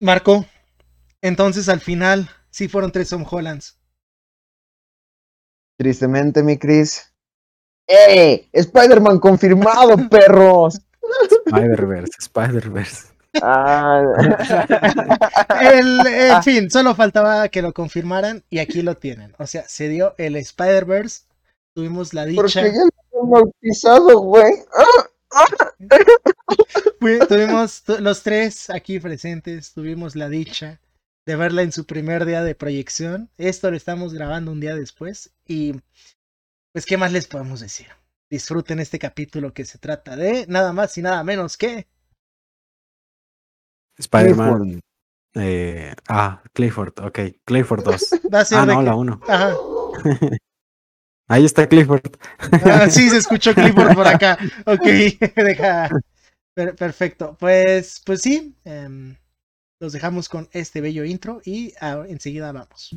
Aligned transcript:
Marco, 0.00 0.46
entonces 1.20 1.68
al 1.68 1.80
final 1.80 2.28
sí 2.50 2.68
fueron 2.68 2.90
tres 2.92 3.10
Tom 3.10 3.24
Hollands. 3.30 3.78
Tristemente, 5.78 6.42
mi 6.42 6.58
Chris. 6.58 7.12
¡Eh! 7.86 8.48
Spider-Man 8.52 9.18
confirmado, 9.18 9.96
perros. 10.10 10.80
Spider-Verse, 11.46 12.12
Spider-Verse. 12.18 13.08
Ah, 13.42 14.02
El, 15.60 16.06
en 16.06 16.42
fin, 16.42 16.70
solo 16.70 16.94
faltaba 16.94 17.48
que 17.48 17.62
lo 17.62 17.72
confirmaran 17.72 18.44
y 18.50 18.58
aquí 18.58 18.82
lo 18.82 18.96
tienen. 18.96 19.34
O 19.38 19.46
sea, 19.46 19.64
se 19.68 19.88
dio 19.88 20.14
el 20.18 20.36
Spider-Verse. 20.36 21.22
Tuvimos 21.74 22.12
la 22.12 22.26
porque 22.34 22.62
dicha. 22.62 22.66
ya 22.66 22.84
lo 23.12 23.22
han 23.22 23.30
bautizado, 23.30 24.18
güey. 24.20 24.52
Ah, 24.76 25.06
Tuvimos 27.28 27.82
tu- 27.82 27.98
los 28.00 28.22
tres 28.22 28.70
aquí 28.70 29.00
presentes. 29.00 29.72
Tuvimos 29.72 30.16
la 30.16 30.28
dicha 30.28 30.80
de 31.26 31.36
verla 31.36 31.62
en 31.62 31.72
su 31.72 31.86
primer 31.86 32.24
día 32.24 32.42
de 32.42 32.54
proyección. 32.54 33.30
Esto 33.38 33.70
lo 33.70 33.76
estamos 33.76 34.12
grabando 34.14 34.52
un 34.52 34.60
día 34.60 34.74
después. 34.74 35.32
Y 35.46 35.74
pues, 36.72 36.86
¿qué 36.86 36.96
más 36.96 37.12
les 37.12 37.26
podemos 37.26 37.60
decir? 37.60 37.88
Disfruten 38.30 38.78
este 38.80 38.98
capítulo 38.98 39.52
que 39.52 39.64
se 39.64 39.78
trata 39.78 40.16
de 40.16 40.46
nada 40.48 40.72
más 40.72 40.96
y 40.98 41.02
nada 41.02 41.22
menos 41.24 41.56
que. 41.56 41.88
Spider-Man. 43.98 44.80
eh, 45.34 45.94
ah, 46.08 46.42
Clifford, 46.52 46.92
ok. 47.00 47.18
Clifford 47.44 47.84
2. 47.84 48.10
Va 48.32 48.40
a 48.40 48.44
ser 48.44 48.58
Ah, 48.58 48.66
no, 48.66 48.78
que- 48.80 48.84
la 48.86 48.94
1. 48.94 49.20
Ajá. 49.28 49.54
Ahí 51.30 51.44
está 51.44 51.68
Clifford. 51.68 52.16
Ah, 52.64 52.90
sí, 52.90 53.08
se 53.08 53.18
escuchó 53.18 53.54
Clifford 53.54 53.94
por 53.94 54.06
acá. 54.08 54.36
Ok, 54.66 54.82
deja. 55.36 55.88
Per- 56.54 56.74
perfecto. 56.74 57.36
Pues, 57.38 58.02
pues 58.04 58.22
sí. 58.22 58.56
em, 58.64 59.14
los 59.80 59.92
dejamos 59.92 60.28
con 60.28 60.48
este 60.50 60.80
bello 60.80 61.04
intro 61.04 61.40
y 61.44 61.72
ah, 61.80 62.02
enseguida 62.08 62.50
vamos. 62.50 62.90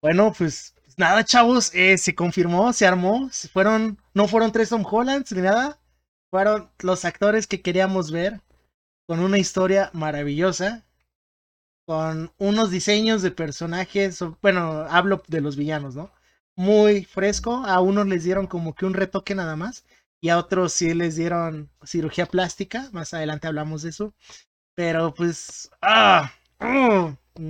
Bueno, 0.00 0.32
pues 0.36 0.73
pues 0.94 1.08
nada, 1.08 1.24
chavos, 1.24 1.74
eh, 1.74 1.98
se 1.98 2.14
confirmó, 2.14 2.72
se 2.72 2.86
armó, 2.86 3.28
fueron, 3.52 3.98
no 4.14 4.28
fueron 4.28 4.52
tres 4.52 4.68
Tom 4.68 4.84
Hollands 4.88 5.32
ni 5.32 5.42
nada, 5.42 5.80
fueron 6.30 6.70
los 6.78 7.04
actores 7.04 7.48
que 7.48 7.62
queríamos 7.62 8.12
ver, 8.12 8.40
con 9.08 9.18
una 9.18 9.38
historia 9.38 9.90
maravillosa, 9.92 10.84
con 11.84 12.32
unos 12.38 12.70
diseños 12.70 13.22
de 13.22 13.32
personajes, 13.32 14.20
bueno, 14.40 14.86
hablo 14.88 15.22
de 15.26 15.40
los 15.40 15.56
villanos, 15.56 15.96
¿no? 15.96 16.12
Muy 16.54 17.04
fresco, 17.04 17.56
a 17.66 17.80
unos 17.80 18.06
les 18.06 18.22
dieron 18.22 18.46
como 18.46 18.74
que 18.76 18.86
un 18.86 18.94
retoque 18.94 19.34
nada 19.34 19.56
más, 19.56 19.84
y 20.20 20.28
a 20.28 20.38
otros 20.38 20.72
sí 20.72 20.94
les 20.94 21.16
dieron 21.16 21.70
cirugía 21.84 22.26
plástica, 22.26 22.88
más 22.92 23.14
adelante 23.14 23.48
hablamos 23.48 23.82
de 23.82 23.90
eso, 23.90 24.14
pero 24.76 25.12
pues, 25.12 25.70
ah, 25.82 26.32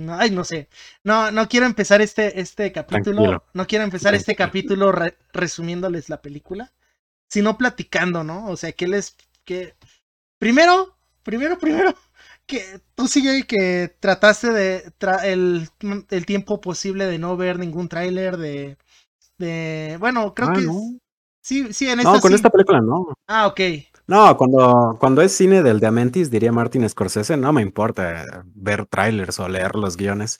ay, 0.09 0.31
no 0.31 0.43
sé, 0.43 0.69
no, 1.03 1.31
no 1.31 1.47
quiero 1.47 1.65
empezar 1.65 2.01
este, 2.01 2.39
este 2.41 2.71
capítulo, 2.71 3.23
Tranquilo. 3.23 3.43
no 3.53 3.67
quiero 3.67 3.83
empezar 3.83 4.15
este 4.15 4.35
capítulo 4.35 4.91
re- 4.91 5.17
resumiéndoles 5.33 6.09
la 6.09 6.21
película, 6.21 6.73
sino 7.29 7.57
platicando, 7.57 8.23
¿no? 8.23 8.47
O 8.49 8.57
sea, 8.57 8.71
que 8.73 8.87
les, 8.87 9.17
que, 9.45 9.75
primero, 10.39 10.97
primero, 11.23 11.59
primero, 11.59 11.95
que 12.47 12.81
tú 12.95 13.07
sigue 13.07 13.45
que 13.47 13.95
trataste 13.99 14.51
de, 14.51 14.93
tra- 14.99 15.23
el, 15.25 15.69
el 16.09 16.25
tiempo 16.25 16.61
posible 16.61 17.05
de 17.07 17.19
no 17.19 17.37
ver 17.37 17.59
ningún 17.59 17.89
tráiler 17.89 18.37
de, 18.37 18.77
de, 19.39 19.97
bueno, 19.99 20.33
creo 20.35 20.51
Ah, 20.51 20.53
que, 20.53 20.69
no. 20.69 20.97
sí, 21.41 21.73
sí, 21.73 21.89
en 21.89 21.99
esta 22.01 22.19
No, 22.19 22.21
con 22.21 22.33
sí. 22.33 22.35
esta 22.35 22.49
película 22.49 22.79
no. 22.79 23.13
Ah, 23.27 23.47
ok, 23.47 23.59
No, 24.07 24.37
cuando, 24.37 24.97
cuando 24.99 25.21
es 25.21 25.31
cine 25.31 25.63
del 25.63 25.79
Diamantis, 25.79 26.29
diría 26.29 26.51
Martin 26.51 26.87
Scorsese, 26.87 27.37
no 27.37 27.51
me 27.53 27.61
importa 27.63 28.43
ver 28.53 28.85
trailers 28.85 29.39
o 29.39 29.49
leer 29.49 29.75
los 29.75 29.97
guiones. 29.97 30.39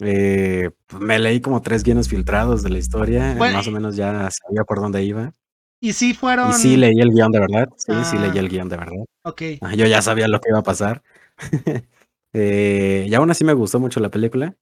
Eh, 0.00 0.70
pues, 0.86 1.02
me 1.02 1.18
leí 1.18 1.40
como 1.40 1.60
tres 1.62 1.82
guiones 1.82 2.08
filtrados 2.08 2.62
de 2.62 2.70
la 2.70 2.78
historia, 2.78 3.34
Bueno, 3.36 3.56
más 3.58 3.66
o 3.68 3.72
menos 3.72 3.96
ya 3.96 4.28
sabía 4.30 4.64
por 4.64 4.80
dónde 4.80 5.02
iba. 5.04 5.32
y 5.80 5.92
sí 5.94 6.14
fueron, 6.14 6.50
Y 6.50 6.52
sí 6.54 6.76
leí 6.76 7.00
el 7.00 7.10
guion 7.10 7.32
de 7.32 7.40
verdad, 7.40 7.68
sí, 7.76 7.92
sí 8.04 8.16
leí 8.18 8.30
Ah. 8.36 8.40
el 8.40 8.48
guion 8.48 8.68
de 8.68 8.76
verdad. 8.76 9.04
ok, 9.24 9.42
Ah, 9.62 9.74
Yo 9.74 9.86
ya 9.86 10.00
sabía 10.00 10.28
lo 10.28 10.40
que 10.40 10.50
iba 10.50 10.58
a 10.60 10.62
pasar. 10.62 11.02
Eh, 12.34 13.04
y 13.10 13.14
aún 13.14 13.30
así 13.30 13.44
me 13.44 13.52
gustó 13.52 13.78
mucho 13.78 14.00
la 14.00 14.08
película. 14.08 14.56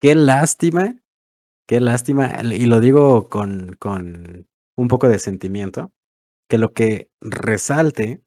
Qué 0.00 0.16
lástima, 0.16 0.96
qué 1.68 1.78
lástima, 1.80 2.42
y 2.42 2.66
lo 2.66 2.80
digo 2.80 3.28
con, 3.28 3.76
con 3.78 4.48
un 4.76 4.88
poco 4.88 5.08
de 5.08 5.20
sentimiento, 5.20 5.92
que 6.54 6.58
lo 6.58 6.72
que 6.72 7.10
resalte 7.20 8.22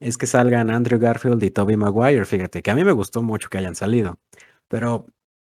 es 0.00 0.18
que 0.18 0.26
salgan 0.26 0.70
Andrew 0.70 1.00
Garfield 1.00 1.42
y 1.42 1.50
Tobey 1.50 1.76
Maguire, 1.76 2.24
fíjate, 2.24 2.62
que 2.62 2.70
a 2.70 2.74
mí 2.74 2.84
me 2.84 2.92
gustó 2.92 3.22
mucho 3.22 3.48
que 3.48 3.58
hayan 3.58 3.74
salido, 3.74 4.18
pero 4.68 5.06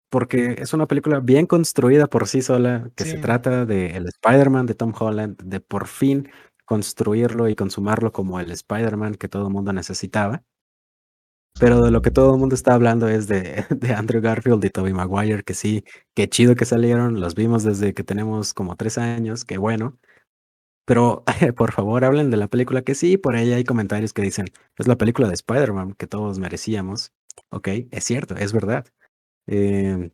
porque 0.09 0.56
es 0.59 0.74
una 0.74 0.88
película 0.88 1.22
bien 1.22 1.48
construida 1.48 2.08
por 2.08 2.28
sí 2.28 2.42
sola, 2.42 2.92
que 2.96 3.06
se 3.06 3.18
trata 3.20 3.66
de 3.66 3.96
el 3.98 4.08
Spider-Man 4.08 4.66
de 4.66 4.76
Tom 4.76 4.94
Holland, 4.98 5.42
de 5.42 5.62
por 5.62 5.88
fin 5.88 6.30
construirlo 6.66 7.50
y 7.50 7.56
consumarlo 7.56 8.12
como 8.12 8.40
el 8.40 8.52
Spider-Man 8.52 9.16
que 9.16 9.30
todo 9.30 9.48
el 9.48 9.53
mundo 9.53 9.74
necesitaba. 9.74 10.44
Pero 11.59 11.82
de 11.82 11.92
lo 11.92 12.02
que 12.02 12.12
todo 12.12 12.34
el 12.34 12.40
mundo 12.40 12.56
está 12.56 12.74
hablando 12.74 13.08
es 13.08 13.28
de, 13.28 13.66
de 13.70 13.94
Andrew 13.94 14.22
Garfield 14.22 14.64
y 14.66 14.70
Tobey 14.70 14.94
Maguire, 14.94 15.44
que 15.44 15.53
sí, 15.53 15.84
qué 16.14 16.28
chido 16.30 16.56
que 16.56 16.66
salieron, 16.66 17.20
los 17.22 17.36
vimos 17.36 17.64
desde 17.64 17.94
que 17.94 18.03
tenemos 18.03 18.53
como 18.53 18.76
tres 18.76 18.98
años, 18.98 19.46
qué 19.46 19.58
bueno. 19.58 19.98
Pero 20.91 21.24
por 21.56 21.72
favor 21.72 22.03
hablen 22.03 22.31
de 22.31 22.35
la 22.35 22.50
película, 22.50 22.81
que 22.81 22.96
sí, 22.96 23.16
por 23.16 23.38
ahí 23.38 23.53
hay 23.53 23.63
comentarios 23.63 24.12
que 24.12 24.22
dicen, 24.22 24.47
es 24.78 24.88
la 24.90 24.97
película 24.97 25.29
de 25.29 25.35
Spider-Man 25.35 25.94
que 25.94 26.06
todos 26.06 26.38
merecíamos. 26.38 27.13
Ok, 27.47 27.69
es 27.91 28.03
cierto, 28.03 28.35
es 28.35 28.52
verdad. 28.52 28.85
Eh, 29.47 30.12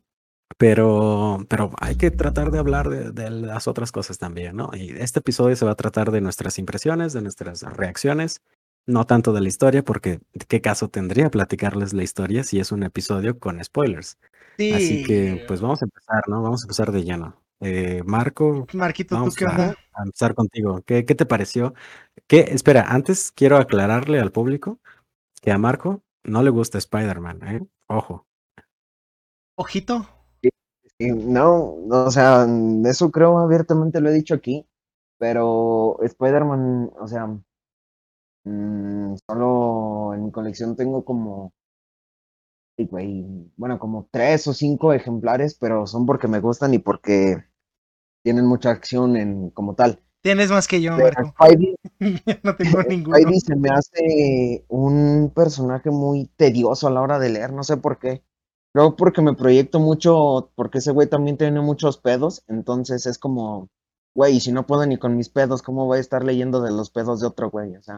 pero, 0.56 1.44
pero 1.48 1.72
hay 1.80 1.96
que 1.96 2.12
tratar 2.12 2.52
de 2.52 2.60
hablar 2.60 2.90
de, 2.90 3.10
de 3.10 3.28
las 3.28 3.66
otras 3.66 3.90
cosas 3.90 4.18
también, 4.18 4.54
¿no? 4.54 4.70
Y 4.72 4.90
este 4.90 5.18
episodio 5.18 5.56
se 5.56 5.64
va 5.64 5.72
a 5.72 5.74
tratar 5.74 6.12
de 6.12 6.20
nuestras 6.20 6.60
impresiones, 6.60 7.12
de 7.12 7.22
nuestras 7.22 7.62
reacciones, 7.62 8.40
no 8.86 9.04
tanto 9.04 9.32
de 9.32 9.40
la 9.40 9.48
historia, 9.48 9.82
porque 9.82 10.20
¿qué 10.46 10.60
caso 10.60 10.88
tendría 10.90 11.28
platicarles 11.28 11.92
la 11.92 12.04
historia 12.04 12.44
si 12.44 12.60
es 12.60 12.70
un 12.70 12.84
episodio 12.84 13.40
con 13.40 13.62
spoilers? 13.64 14.16
Así 14.54 15.02
que, 15.02 15.38
sí, 15.38 15.40
pues 15.48 15.60
vamos 15.60 15.82
a 15.82 15.86
empezar, 15.86 16.22
¿no? 16.28 16.40
Vamos 16.40 16.62
a 16.62 16.66
empezar 16.66 16.92
de 16.92 17.02
lleno. 17.02 17.47
Eh, 17.60 18.02
Marco, 18.04 18.66
Marquito, 18.74 19.16
¿tú 19.16 19.20
vamos 19.20 19.36
qué 19.36 19.44
a, 19.44 19.50
onda? 19.50 19.74
a 19.94 20.02
empezar 20.04 20.34
contigo. 20.34 20.82
¿Qué, 20.86 21.04
qué 21.04 21.14
te 21.14 21.26
pareció? 21.26 21.74
¿Qué? 22.26 22.40
Espera, 22.50 22.82
antes 22.88 23.32
quiero 23.32 23.56
aclararle 23.56 24.20
al 24.20 24.32
público 24.32 24.78
que 25.42 25.50
a 25.50 25.58
Marco 25.58 26.02
no 26.24 26.42
le 26.42 26.50
gusta 26.50 26.78
Spider-Man, 26.78 27.48
¿eh? 27.48 27.66
Ojo. 27.88 28.26
Ojito, 29.56 30.06
y 31.00 31.12
no, 31.12 31.76
no, 31.86 32.06
o 32.06 32.10
sea, 32.10 32.44
eso 32.86 33.10
creo 33.12 33.38
abiertamente 33.38 34.00
lo 34.00 34.08
he 34.10 34.12
dicho 34.12 34.34
aquí, 34.34 34.66
pero 35.16 35.96
Spider-Man, 36.02 36.90
o 36.98 37.06
sea, 37.06 37.28
mm, 38.44 39.14
solo 39.28 40.14
en 40.14 40.24
mi 40.24 40.32
colección 40.32 40.74
tengo 40.74 41.04
como, 41.04 41.52
güey, 42.86 43.24
bueno, 43.56 43.78
como 43.78 44.08
tres 44.10 44.46
o 44.46 44.54
cinco 44.54 44.92
ejemplares, 44.92 45.54
pero 45.54 45.86
son 45.86 46.06
porque 46.06 46.28
me 46.28 46.40
gustan 46.40 46.74
y 46.74 46.78
porque 46.78 47.44
tienen 48.22 48.46
mucha 48.46 48.70
acción 48.70 49.16
en 49.16 49.50
como 49.50 49.74
tal. 49.74 50.02
tienes 50.22 50.50
más 50.50 50.68
que 50.68 50.80
yo, 50.80 50.96
Marco, 50.96 51.32
Spidey, 51.32 51.76
no 52.42 52.56
tengo 52.56 52.82
ninguno. 52.82 53.16
Spidey 53.16 53.40
se 53.40 53.56
me 53.56 53.70
hace 53.70 54.64
un 54.68 55.32
personaje 55.34 55.90
muy 55.90 56.26
tedioso 56.36 56.86
a 56.86 56.90
la 56.90 57.00
hora 57.00 57.18
de 57.18 57.30
leer, 57.30 57.52
no 57.52 57.64
sé 57.64 57.76
por 57.76 57.98
qué. 57.98 58.22
Creo 58.72 58.96
porque 58.96 59.22
me 59.22 59.34
proyecto 59.34 59.80
mucho, 59.80 60.52
porque 60.54 60.78
ese 60.78 60.92
güey 60.92 61.08
también 61.08 61.36
tiene 61.38 61.60
muchos 61.60 61.98
pedos, 61.98 62.44
entonces 62.48 63.06
es 63.06 63.18
como, 63.18 63.68
güey, 64.14 64.40
si 64.40 64.52
no 64.52 64.66
puedo 64.66 64.84
ni 64.86 64.98
con 64.98 65.16
mis 65.16 65.30
pedos, 65.30 65.62
¿cómo 65.62 65.86
voy 65.86 65.98
a 65.98 66.00
estar 66.00 66.22
leyendo 66.22 66.60
de 66.60 66.70
los 66.70 66.90
pedos 66.90 67.20
de 67.20 67.26
otro 67.26 67.50
güey? 67.50 67.74
O 67.76 67.82
sea, 67.82 67.96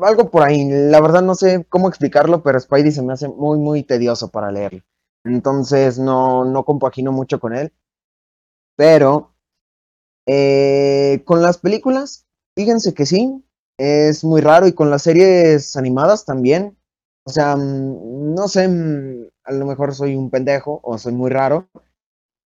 algo 0.00 0.30
por 0.30 0.42
ahí. 0.42 0.68
La 0.70 1.00
verdad 1.00 1.22
no 1.22 1.34
sé 1.34 1.64
cómo 1.68 1.88
explicarlo, 1.88 2.42
pero 2.42 2.58
Spidey 2.60 2.92
se 2.92 3.02
me 3.02 3.12
hace 3.12 3.28
muy, 3.28 3.58
muy 3.58 3.82
tedioso 3.82 4.28
para 4.30 4.50
leerlo. 4.52 4.80
Entonces 5.24 5.98
no, 5.98 6.44
no 6.44 6.64
compagino 6.64 7.12
mucho 7.12 7.38
con 7.40 7.54
él. 7.54 7.72
Pero 8.76 9.34
eh, 10.26 11.22
con 11.24 11.42
las 11.42 11.58
películas, 11.58 12.26
fíjense 12.56 12.94
que 12.94 13.06
sí, 13.06 13.44
es 13.78 14.24
muy 14.24 14.40
raro 14.40 14.66
y 14.66 14.74
con 14.74 14.90
las 14.90 15.02
series 15.02 15.76
animadas 15.76 16.24
también. 16.24 16.78
O 17.26 17.30
sea, 17.30 17.56
mm, 17.56 18.34
no 18.34 18.48
sé, 18.48 18.68
mm, 18.68 19.28
a 19.44 19.52
lo 19.52 19.66
mejor 19.66 19.94
soy 19.94 20.16
un 20.16 20.30
pendejo 20.30 20.80
o 20.82 20.98
soy 20.98 21.12
muy 21.14 21.30
raro, 21.30 21.68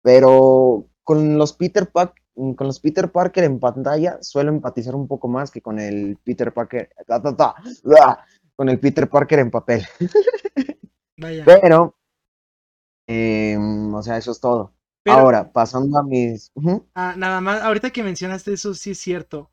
pero 0.04 0.86
con 1.04 1.38
los 1.38 1.54
Peter 1.54 1.92
Pac- 1.92 2.16
mm, 2.29 2.29
con 2.56 2.68
los 2.68 2.80
Peter 2.80 3.12
Parker 3.12 3.44
en 3.44 3.60
pantalla 3.60 4.22
suelo 4.22 4.50
empatizar 4.50 4.96
un 4.96 5.08
poco 5.08 5.28
más 5.28 5.52
que 5.52 5.62
con 5.62 5.80
el 5.80 6.18
Peter 6.24 6.54
Parker 6.54 6.90
ta, 7.06 7.22
ta, 7.22 7.36
ta, 7.36 7.56
con 8.56 8.70
el 8.70 8.80
Peter 8.80 9.10
Parker 9.10 9.40
en 9.40 9.52
papel. 9.52 9.86
Vaya. 11.18 11.44
Pero, 11.46 11.96
em, 13.08 13.94
o 13.94 14.02
sea, 14.02 14.18
eso 14.18 14.32
es 14.32 14.40
todo. 14.40 14.74
Pero- 15.04 15.18
Ahora, 15.18 15.52
pasando 15.52 15.98
a 15.98 16.04
mis... 16.04 16.52
Ah, 16.94 17.16
nada 17.18 17.42
más, 17.42 17.62
ahorita 17.62 17.90
que 17.92 18.04
mencionaste 18.04 18.54
eso, 18.54 18.74
sí 18.74 18.92
es 18.92 19.00
cierto. 19.00 19.50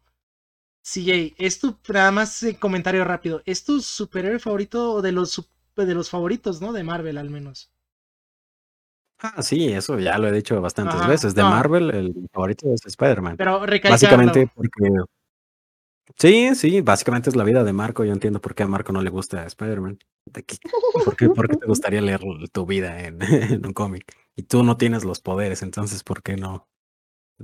CJ, 0.82 1.34
es 1.38 1.58
tu, 1.58 1.76
nada 1.92 2.12
más 2.12 2.42
eh, 2.44 2.56
comentario 2.58 3.04
rápido. 3.04 3.42
¿Es 3.44 3.64
tu 3.64 3.80
superhéroe 3.80 4.38
favorito 4.38 4.92
o 4.92 5.02
de 5.02 5.12
los, 5.12 5.50
de 5.74 5.94
los 5.94 6.10
favoritos, 6.10 6.60
¿no? 6.60 6.72
De 6.72 6.84
Marvel 6.84 7.18
al 7.18 7.30
menos. 7.30 7.72
Ah, 9.18 9.42
sí, 9.42 9.68
eso 9.72 9.98
ya 9.98 10.18
lo 10.18 10.28
he 10.28 10.32
dicho 10.32 10.60
bastantes 10.60 11.00
Ajá, 11.00 11.08
veces. 11.08 11.34
De 11.34 11.42
no. 11.42 11.50
Marvel, 11.50 11.90
el 11.90 12.28
favorito 12.32 12.72
es 12.72 12.84
Spider-Man. 12.84 13.36
Pero 13.36 13.64
recalcarlo. 13.64 13.92
Básicamente 13.94 14.50
porque... 14.54 14.90
Sí, 16.18 16.54
sí, 16.54 16.80
básicamente 16.82 17.30
es 17.30 17.36
la 17.36 17.44
vida 17.44 17.64
de 17.64 17.72
Marco. 17.72 18.04
Yo 18.04 18.12
entiendo 18.12 18.40
por 18.40 18.54
qué 18.54 18.62
a 18.62 18.68
Marco 18.68 18.92
no 18.92 19.02
le 19.02 19.10
gusta 19.10 19.44
Spider-Man. 19.46 19.98
¿De 20.26 20.42
qué- 20.44 20.56
¿Por 21.04 21.16
qué, 21.16 21.28
por 21.28 21.48
qué 21.48 21.56
te 21.56 21.66
gustaría 21.66 22.00
leer 22.00 22.20
tu 22.52 22.66
vida 22.66 23.00
en, 23.04 23.18
en 23.22 23.66
un 23.66 23.72
cómic? 23.72 24.04
Y 24.36 24.42
tú 24.44 24.62
no 24.62 24.76
tienes 24.76 25.04
los 25.04 25.20
poderes, 25.20 25.62
entonces 25.62 26.02
¿por 26.04 26.22
qué 26.22 26.36
no? 26.36 26.68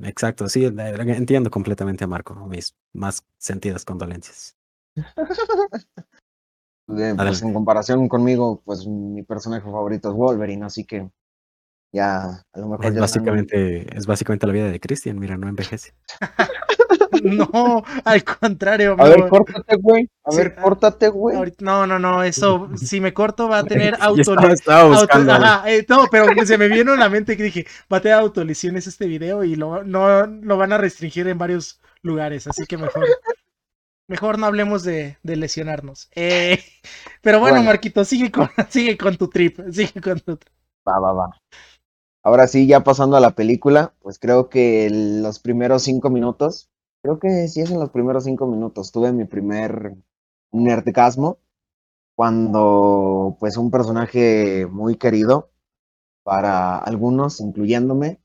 Exacto, 0.03 0.49
sí, 0.49 0.65
entiendo 0.65 1.51
completamente 1.51 2.05
a 2.05 2.07
Marco. 2.07 2.35
Mis 2.47 2.75
más 2.93 3.25
sentidas 3.39 3.85
condolencias. 3.85 4.57
De- 6.89 7.15
pues 7.15 7.19
Adelante. 7.19 7.47
en 7.47 7.55
comparación 7.55 8.09
conmigo, 8.09 8.61
pues 8.65 8.87
mi 8.87 9.23
personaje 9.23 9.65
favorito 9.65 10.11
es 10.11 10.15
Wolverine, 10.15 10.65
así 10.67 10.85
que 10.85 11.11
ya 11.93 12.45
a 12.53 12.59
lo 12.59 12.69
mejor 12.69 12.87
Es 12.87 12.95
ya 12.95 13.01
básicamente, 13.01 13.97
es 13.97 14.07
básicamente 14.07 14.47
la 14.47 14.53
vida 14.53 14.71
de 14.71 14.81
Christian, 14.81 15.19
mira, 15.19 15.37
no 15.37 15.49
envejece. 15.49 15.95
No, 17.23 17.85
al 18.05 18.25
contrario. 18.25 18.97
A 18.99 19.09
ver, 19.09 19.19
no. 19.21 19.29
córtate, 19.29 19.77
güey. 19.77 20.09
A 20.25 20.31
Sí, 20.31 20.37
ver, 20.39 20.55
ah, 20.57 20.63
córtate, 20.63 21.09
güey. 21.09 21.53
No, 21.61 21.87
no, 21.87 21.99
no, 21.99 22.23
eso, 22.23 22.71
si 22.77 23.01
me 23.01 23.13
corto 23.13 23.49
va 23.49 23.59
a 23.59 23.65
tener 23.65 23.97
Yo 23.99 24.03
auto. 24.05 24.21
estaba, 24.21 24.53
estaba 24.53 24.85
buscando. 24.85 25.33
Ajá, 25.33 25.71
eh, 25.71 25.85
no, 25.89 26.07
pero 26.11 26.27
se 26.47 26.59
me 26.59 26.69
vino 26.69 26.93
a 26.93 26.97
la 26.97 27.09
mente 27.11 27.37
que 27.37 27.43
dije, 27.45 27.67
va 27.93 27.99
a 27.99 28.01
tener 28.01 28.19
autolesiones 28.19 28.87
este 28.87 29.07
video 29.07 29.45
y 29.45 29.57
lo, 29.57 29.85
no 29.85 30.27
lo 30.27 30.57
van 30.57 30.73
a 30.73 30.79
restringir 30.79 31.29
en 31.29 31.39
varios 31.39 31.81
lugares, 32.03 32.47
así 32.47 32.67
que 32.67 32.79
mejor, 32.79 33.07
mejor 34.09 34.39
no 34.39 34.47
hablemos 34.47 34.83
de, 34.85 35.19
de 35.23 35.37
lesionarnos. 35.37 36.09
Eh, 36.15 36.63
pero 37.23 37.41
bueno, 37.41 37.57
Bueno. 37.57 37.71
Marquito, 37.71 38.05
sigue 38.05 38.31
con, 38.31 38.49
sigue 38.69 38.97
con 38.97 39.17
tu 39.17 39.29
trip, 39.29 39.59
sigue 39.71 40.01
con 40.01 40.21
tu 40.21 40.37
trip. 40.37 40.53
Va, 40.89 40.99
va, 40.99 41.13
va. 41.13 41.31
Ahora 42.25 42.47
sí, 42.47 42.67
ya 42.67 42.85
pasando 42.85 43.17
a 43.17 43.21
la 43.21 43.35
película, 43.35 43.95
pues 44.01 44.19
creo 44.19 44.49
que 44.49 44.89
los 44.91 45.41
primeros 45.41 45.83
cinco 45.83 46.09
minutos, 46.11 46.71
creo 47.03 47.19
que 47.19 47.49
sí 47.49 47.61
es 47.61 47.71
en 47.71 47.81
los 47.81 47.91
primeros 47.91 48.25
cinco 48.25 48.47
minutos, 48.47 48.93
tuve 48.93 49.13
mi 49.13 49.25
primer 49.25 49.97
nerdgasmo 50.53 51.39
cuando 52.17 53.37
pues 53.41 53.57
un 53.57 53.71
personaje 53.71 54.67
muy 54.71 54.97
querido 54.97 55.51
para 56.25 56.79
algunos, 56.79 57.41
incluyéndome, 57.41 58.23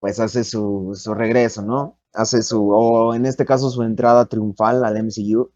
pues 0.00 0.20
hace 0.20 0.44
su, 0.44 0.92
su 0.94 1.14
regreso, 1.14 1.62
¿no? 1.62 1.98
Hace 2.14 2.42
su, 2.42 2.70
o 2.70 3.14
en 3.14 3.26
este 3.26 3.46
caso 3.46 3.70
su 3.70 3.82
entrada 3.84 4.26
triunfal 4.26 4.84
al 4.84 4.96
MCU. 4.98 5.52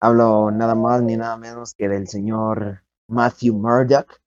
Hablo 0.00 0.50
nada 0.52 0.74
más 0.76 1.02
ni 1.02 1.16
nada 1.16 1.36
menos 1.38 1.74
que 1.74 1.88
del 1.88 2.08
señor 2.08 2.84
Matthew 3.08 3.54
Murdock, 3.56 4.19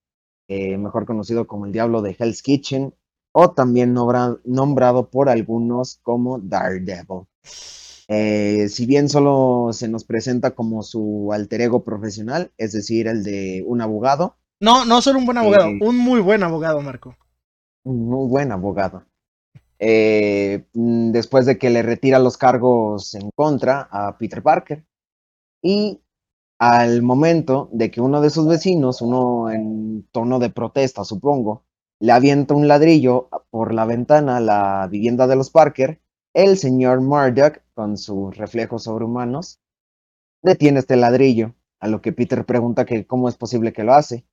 eh, 0.55 0.77
mejor 0.77 1.05
conocido 1.05 1.47
como 1.47 1.65
el 1.65 1.71
Diablo 1.71 2.01
de 2.01 2.15
Hell's 2.17 2.41
Kitchen, 2.41 2.94
o 3.31 3.51
también 3.51 3.94
nombra- 3.95 4.39
nombrado 4.45 5.09
por 5.09 5.29
algunos 5.29 6.00
como 6.03 6.39
Daredevil. 6.39 7.23
Eh, 8.07 8.67
si 8.69 8.85
bien 8.85 9.09
solo 9.09 9.69
se 9.71 9.88
nos 9.88 10.03
presenta 10.03 10.51
como 10.51 10.83
su 10.83 11.31
alter 11.33 11.61
ego 11.61 11.83
profesional, 11.83 12.51
es 12.57 12.73
decir, 12.73 13.07
el 13.07 13.23
de 13.23 13.63
un 13.65 13.81
abogado, 13.81 14.35
No, 14.59 14.85
no 14.85 15.01
solo 15.01 15.19
un 15.19 15.25
buen 15.25 15.38
abogado, 15.38 15.69
Sí. 15.69 15.79
un 15.81 15.97
muy 15.97 16.21
buen 16.21 16.44
abogado, 16.44 16.79
Marco. 16.81 17.15
un 17.83 18.05
muy 18.07 18.27
buen 18.29 18.51
abogado. 18.51 19.03
Eh, 19.79 20.65
mm, 20.73 21.11
después 21.11 21.45
de 21.45 21.57
que 21.57 21.69
le 21.69 21.81
retira 21.81 22.19
los 22.19 22.38
cargos 22.38 23.13
en 23.15 23.29
contra 23.35 23.89
a 23.91 24.17
Peter 24.17 24.41
Parker. 24.41 24.85
Y 25.61 26.00
al 26.65 27.01
momento 27.01 27.68
de 27.74 27.92
que 27.92 28.00
uno 28.00 28.21
de 28.21 28.30
sus 28.30 28.48
vecinos, 28.48 29.01
uno 29.01 29.51
en 29.51 30.07
tono 30.13 30.39
de 30.39 30.50
protesta, 30.50 31.04
supongo, 31.04 31.65
le 32.00 32.13
avienta 32.13 32.54
un 32.54 32.69
ladrillo 32.69 33.27
por 33.50 33.74
la 33.74 33.83
ventana 33.83 34.38
a 34.38 34.39
la 34.39 34.88
vivienda 34.89 35.27
de 35.27 35.36
los 35.36 35.50
Parker, 35.50 36.00
el 36.33 36.57
señor 36.57 37.01
Murdoch, 37.01 37.57
con 37.74 37.98
sus 37.98 38.38
reflejos 38.38 38.83
sobrehumanos, 38.83 39.60
detiene 40.42 40.80
este 40.80 40.95
ladrillo, 40.95 41.54
a 41.81 41.89
lo 41.89 42.01
que 42.01 42.13
Peter 42.13 42.45
pregunta 42.45 42.86
que 42.86 43.06
cómo 43.06 43.27
es 43.27 43.36
posible 43.36 43.74
que 43.74 43.83
lo 43.83 43.94
hace. 43.94 44.25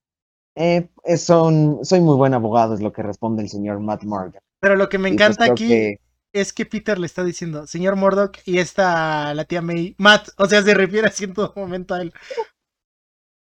Eh, 0.54 0.88
son, 1.16 1.84
soy 1.84 2.00
muy 2.00 2.16
buen 2.16 2.34
abogado, 2.34 2.74
es 2.74 2.80
lo 2.80 2.92
que 2.92 3.02
responde 3.02 3.42
el 3.42 3.48
señor 3.48 3.80
Matt 3.80 4.04
Murdock. 4.04 4.42
Pero 4.60 4.76
lo 4.76 4.88
que 4.88 4.98
me 4.98 5.08
pues, 5.08 5.14
encanta 5.14 5.46
aquí 5.46 5.66
que- 5.66 6.00
es 6.32 6.52
que 6.52 6.66
Peter 6.66 6.98
le 6.98 7.06
está 7.06 7.24
diciendo, 7.24 7.66
señor 7.66 7.96
Murdoch, 7.96 8.36
y 8.44 8.58
esta, 8.58 9.34
la 9.34 9.44
tía 9.44 9.62
May, 9.62 9.94
Matt, 9.98 10.28
o 10.36 10.46
sea, 10.46 10.62
se 10.62 10.74
refiere 10.74 11.08
así 11.08 11.24
en 11.24 11.34
todo 11.34 11.52
momento 11.56 11.94
a 11.94 12.02
él. 12.02 12.12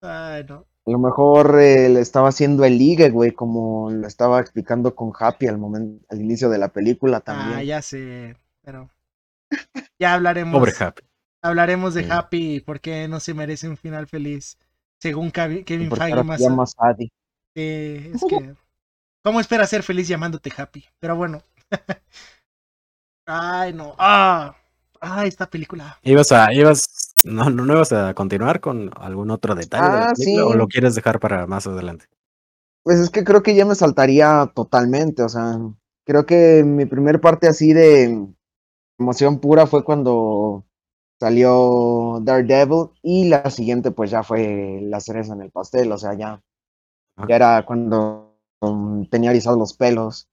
Ay, 0.01 0.45
no. 0.47 0.65
A 0.85 0.91
lo 0.91 0.99
mejor 0.99 1.59
eh, 1.59 1.89
le 1.89 1.99
estaba 1.99 2.29
haciendo 2.29 2.63
el 2.63 2.77
ligue, 2.77 3.09
güey, 3.09 3.31
como 3.31 3.91
lo 3.91 4.07
estaba 4.07 4.39
explicando 4.39 4.95
con 4.95 5.11
Happy 5.19 5.47
al 5.47 5.57
momento, 5.57 6.05
al 6.09 6.21
inicio 6.21 6.49
de 6.49 6.59
la 6.59 6.69
película 6.69 7.19
también. 7.19 7.59
Ah, 7.59 7.63
ya 7.63 7.81
sé, 7.81 8.37
pero 8.63 8.89
ya 9.99 10.13
hablaremos. 10.13 10.57
Pobre 10.57 10.73
Happy. 10.79 11.03
Hablaremos 11.41 11.93
de 11.93 12.03
Sí. 12.03 12.09
Happy 12.09 12.55
y 12.55 12.59
por 12.61 12.79
qué 12.79 13.07
no 13.09 13.19
se 13.19 13.33
merece 13.33 13.67
un 13.67 13.75
final 13.75 14.07
feliz. 14.07 14.57
Según 14.99 15.29
Kevin 15.29 15.89
Porque 15.89 16.05
Feige 16.05 16.23
más. 16.23 16.75
eh, 17.55 18.11
es 18.15 18.21
que. 18.27 18.55
¿Cómo 19.23 19.41
esperas 19.41 19.69
ser 19.69 19.83
feliz 19.83 20.07
llamándote 20.07 20.51
Happy? 20.55 20.85
Pero 20.99 21.17
bueno. 21.17 21.43
Ay, 23.27 23.73
no. 23.73 23.93
Ah, 23.99 24.55
ah, 25.01 25.25
esta 25.25 25.49
película. 25.49 25.97
¿Ibas 26.03 26.31
a, 26.31 26.51
ibas, 26.53 27.15
no, 27.23 27.49
no, 27.49 27.65
no 27.65 27.73
ibas 27.73 27.91
a 27.93 28.13
continuar 28.15 28.59
con 28.61 28.89
algún 28.97 29.29
otro 29.31 29.53
detalle 29.55 29.89
de 29.91 29.99
la 29.99 30.07
Ah, 30.07 30.13
película, 30.15 30.45
o 30.45 30.53
lo 30.55 30.67
quieres 30.67 30.95
dejar 30.95 31.19
para 31.19 31.45
más 31.45 31.67
adelante? 31.67 32.05
Pues 32.83 32.99
es 32.99 33.09
que 33.09 33.23
creo 33.23 33.43
que 33.43 33.55
ya 33.55 33.65
me 33.65 33.75
saltaría 33.75 34.51
totalmente, 34.55 35.21
o 35.23 35.29
sea, 35.29 35.59
creo 36.05 36.25
que 36.25 36.63
mi 36.65 36.85
primer 36.85 37.19
parte 37.19 37.47
así 37.47 37.73
de 37.73 38.27
emoción 38.99 39.39
pura 39.39 39.67
fue 39.67 39.83
cuando 39.83 40.65
salió 41.19 42.19
Daredevil 42.23 42.91
y 43.03 43.29
la 43.29 43.49
siguiente 43.51 43.91
pues 43.91 44.11
ya 44.11 44.23
fue 44.23 44.79
la 44.83 44.99
cereza 45.01 45.33
en 45.33 45.41
el 45.43 45.51
pastel, 45.51 45.91
o 45.91 45.97
sea, 45.97 46.13
ya, 46.15 46.41
ya 47.27 47.35
era 47.35 47.65
cuando 47.65 48.37
um, 48.61 49.05
tenía 49.09 49.31
erizados 49.31 49.59
los 49.59 49.73
pelos. 49.75 50.29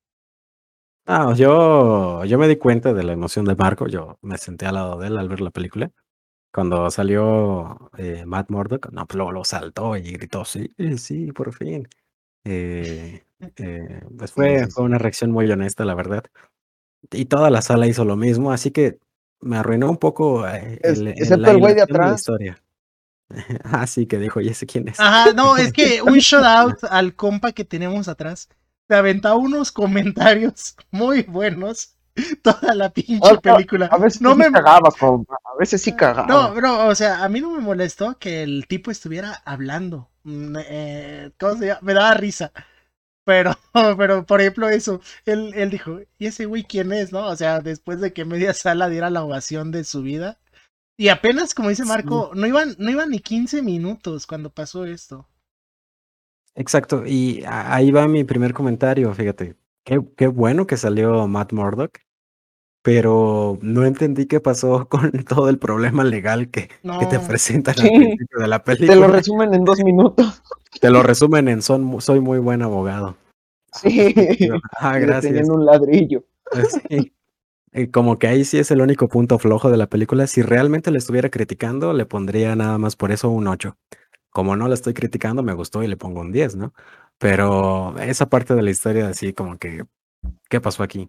Ah, 1.07 1.35
yo, 1.37 2.25
yo 2.25 2.39
me 2.39 2.49
di 2.49 2.57
cuenta 2.57 2.95
de 2.95 3.03
la 3.05 3.13
emoción 3.13 3.45
de 3.45 3.55
Marco. 3.57 3.87
Yo 3.89 4.19
me 4.23 4.39
senté 4.39 4.67
al 4.67 4.75
lado 4.75 4.99
de 4.99 5.09
él 5.09 5.19
al 5.19 5.29
ver 5.29 5.41
la 5.41 5.51
película. 5.51 5.91
Cuando 6.53 6.91
salió 6.91 7.91
eh, 7.99 8.25
Matt 8.27 8.51
Murdock, 8.51 8.91
no, 8.93 9.07
pues 9.07 9.17
luego 9.17 9.33
lo 9.33 9.45
saltó 9.45 9.97
y 9.97 10.13
gritó, 10.13 10.45
sí, 10.45 10.71
sí, 10.99 11.33
por 11.33 11.55
fin. 11.55 11.89
Eh, 12.45 13.25
eh, 13.59 14.03
pues 14.19 14.33
Sí, 14.37 14.57
fue, 14.57 14.59
sí, 14.59 14.71
fue 14.71 14.85
sí. 14.85 14.85
una 14.85 14.99
reacción 14.99 15.33
muy 15.33 15.51
honesta, 15.51 15.85
la 15.87 15.95
verdad. 15.95 16.25
Y 17.13 17.27
toda 17.27 17.51
la 17.51 17.63
sala 17.63 17.87
hizo 17.89 18.05
lo 18.05 18.17
mismo, 18.17 18.53
así 18.53 18.71
que 18.73 18.99
me 19.41 19.57
arruinó 19.59 19.91
un 19.91 19.99
poco 19.99 20.49
eh, 20.49 20.81
Es- 20.83 21.05
el, 21.05 21.15
excepto 21.17 21.51
la 21.51 21.51
el 21.51 21.59
güey 21.59 21.75
de 21.75 21.83
ilusión 21.83 22.07
la 22.07 22.13
atrás. 22.13 22.15
historia. 22.15 22.63
Ah, 23.65 23.87
sí, 23.87 24.07
que 24.07 24.19
dijo, 24.19 24.41
¿y 24.43 24.49
ese 24.49 24.67
quién 24.67 24.89
es? 24.89 25.07
Ajá, 25.07 25.33
no, 25.33 25.57
es 25.57 25.73
que 25.73 26.03
un 26.03 26.19
shout 26.19 26.45
out 26.45 26.85
al 26.91 27.15
compa 27.15 27.53
que 27.53 27.65
tenemos 27.65 28.09
atrás. 28.09 28.49
Se 28.89 28.95
aventaba 28.95 29.37
unos 29.37 29.73
comentarios 29.73 30.77
muy 30.91 31.23
buenos. 31.23 31.97
Toda 32.43 32.75
la 32.77 32.91
pinche 32.91 33.39
película. 33.39 33.87
A 33.87 33.99
veces 33.99 34.21
no 34.21 34.33
sí 34.33 34.39
me 34.39 34.53
cagabas, 34.53 34.95
compa, 34.95 35.35
a 35.35 35.59
veces 35.59 35.83
sí 35.83 35.97
cagabas. 35.97 36.29
No, 36.29 36.61
no, 36.61 36.87
o 36.87 36.95
sea, 36.95 37.25
a 37.25 37.29
mí 37.29 37.41
no 37.41 37.51
me 37.51 37.61
molestó 37.61 38.19
que 38.19 38.45
el 38.45 38.67
tipo 38.69 38.93
estuviera 38.93 39.43
hablando. 39.45 40.11
Mm, 40.23 40.57
eh, 40.61 41.33
¿Cómo 41.41 41.57
se 41.57 41.67
llama? 41.67 41.81
Me 41.83 41.95
daba 41.95 42.15
risa. 42.15 42.53
Pero, 43.25 43.53
pero, 43.99 44.25
por 44.27 44.41
ejemplo, 44.41 44.69
eso, 44.69 45.01
él, 45.25 45.53
él 45.55 45.71
dijo, 45.71 46.01
¿y 46.19 46.27
ese 46.27 46.47
güey 46.47 46.63
quién 46.65 46.93
es, 46.93 47.13
no? 47.13 47.27
O 47.27 47.37
sea, 47.37 47.61
después 47.61 48.01
de 48.01 48.13
que 48.13 48.25
media 48.25 48.53
sala 48.53 48.89
diera 48.89 49.11
la 49.11 49.25
ovación 49.25 49.71
de 49.73 49.85
su 49.85 50.03
vida. 50.03 50.39
Y 50.97 51.09
apenas, 51.09 51.55
como 51.55 51.71
dice 51.71 51.85
Marco, 51.85 52.31
no 52.35 52.47
iban, 52.47 52.77
no 52.79 52.91
iban 52.91 53.11
ni 53.11 53.19
15 53.19 53.63
minutos 53.63 54.27
cuando 54.27 54.51
pasó 54.51 54.85
esto. 54.85 55.29
Exacto, 56.57 57.05
y 57.07 57.43
ahí 57.47 57.91
va 57.91 58.07
mi 58.09 58.25
primer 58.25 58.53
comentario, 58.55 59.13
fíjate. 59.15 59.57
Qué, 59.85 60.01
qué 60.17 60.29
bueno 60.29 60.67
que 60.67 60.77
salió 60.77 61.27
Matt 61.29 61.53
Murdock, 61.53 61.99
pero 62.83 63.59
no 63.63 63.85
entendí 63.85 64.27
qué 64.27 64.41
pasó 64.41 64.89
con 64.89 65.11
todo 65.25 65.49
el 65.49 65.59
problema 65.59 66.05
legal 66.05 66.51
que, 66.51 66.69
que 66.69 67.07
te 67.07 67.19
presentan 67.19 67.75
al 67.81 67.89
principio 67.89 68.39
de 68.39 68.49
la 68.49 68.63
Te 68.63 68.73
lo 68.73 68.79
película. 68.79 69.07
resumen 69.09 69.55
en 69.55 69.65
dos 69.65 69.83
minutos. 69.85 70.43
Te 70.81 70.91
lo 70.91 71.03
resumen 71.05 71.47
en 71.49 71.63
son, 71.63 72.01
soy 72.01 72.19
muy 72.21 72.39
buen 72.41 72.61
abogado. 72.63 73.17
Sí. 73.73 74.15
Ah, 74.79 74.99
gracias. 74.99 75.23
deteniendo 75.23 75.55
un 75.55 75.65
ladrillo. 75.67 76.25
Sí. 76.89 77.13
Eh, 77.73 77.91
Como 77.91 78.19
que 78.19 78.27
ahí 78.27 78.45
sí 78.45 78.59
es 78.59 78.71
el 78.73 78.81
único 78.81 79.09
punto 79.09 79.39
flojo 79.39 79.71
de 79.71 79.77
la 79.77 79.89
película. 79.89 80.27
Si 80.27 80.43
realmente 80.43 80.91
le 80.91 80.99
estuviera 80.99 81.31
criticando, 81.31 81.93
le 81.93 82.07
pondría 82.07 82.57
nada 82.57 82.79
más 82.79 82.97
por 82.97 83.13
eso 83.13 83.31
un 83.31 83.47
8. 83.47 83.77
Como 84.35 84.57
no 84.57 84.67
la 84.67 84.75
estoy 84.75 84.95
criticando, 84.95 85.45
me 85.45 85.55
gustó 85.55 85.85
y 85.85 85.89
le 85.89 85.97
pongo 85.97 86.21
un 86.21 86.33
10, 86.33 86.57
¿no? 86.57 86.75
Pero 87.19 87.97
esa 88.01 88.29
parte 88.29 88.57
de 88.57 88.63
la 88.63 88.71
historia, 88.73 89.09
así 89.09 89.33
como 89.33 89.59
que, 89.59 89.85
¿qué 90.51 90.61
pasó 90.61 90.83
aquí? 90.83 91.09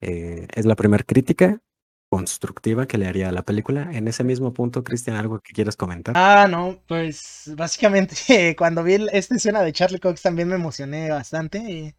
Eh, 0.00 0.48
es 0.54 0.64
la 0.64 0.74
primera 0.74 1.04
crítica 1.04 1.60
constructiva 2.08 2.86
que 2.86 2.96
le 2.96 3.06
haría 3.06 3.28
a 3.28 3.32
la 3.32 3.42
película. 3.42 3.90
En 3.92 4.08
ese 4.08 4.24
mismo 4.24 4.54
punto, 4.54 4.84
Cristian, 4.84 5.16
¿algo 5.18 5.40
que 5.40 5.52
quieras 5.52 5.76
comentar? 5.76 6.16
Ah, 6.16 6.48
no, 6.48 6.82
pues 6.88 7.52
básicamente 7.54 8.16
cuando 8.56 8.82
vi 8.82 9.06
esta 9.12 9.36
escena 9.36 9.60
de 9.62 9.74
Charlie 9.74 10.00
Cox 10.00 10.22
también 10.22 10.48
me 10.48 10.54
emocioné 10.54 11.10
bastante. 11.10 11.94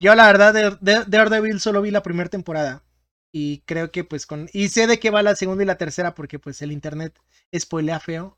Yo 0.00 0.16
la 0.16 0.26
verdad 0.26 0.52
de, 0.52 0.76
de 0.80 1.04
Daredevil 1.06 1.60
solo 1.60 1.80
vi 1.80 1.92
la 1.92 2.02
primera 2.02 2.28
temporada 2.28 2.82
y 3.32 3.60
creo 3.66 3.92
que 3.92 4.02
pues 4.02 4.26
con... 4.26 4.48
Y 4.52 4.68
sé 4.68 4.88
de 4.88 4.98
qué 4.98 5.10
va 5.10 5.22
la 5.22 5.36
segunda 5.36 5.62
y 5.62 5.66
la 5.66 5.78
tercera 5.78 6.14
porque 6.16 6.40
pues 6.40 6.60
el 6.60 6.72
internet 6.72 7.16
spoilea 7.56 8.00
feo. 8.00 8.36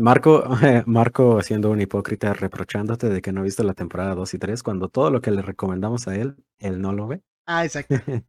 Marco, 0.00 0.44
Marco 0.86 1.42
siendo 1.42 1.70
un 1.70 1.80
hipócrita 1.80 2.32
reprochándote 2.32 3.08
de 3.08 3.20
que 3.20 3.32
no 3.32 3.42
viste 3.42 3.62
la 3.62 3.74
temporada 3.74 4.14
2 4.14 4.34
y 4.34 4.38
3 4.38 4.62
cuando 4.62 4.88
todo 4.88 5.10
lo 5.10 5.20
que 5.20 5.30
le 5.30 5.42
recomendamos 5.42 6.08
a 6.08 6.16
él, 6.16 6.36
él 6.58 6.80
no 6.80 6.92
lo 6.92 7.06
ve. 7.06 7.22
Ah, 7.46 7.64
exacto. 7.64 7.94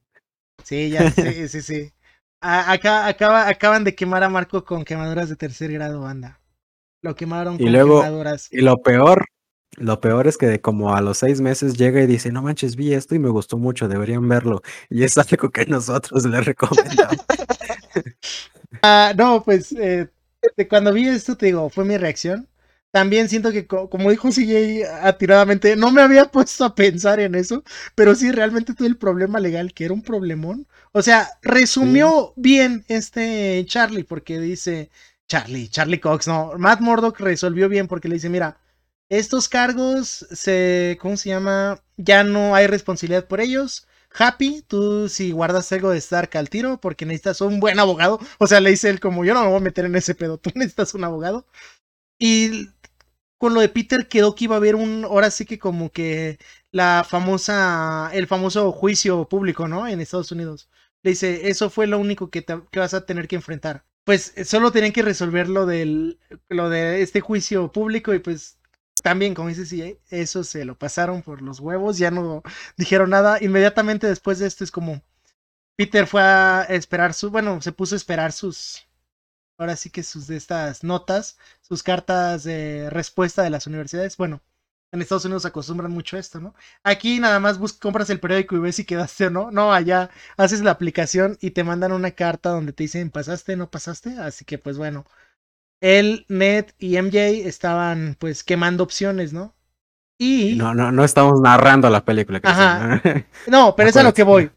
Sí, 0.64 0.92
ya, 0.92 1.10
sí, 1.10 1.48
sí, 1.48 1.64
sí. 1.64 1.92
acá, 2.40 3.08
acaba, 3.08 3.48
acaban 3.48 3.84
de 3.84 3.96
quemar 3.96 4.24
a 4.24 4.30
Marco 4.30 4.64
con 4.64 4.86
quemaduras 4.86 5.28
de 5.28 5.36
tercer 5.36 5.72
grado, 5.72 6.02
banda. 6.02 6.40
Lo 7.02 7.16
quemaron 7.16 7.56
y 7.60 7.68
luego, 7.68 8.04
Y 8.52 8.62
lo 8.62 8.80
peor, 8.84 9.26
lo 9.78 10.00
peor 10.00 10.28
es 10.28 10.38
que 10.38 10.62
como 10.62 10.94
a 10.94 11.02
los 11.02 11.18
seis 11.18 11.42
meses 11.42 11.78
llega 11.80 12.00
y 12.00 12.06
dice, 12.06 12.32
no 12.32 12.44
manches, 12.44 12.76
vi 12.76 12.94
esto 12.94 13.16
y 13.16 13.20
me 13.20 13.30
gustó 13.30 13.58
mucho, 13.58 13.88
deberían 13.88 14.28
verlo. 14.28 14.62
Y 14.88 15.04
es 15.04 15.18
algo 15.18 15.50
que 15.50 15.66
nosotros 15.66 16.28
le 16.28 16.42
recomendamos. 16.42 17.26
ah, 18.84 19.14
no, 19.18 19.42
pues 19.44 19.72
eh, 19.72 20.08
cuando 20.70 20.94
vi 20.94 21.08
esto, 21.08 21.38
te 21.38 21.48
digo, 21.48 21.70
fue 21.70 21.86
mi 21.86 21.98
reacción. 21.98 22.48
También 22.92 23.30
siento 23.30 23.52
que, 23.54 23.68
como 23.68 24.10
dijo 24.12 24.32
CJ 24.32 24.84
atiradamente, 25.04 25.76
no 25.78 25.92
me 25.92 26.02
había 26.02 26.26
puesto 26.32 26.66
a 26.66 26.76
pensar 26.76 27.20
en 27.22 27.36
eso, 27.36 27.64
pero 27.96 28.16
sí 28.16 28.32
realmente 28.32 28.74
tuve 28.74 28.88
el 28.90 28.98
problema 28.98 29.40
legal, 29.40 29.74
que 29.74 29.86
era 29.86 29.94
un 29.94 30.02
problemón. 30.04 30.68
O 30.92 31.02
sea, 31.02 31.30
resumió 31.42 32.34
bien 32.36 32.84
este 32.90 33.64
Charlie, 33.68 34.04
porque 34.04 34.40
dice, 34.40 34.90
Charlie, 35.28 35.70
Charlie 35.70 36.00
Cox, 36.02 36.28
no, 36.28 36.54
Matt 36.58 36.82
Murdock 36.82 37.20
resolvió 37.20 37.70
bien 37.70 37.88
porque 37.88 38.10
le 38.10 38.16
dice, 38.16 38.30
mira, 38.30 38.58
estos 39.10 39.48
cargos 39.50 40.26
se, 40.32 40.98
¿cómo 41.02 41.18
se 41.18 41.30
llama? 41.30 41.82
Ya 41.98 42.24
no 42.24 42.56
hay 42.56 42.68
responsabilidad 42.68 43.28
por 43.28 43.40
ellos. 43.42 43.88
Happy, 44.14 44.64
tú 44.68 45.08
si 45.10 45.32
guardas 45.32 45.72
algo 45.72 45.90
de 45.92 45.98
Stark 45.98 46.36
al 46.38 46.50
tiro 46.50 46.80
porque 46.80 47.06
necesitas 47.06 47.42
un 47.42 47.60
buen 47.60 47.80
abogado. 47.80 48.20
O 48.40 48.48
sea, 48.48 48.60
le 48.60 48.72
dice 48.72 48.90
él 48.90 49.00
como 49.00 49.26
yo 49.26 49.34
no 49.34 49.42
me 49.44 49.48
voy 49.50 49.58
a 49.58 49.62
meter 49.62 49.86
en 49.86 49.96
ese 49.96 50.16
pedo, 50.16 50.38
tú 50.38 50.52
necesitas 50.56 50.94
un 50.94 51.04
abogado. 51.04 51.46
Y 52.20 52.70
con 53.38 53.54
lo 53.54 53.62
de 53.62 53.70
Peter 53.70 54.08
quedó 54.08 54.36
que 54.36 54.46
iba 54.46 54.56
a 54.56 54.60
haber 54.60 54.76
un, 54.76 55.06
ahora 55.06 55.32
sí 55.32 55.46
que 55.46 55.60
como 55.60 55.92
que 55.92 56.40
la 56.72 57.06
famosa, 57.08 58.12
el 58.14 58.28
famoso 58.28 58.72
juicio 58.72 59.28
público, 59.28 59.68
¿no? 59.68 59.88
En 59.88 60.02
Estados 60.02 60.32
Unidos. 60.32 60.70
Le 61.04 61.12
dice, 61.12 61.50
eso 61.50 61.70
fue 61.70 61.88
lo 61.88 61.98
único 62.00 62.30
que, 62.30 62.46
que 62.46 62.80
vas 62.80 62.94
a 62.94 63.06
tener 63.06 63.28
que 63.28 63.36
enfrentar. 63.38 63.86
Pues 64.04 64.34
solo 64.46 64.72
tenían 64.72 64.94
que 64.94 65.02
resolver 65.02 65.50
lo 65.50 65.66
del, 65.66 66.20
lo 66.50 66.70
de 66.70 67.02
este 67.02 67.22
juicio 67.22 67.72
público 67.72 68.14
y 68.14 68.20
pues 68.20 68.60
también, 69.02 69.34
como 69.34 69.50
dices, 69.50 69.70
sí, 69.70 69.98
eso 70.10 70.44
se 70.44 70.66
lo 70.66 70.78
pasaron 70.78 71.22
por 71.22 71.42
los 71.42 71.60
huevos, 71.60 71.98
ya 71.98 72.12
no 72.12 72.44
dijeron 72.78 73.10
nada. 73.12 73.38
Inmediatamente 73.42 74.08
después 74.08 74.40
de 74.40 74.48
esto 74.48 74.64
es 74.64 74.72
como 74.72 75.02
Peter 75.78 76.08
fue 76.08 76.22
a 76.22 76.64
esperar 76.70 77.14
su, 77.14 77.32
bueno, 77.32 77.62
se 77.62 77.72
puso 77.72 77.96
a 77.96 77.98
esperar 77.98 78.32
sus, 78.34 78.88
ahora 79.58 79.76
sí 79.76 79.90
que 79.90 80.04
sus 80.04 80.28
de 80.28 80.38
estas 80.38 80.84
notas, 80.84 81.38
sus 81.62 81.84
cartas 81.84 82.44
de 82.44 82.90
respuesta 82.90 83.44
de 83.44 83.50
las 83.52 83.68
universidades. 83.68 84.18
Bueno, 84.18 84.42
en 84.92 85.02
Estados 85.02 85.26
Unidos 85.26 85.46
acostumbran 85.46 85.92
mucho 85.92 86.18
esto, 86.18 86.40
¿no? 86.42 86.54
Aquí 86.84 87.20
nada 87.20 87.40
más 87.40 87.58
compras 87.80 88.10
el 88.10 88.20
periódico 88.20 88.56
y 88.56 88.60
ves 88.60 88.76
si 88.76 88.86
quedaste 88.86 89.28
o 89.28 89.30
no. 89.30 89.52
No, 89.52 89.74
allá 89.74 90.10
haces 90.38 90.62
la 90.62 90.72
aplicación 90.72 91.38
y 91.42 91.52
te 91.52 91.64
mandan 91.64 91.94
una 91.94 92.12
carta 92.12 92.50
donde 92.50 92.74
te 92.74 92.84
dicen 92.84 93.10
pasaste, 93.12 93.56
no 93.56 93.70
pasaste. 93.72 94.18
Así 94.20 94.46
que 94.46 94.58
pues 94.58 94.78
bueno, 94.78 95.06
él, 95.82 96.26
Ned 96.30 96.68
y 96.80 97.02
MJ 97.02 97.48
estaban 97.48 98.16
pues 98.20 98.44
quemando 98.44 98.84
opciones, 98.84 99.34
¿no? 99.34 99.56
Y... 100.18 100.56
No, 100.56 100.74
no, 100.76 100.92
no 100.92 101.04
estamos 101.04 101.42
narrando 101.42 101.90
la 101.90 102.06
película. 102.06 102.40
Ajá. 102.44 103.02
No, 103.48 103.76
pero 103.78 103.90
es 103.90 103.98
a 103.98 104.04
lo 104.04 104.14
que 104.14 104.24
voy. 104.24 104.52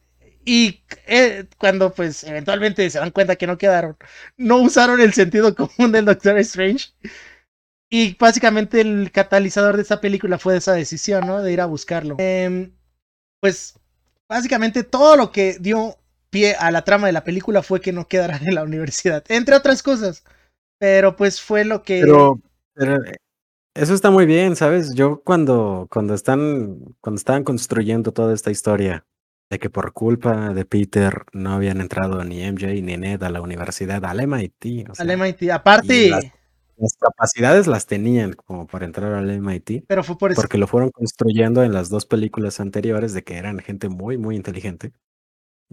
Y 0.45 0.83
eh, 1.07 1.47
cuando 1.57 1.95
pues 1.95 2.23
eventualmente 2.25 2.88
se 2.90 2.99
dan 2.99 3.11
cuenta 3.11 3.37
que 3.37 3.47
no 3.47 3.57
quedaron, 3.57 3.97
no 4.37 4.59
usaron 4.59 5.00
el 5.00 5.14
sentido 5.14 5.54
común 5.54 5.90
del 5.90 6.04
Doctor 6.04 6.37
Strange. 6.38 6.90
Y 7.90 8.14
básicamente 8.16 8.83
el 8.83 9.11
catalizador 9.11 9.76
de 9.76 9.83
esta 9.83 10.00
película 10.00 10.38
fue 10.38 10.57
esa 10.57 10.73
decisión, 10.73 11.26
¿no? 11.26 11.40
De 11.40 11.52
ir 11.52 11.61
a 11.62 11.66
buscarlo. 11.66 12.16
Em, 12.19 12.73
pues 13.40 13.78
básicamente 14.28 14.83
todo 14.83 15.16
lo 15.16 15.33
que 15.33 15.57
dio 15.61 15.97
pie 16.28 16.57
a 16.57 16.71
la 16.71 16.83
trama 16.83 17.07
de 17.07 17.12
la 17.12 17.25
película 17.25 17.62
fue 17.62 17.81
que 17.81 17.93
no 17.93 18.09
quedaran 18.09 18.47
en 18.47 18.54
la 18.54 18.64
universidad, 18.64 19.25
entre 19.28 19.54
otras 19.54 19.83
cosas. 19.83 20.25
Pero 20.85 21.17
pues 21.17 21.41
fue 21.41 21.64
lo 21.64 21.83
que... 21.83 22.03
Pero, 22.03 22.38
pero 22.75 22.99
eso 23.73 23.95
está 23.95 24.11
muy 24.11 24.26
bien, 24.26 24.55
¿sabes? 24.55 24.95
Yo 24.95 25.23
cuando, 25.25 25.88
cuando 25.91 26.12
están, 26.12 26.79
cuando 27.00 27.17
estaban 27.17 27.43
construyendo 27.43 28.12
toda 28.12 28.35
esta 28.35 28.50
historia 28.50 29.07
de 29.49 29.59
que 29.59 29.71
por 29.71 29.95
culpa 29.95 30.53
de 30.53 30.67
Peter 30.67 31.25
no 31.33 31.55
habían 31.55 31.81
entrado 31.81 32.23
ni 32.23 32.43
MJ 32.43 32.83
ni 32.83 32.99
Ned 32.99 33.23
a 33.23 33.31
la 33.31 33.41
universidad, 33.41 34.05
al 34.05 34.21
MIT. 34.26 34.91
al 34.99 35.11
MIT, 35.11 35.50
aparte. 35.53 36.11
Las, 36.76 36.97
capacidades 37.00 37.67
las 37.67 37.87
tenían 37.87 38.35
como 38.35 38.67
para 38.67 38.85
entrar 38.85 39.14
al 39.14 39.41
MIT. 39.41 39.87
Pero 39.88 40.05
fue 40.05 40.19
por 40.19 40.33
eso. 40.33 40.41
Porque 40.43 40.59
lo 40.59 40.67
fueron 40.67 40.91
construyendo 40.91 41.62
en 41.62 41.73
las 41.73 41.88
dos 41.88 42.05
películas 42.05 42.61
anteriores 42.61 43.14
de 43.14 43.25
que 43.25 43.38
eran 43.38 43.59
gente 43.61 43.88
muy, 43.88 44.19
muy 44.19 44.37
inteligente. 44.37 44.93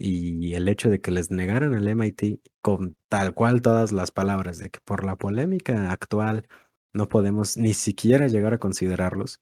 Y 0.03 0.55
el 0.55 0.67
hecho 0.67 0.89
de 0.89 0.99
que 0.99 1.11
les 1.11 1.29
negaran 1.29 1.75
el 1.75 1.87
MIT 1.87 2.39
con 2.61 2.95
tal 3.07 3.33
cual 3.33 3.61
todas 3.61 3.91
las 3.91 4.11
palabras 4.11 4.57
de 4.57 4.69
que 4.69 4.79
por 4.83 5.03
la 5.03 5.15
polémica 5.15 5.91
actual 5.91 6.47
no 6.93 7.07
podemos 7.07 7.55
ni 7.55 7.73
siquiera 7.73 8.27
llegar 8.27 8.53
a 8.53 8.57
considerarlos, 8.57 9.39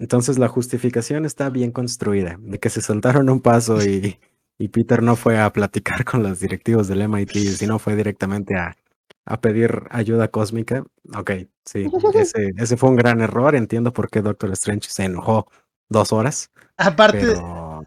entonces 0.00 0.38
la 0.38 0.48
justificación 0.48 1.26
está 1.26 1.50
bien 1.50 1.72
construida, 1.72 2.38
de 2.40 2.58
que 2.58 2.70
se 2.70 2.80
saltaron 2.80 3.28
un 3.28 3.40
paso 3.40 3.84
y, 3.84 4.18
Peter 4.72 5.02
no 5.02 5.14
fue 5.14 5.38
a 5.38 5.52
platicar 5.52 6.04
con 6.04 6.22
los 6.22 6.40
directivos 6.40 6.88
del 6.88 7.06
MIT, 7.06 7.32
sino 7.32 7.78
fue 7.78 7.96
directamente 7.96 8.56
a, 8.56 8.76
pedir 9.40 9.82
ayuda 9.90 10.28
cósmica. 10.28 10.84
Ok, 11.14 11.30
sí, 11.64 11.86
ese, 12.14 12.52
ese 12.56 12.76
fue 12.76 12.88
un 12.88 12.96
gran 12.96 13.20
error. 13.20 13.54
Entiendo 13.54 13.92
por 13.92 14.10
qué 14.10 14.22
Doctor 14.22 14.50
Strange 14.52 14.88
se 14.90 15.04
enojó 15.04 15.46
dos 15.88 16.12
horas. 16.12 16.50
Aparte, 16.76 17.36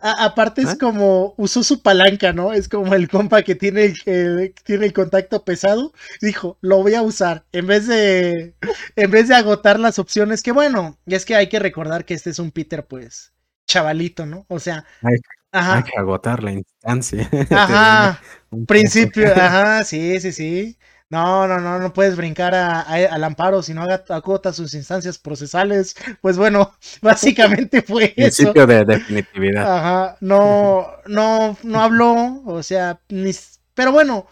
aparte 0.04 0.62
es 0.62 0.70
¿Ah? 0.70 0.78
como 0.80 1.34
usó 1.38 1.64
su 1.64 1.82
palanca, 1.82 2.34
¿no? 2.34 2.52
Es 2.52 2.68
como 2.68 2.94
el 2.94 3.10
compa 3.10 3.42
que 3.42 3.56
tiene 3.56 3.94
el, 4.06 4.54
tiene 4.66 4.86
el 4.86 4.94
contacto 4.94 5.46
pesado. 5.46 5.94
Dijo, 6.22 6.58
lo 6.62 6.82
voy 6.84 6.94
a 6.96 7.02
usar. 7.02 7.46
En 7.54 7.68
vez 7.68 7.88
de. 7.88 8.54
En 8.96 9.12
vez 9.12 9.30
de 9.30 9.36
agotar 9.36 9.80
las 9.80 10.00
opciones. 10.00 10.44
Que 10.44 10.52
bueno, 10.52 10.98
y 11.06 11.16
es 11.16 11.26
que 11.26 11.36
hay 11.36 11.48
que 11.48 11.60
recordar 11.60 12.06
que 12.06 12.14
este 12.14 12.32
es 12.32 12.40
un 12.40 12.52
Peter, 12.52 12.86
pues, 12.86 13.34
chavalito, 13.66 14.26
¿no? 14.26 14.46
O 14.50 14.60
sea. 14.60 14.86
Hay, 15.02 15.18
hay 15.52 15.84
que 15.84 15.98
agotar 15.98 16.44
la 16.44 16.52
instancia. 16.52 17.30
Ajá. 17.50 18.22
Principio, 18.68 19.32
ajá, 19.34 19.84
sí, 19.84 20.20
sí, 20.20 20.32
sí. 20.32 20.78
No, 21.13 21.48
no, 21.48 21.60
no, 21.60 21.77
no 21.77 21.93
puedes 21.93 22.15
brincar 22.15 22.55
a, 22.55 22.82
al 22.82 23.24
amparo 23.24 23.62
si 23.62 23.72
no 23.75 23.84
agota 23.84 24.51
sus 24.51 24.74
instancias 24.74 25.20
procesales. 25.20 25.96
Pues 26.22 26.38
bueno, 26.38 26.74
básicamente 27.03 27.84
fue 27.84 28.05
eso. 28.17 28.38
Principio 28.38 28.65
de 28.65 28.84
definitividad. 28.84 29.77
Ajá, 29.77 30.17
no, 30.22 30.88
no, 31.05 31.55
no 31.62 31.82
habló, 31.82 32.41
o 32.46 32.63
sea, 32.63 33.00
ni, 33.10 33.29
pero 33.75 33.91
bueno, 33.91 34.25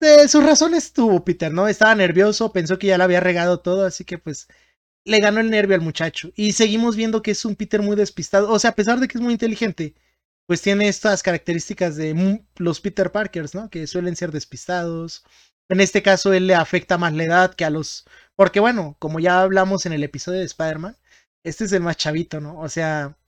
de 0.00 0.26
sus 0.28 0.44
razones 0.44 0.92
tuvo 0.92 1.24
Peter, 1.24 1.52
¿no? 1.52 1.68
Estaba 1.68 1.94
nervioso, 1.94 2.52
pensó 2.52 2.76
que 2.78 2.88
ya 2.88 2.98
le 2.98 3.04
había 3.04 3.20
regado 3.20 3.60
todo, 3.60 3.86
así 3.86 4.04
que 4.04 4.18
pues 4.18 4.48
le 5.04 5.20
ganó 5.20 5.40
el 5.40 5.50
nervio 5.50 5.76
al 5.76 5.82
muchacho. 5.82 6.30
Y 6.36 6.52
seguimos 6.52 6.96
viendo 6.96 7.22
que 7.22 7.32
es 7.32 7.44
un 7.44 7.56
Peter 7.56 7.82
muy 7.82 7.96
despistado, 7.96 8.50
o 8.50 8.58
sea, 8.58 8.70
a 8.70 8.76
pesar 8.76 9.00
de 9.00 9.08
que 9.08 9.18
es 9.18 9.22
muy 9.22 9.34
inteligente, 9.34 9.94
pues 10.48 10.62
tiene 10.62 10.88
estas 10.88 11.22
características 11.22 11.96
de 11.96 12.42
los 12.56 12.80
Peter 12.80 13.12
Parkers, 13.12 13.54
¿no? 13.54 13.68
Que 13.68 13.86
suelen 13.86 14.16
ser 14.16 14.32
despistados. 14.32 15.22
En 15.68 15.78
este 15.78 16.02
caso, 16.02 16.32
él 16.32 16.46
le 16.46 16.54
afecta 16.54 16.96
más 16.96 17.12
la 17.12 17.24
edad 17.24 17.54
que 17.54 17.66
a 17.66 17.70
los. 17.70 18.06
Porque, 18.34 18.58
bueno, 18.58 18.96
como 18.98 19.20
ya 19.20 19.42
hablamos 19.42 19.84
en 19.84 19.92
el 19.92 20.02
episodio 20.04 20.38
de 20.38 20.46
Spider-Man, 20.46 20.96
este 21.44 21.64
es 21.66 21.72
el 21.72 21.82
más 21.82 21.98
chavito, 21.98 22.40
¿no? 22.40 22.58
O 22.60 22.70
sea, 22.70 23.18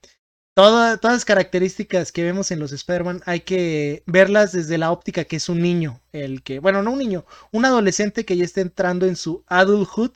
todas 0.54 0.98
las 1.02 1.26
características 1.26 2.10
que 2.10 2.24
vemos 2.24 2.50
en 2.52 2.58
los 2.58 2.72
Spider-Man 2.72 3.20
hay 3.26 3.40
que 3.40 4.02
verlas 4.06 4.52
desde 4.52 4.78
la 4.78 4.90
óptica 4.90 5.24
que 5.24 5.36
es 5.36 5.50
un 5.50 5.60
niño. 5.60 6.00
El 6.12 6.42
que, 6.42 6.58
bueno, 6.58 6.82
no 6.82 6.92
un 6.92 7.00
niño, 7.00 7.26
un 7.52 7.66
adolescente 7.66 8.24
que 8.24 8.38
ya 8.38 8.44
está 8.46 8.62
entrando 8.62 9.04
en 9.04 9.16
su 9.16 9.44
adulthood, 9.46 10.12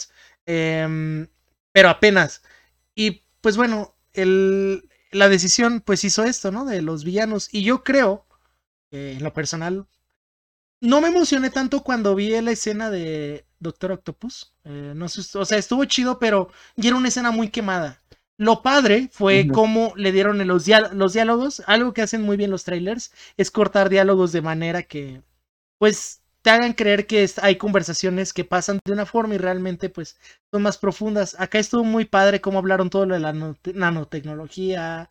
em, 0.47 1.29
pero 1.71 1.91
apenas. 1.91 2.43
Y 2.95 3.25
pues 3.43 3.59
bueno, 3.59 3.95
el, 4.15 4.89
la 5.15 5.29
decisión 5.29 5.81
pues 5.81 6.05
hizo 6.05 6.25
esto, 6.25 6.51
¿no? 6.51 6.65
De 6.65 6.83
los 6.83 7.05
villanos. 7.05 7.49
Y 7.53 7.63
yo 7.63 7.85
creo, 7.85 8.27
en 8.91 9.23
lo 9.23 9.33
personal, 9.33 9.87
no 10.81 11.01
me 11.01 11.09
emocioné 11.09 11.51
tanto 11.51 11.83
cuando 11.83 12.15
vi 12.15 12.41
la 12.41 12.51
escena 12.51 12.91
de 12.91 13.47
Doctor 13.59 13.93
Octopus. 13.93 14.53
Eh, 14.65 14.93
no 14.95 15.09
sé, 15.09 15.39
o 15.39 15.45
sea, 15.45 15.59
estuvo 15.59 15.85
chido, 15.87 16.19
pero 16.19 16.51
ya 16.77 16.89
era 16.89 16.99
una 16.99 17.09
escena 17.09 17.31
muy 17.31 17.49
quemada. 17.49 18.01
Lo 18.37 18.63
padre 18.63 19.09
fue 19.13 19.47
cómo 19.53 19.93
le 19.97 20.11
dieron 20.11 20.45
los, 20.47 20.67
los 20.93 21.13
diálogos. 21.13 21.63
Algo 21.67 21.93
que 21.95 22.03
hacen 22.03 22.23
muy 22.23 22.37
bien 22.37 22.51
los 22.51 22.65
trailers 22.65 23.13
es 23.37 23.51
cortar 23.51 23.89
diálogos 23.89 24.33
de 24.33 24.43
manera 24.43 24.83
que, 24.83 25.23
pues, 25.79 26.24
te 26.45 26.51
hagan 26.51 26.75
creer 26.75 27.07
que 27.07 27.27
hay 27.41 27.57
conversaciones 27.57 28.35
que 28.35 28.45
pasan 28.45 28.79
de 28.85 28.93
una 28.93 29.07
forma 29.07 29.35
y 29.35 29.39
realmente, 29.39 29.89
pues, 29.89 30.19
son 30.53 30.61
más 30.61 30.77
profundas. 30.77 31.35
Acá 31.41 31.59
estuvo 31.59 31.85
muy 31.85 32.05
padre 32.05 32.43
cómo 32.43 32.59
hablaron 32.59 32.91
todo 32.91 33.07
lo 33.07 33.15
de 33.15 33.21
la 33.21 33.33
nanotecnología, 33.73 35.11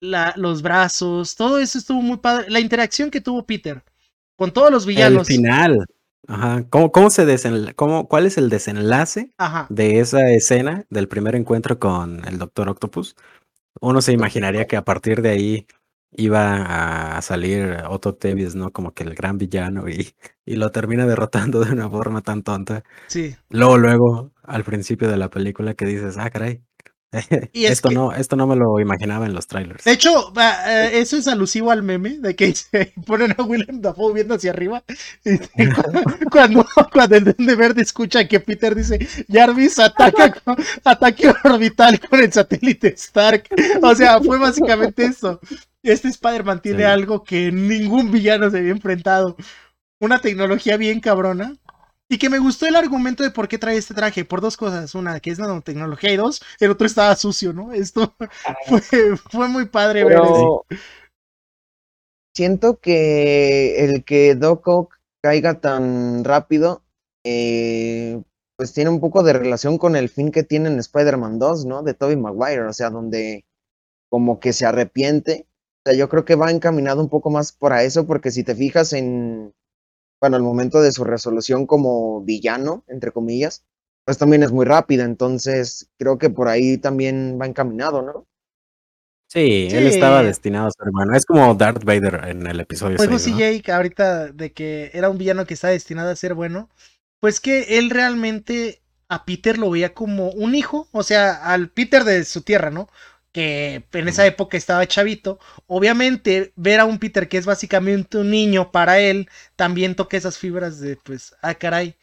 la, 0.00 0.32
los 0.34 0.62
brazos, 0.62 1.36
todo 1.36 1.58
eso 1.58 1.76
estuvo 1.76 2.00
muy 2.00 2.16
padre. 2.16 2.48
La 2.48 2.58
interacción 2.58 3.10
que 3.10 3.20
tuvo 3.20 3.44
Peter 3.44 3.84
con 4.34 4.50
todos 4.50 4.72
los 4.72 4.86
villanos. 4.86 5.28
El 5.28 5.36
final. 5.36 5.84
Ajá. 6.26 6.64
¿Cómo, 6.70 6.90
cómo 6.90 7.10
se 7.10 7.74
cómo, 7.76 8.08
¿Cuál 8.08 8.24
es 8.24 8.38
el 8.38 8.48
desenlace 8.48 9.30
de 9.68 10.00
esa 10.00 10.30
escena 10.30 10.86
del 10.88 11.06
primer 11.06 11.34
encuentro 11.34 11.78
con 11.78 12.26
el 12.26 12.38
Doctor 12.38 12.70
Octopus? 12.70 13.14
Uno 13.82 14.00
se 14.00 14.12
imaginaría 14.12 14.66
que 14.66 14.78
a 14.78 14.84
partir 14.86 15.20
de 15.20 15.28
ahí 15.28 15.66
iba 16.12 17.16
a 17.16 17.22
salir 17.22 17.78
Otto 17.88 18.14
Tevis, 18.14 18.54
¿no? 18.54 18.72
Como 18.72 18.94
que 18.94 19.04
el 19.04 19.14
gran 19.14 19.38
villano 19.38 19.88
y, 19.88 20.14
y 20.44 20.56
lo 20.56 20.70
termina 20.70 21.06
derrotando 21.06 21.60
de 21.64 21.72
una 21.72 21.88
forma 21.90 22.22
tan 22.22 22.42
tonta. 22.42 22.84
Sí. 23.06 23.36
Luego, 23.50 23.78
luego, 23.78 24.32
al 24.42 24.64
principio 24.64 25.08
de 25.08 25.16
la 25.16 25.30
película 25.30 25.74
que 25.74 25.86
dices, 25.86 26.16
ah, 26.18 26.30
caray, 26.30 26.62
y 27.52 27.66
esto, 27.66 27.90
no, 27.90 28.12
esto 28.12 28.36
no 28.36 28.46
me 28.46 28.56
lo 28.56 28.80
imaginaba 28.80 29.26
en 29.26 29.34
los 29.34 29.46
trailers. 29.46 29.84
De 29.84 29.92
hecho, 29.92 30.32
eh, 30.66 30.90
eso 30.94 31.18
es 31.18 31.28
alusivo 31.28 31.70
al 31.70 31.82
meme 31.82 32.18
de 32.18 32.34
que 32.34 32.54
se 32.54 32.92
ponen 33.06 33.34
a 33.36 33.42
Willem 33.42 33.80
Dafoe 33.80 34.14
viendo 34.14 34.34
hacia 34.34 34.50
arriba. 34.50 34.82
cuando, 36.30 36.66
cuando 36.90 37.16
el 37.16 37.24
de 37.24 37.54
Verde 37.54 37.82
escucha 37.82 38.26
que 38.26 38.40
Peter 38.40 38.74
dice: 38.74 39.06
Jarvis 39.30 39.78
ataca 39.78 40.34
ataque 40.84 41.32
orbital 41.44 42.00
con 42.00 42.20
el 42.20 42.32
satélite 42.32 42.94
Stark. 42.94 43.48
O 43.82 43.94
sea, 43.94 44.20
fue 44.20 44.38
básicamente 44.38 45.04
eso. 45.04 45.40
Este 45.82 46.08
Spider-Man 46.08 46.62
tiene 46.62 46.84
algo 46.84 47.24
que 47.24 47.52
ningún 47.52 48.10
villano 48.10 48.50
se 48.50 48.58
había 48.58 48.70
enfrentado. 48.70 49.36
Una 50.00 50.20
tecnología 50.20 50.76
bien 50.76 51.00
cabrona 51.00 51.56
y 52.12 52.18
que 52.18 52.28
me 52.28 52.38
gustó 52.38 52.66
el 52.66 52.76
argumento 52.76 53.22
de 53.22 53.30
por 53.30 53.48
qué 53.48 53.56
trae 53.56 53.78
este 53.78 53.94
traje, 53.94 54.26
por 54.26 54.42
dos 54.42 54.58
cosas. 54.58 54.94
Una, 54.94 55.18
que 55.18 55.30
es 55.30 55.38
nanotecnología, 55.38 56.12
y 56.12 56.16
dos, 56.18 56.42
el 56.60 56.70
otro 56.70 56.86
estaba 56.86 57.16
sucio, 57.16 57.54
¿no? 57.54 57.72
Esto 57.72 58.14
fue, 59.30 59.48
muy 59.48 59.64
padre 59.64 60.04
ver 60.04 60.18
eso. 60.18 60.66
Siento 62.36 62.78
que 62.80 63.82
el 63.82 64.04
que 64.04 64.34
Doc 64.34 64.68
Ock 64.68 64.98
caiga 65.22 65.58
tan 65.60 66.22
rápido, 66.22 66.82
eh, 67.24 68.22
pues 68.58 68.74
tiene 68.74 68.90
un 68.90 69.00
poco 69.00 69.22
de 69.22 69.32
relación 69.32 69.78
con 69.78 69.96
el 69.96 70.10
fin 70.10 70.30
que 70.32 70.42
tiene 70.42 70.68
en 70.68 70.78
Spider-Man 70.80 71.38
2, 71.38 71.64
¿no? 71.64 71.82
De 71.82 71.94
Tobey 71.94 72.16
Maguire, 72.16 72.64
o 72.64 72.74
sea, 72.74 72.90
donde 72.90 73.46
como 74.10 74.38
que 74.38 74.52
se 74.52 74.66
arrepiente. 74.66 75.46
O 75.78 75.88
sea, 75.88 75.98
yo 75.98 76.10
creo 76.10 76.26
que 76.26 76.34
va 76.34 76.50
encaminado 76.50 77.00
un 77.00 77.08
poco 77.08 77.30
más 77.30 77.52
para 77.52 77.84
eso, 77.84 78.06
porque 78.06 78.30
si 78.30 78.44
te 78.44 78.54
fijas 78.54 78.92
en 78.92 79.54
bueno, 80.22 80.36
el 80.36 80.44
momento 80.44 80.80
de 80.80 80.92
su 80.92 81.02
resolución 81.02 81.66
como 81.66 82.22
villano, 82.22 82.84
entre 82.86 83.10
comillas, 83.10 83.64
pues 84.04 84.18
también 84.18 84.44
es 84.44 84.52
muy 84.52 84.64
rápida, 84.64 85.02
entonces 85.02 85.90
creo 85.98 86.16
que 86.16 86.30
por 86.30 86.46
ahí 86.46 86.78
también 86.78 87.40
va 87.42 87.46
encaminado, 87.46 88.02
¿no? 88.02 88.28
Sí, 89.28 89.66
él 89.72 89.88
estaba 89.88 90.22
destinado 90.22 90.68
a 90.68 90.70
ser 90.70 90.92
bueno. 90.92 91.16
Es 91.16 91.26
como 91.26 91.52
Darth 91.56 91.82
Vader 91.82 92.28
en 92.28 92.46
el 92.46 92.60
episodio 92.60 92.98
pues 92.98 93.10
6, 93.20 93.36
Jake 93.36 93.72
ahorita 93.72 94.28
de 94.28 94.52
que 94.52 94.92
era 94.94 95.10
un 95.10 95.18
villano 95.18 95.44
que 95.44 95.54
está 95.54 95.68
destinado 95.68 96.10
a 96.10 96.16
ser 96.16 96.34
bueno, 96.34 96.70
pues 97.18 97.40
que 97.40 97.78
él 97.78 97.90
realmente 97.90 98.80
a 99.08 99.24
Peter 99.24 99.58
lo 99.58 99.70
veía 99.70 99.92
como 99.92 100.30
un 100.30 100.54
hijo, 100.54 100.86
o 100.92 101.02
sea, 101.02 101.32
al 101.32 101.68
Peter 101.68 102.04
de 102.04 102.24
su 102.24 102.42
tierra, 102.42 102.70
¿no? 102.70 102.88
Que 103.32 103.84
en 103.92 104.08
esa 104.08 104.26
época 104.26 104.56
estaba 104.56 104.86
chavito. 104.86 105.38
Obviamente, 105.66 106.52
ver 106.56 106.80
a 106.80 106.84
un 106.84 106.98
Peter 106.98 107.28
que 107.28 107.38
es 107.38 107.46
básicamente 107.46 108.18
un 108.18 108.30
niño 108.30 108.72
para 108.72 109.00
él, 109.00 109.28
también 109.56 109.96
toca 109.96 110.16
esas 110.16 110.38
fibras 110.38 110.80
de, 110.80 110.96
pues, 110.96 111.34
ah, 111.42 111.54
caray, 111.54 111.96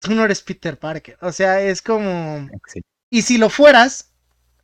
tú 0.00 0.14
no 0.14 0.24
eres 0.24 0.42
Peter 0.42 0.78
Parker. 0.78 1.18
O 1.20 1.32
sea, 1.32 1.60
es 1.62 1.82
como... 1.82 2.48
Y 3.10 3.22
si 3.22 3.38
lo 3.38 3.50
fueras, 3.50 4.12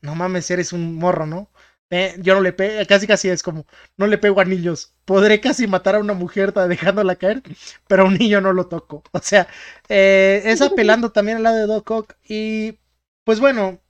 no 0.02 0.14
mames, 0.14 0.50
eres 0.50 0.72
un 0.72 0.94
morro, 0.96 1.26
¿no? 1.26 1.50
Eh, 1.90 2.16
yo 2.18 2.34
no 2.34 2.42
le 2.42 2.52
pego, 2.52 2.86
casi 2.86 3.06
casi 3.06 3.30
es 3.30 3.42
como, 3.42 3.66
no 3.96 4.06
le 4.06 4.18
pego 4.18 4.40
a 4.40 4.44
niños. 4.44 4.94
Podré 5.04 5.40
casi 5.40 5.66
matar 5.66 5.94
a 5.96 6.00
una 6.00 6.14
mujer 6.14 6.52
dejándola 6.52 7.16
caer, 7.16 7.42
pero 7.86 8.02
a 8.02 8.06
un 8.06 8.14
niño 8.18 8.40
no 8.40 8.52
lo 8.52 8.68
toco. 8.68 9.02
O 9.12 9.20
sea, 9.20 9.48
eh, 9.88 10.42
es 10.44 10.60
apelando 10.62 11.12
también 11.12 11.38
al 11.38 11.42
lado 11.44 11.56
de 11.56 11.66
Doc 11.66 11.90
Ock. 11.90 12.14
Y 12.28 12.78
pues 13.24 13.40
bueno, 13.40 13.80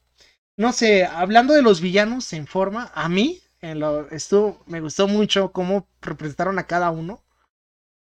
no 0.58 0.72
sé, 0.72 1.04
hablando 1.06 1.54
de 1.54 1.62
los 1.62 1.80
villanos 1.80 2.32
en 2.32 2.48
forma, 2.48 2.90
a 2.92 3.08
mí 3.08 3.40
en 3.60 3.78
lo, 3.78 4.10
esto 4.10 4.60
me 4.66 4.80
gustó 4.80 5.06
mucho 5.06 5.52
cómo 5.52 5.88
representaron 6.02 6.58
a 6.58 6.66
cada 6.66 6.90
uno. 6.90 7.22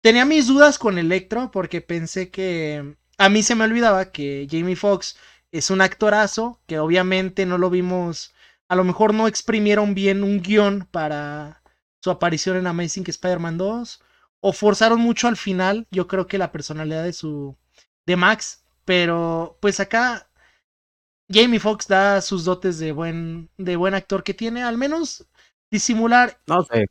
Tenía 0.02 0.24
mis 0.24 0.46
dudas 0.46 0.78
con 0.78 0.96
Electro 0.96 1.50
porque 1.50 1.82
pensé 1.82 2.30
que 2.30 2.96
a 3.18 3.28
mí 3.28 3.42
se 3.42 3.54
me 3.54 3.64
olvidaba 3.64 4.10
que 4.10 4.48
Jamie 4.50 4.74
Foxx 4.74 5.18
es 5.52 5.70
un 5.70 5.82
actorazo 5.82 6.62
que 6.66 6.78
obviamente 6.78 7.44
no 7.44 7.58
lo 7.58 7.68
vimos, 7.68 8.32
a 8.68 8.74
lo 8.74 8.84
mejor 8.84 9.12
no 9.12 9.28
exprimieron 9.28 9.94
bien 9.94 10.24
un 10.24 10.40
guion 10.40 10.88
para 10.90 11.62
su 12.02 12.10
aparición 12.10 12.56
en 12.56 12.66
Amazing 12.66 13.04
Spider-Man 13.06 13.58
2 13.58 14.02
o 14.40 14.52
forzaron 14.54 15.00
mucho 15.00 15.28
al 15.28 15.36
final, 15.36 15.86
yo 15.90 16.06
creo 16.08 16.26
que 16.26 16.38
la 16.38 16.52
personalidad 16.52 17.04
de 17.04 17.12
su 17.12 17.58
de 18.06 18.16
Max, 18.16 18.64
pero 18.86 19.58
pues 19.60 19.78
acá 19.78 20.29
Jamie 21.32 21.60
Foxx 21.60 21.86
da 21.86 22.20
sus 22.20 22.44
dotes 22.44 22.78
de 22.78 22.92
buen, 22.92 23.50
de 23.56 23.76
buen 23.76 23.94
actor 23.94 24.22
que 24.22 24.34
tiene, 24.34 24.62
al 24.62 24.76
menos 24.76 25.26
disimular. 25.70 26.38
No 26.46 26.64
sé. 26.64 26.86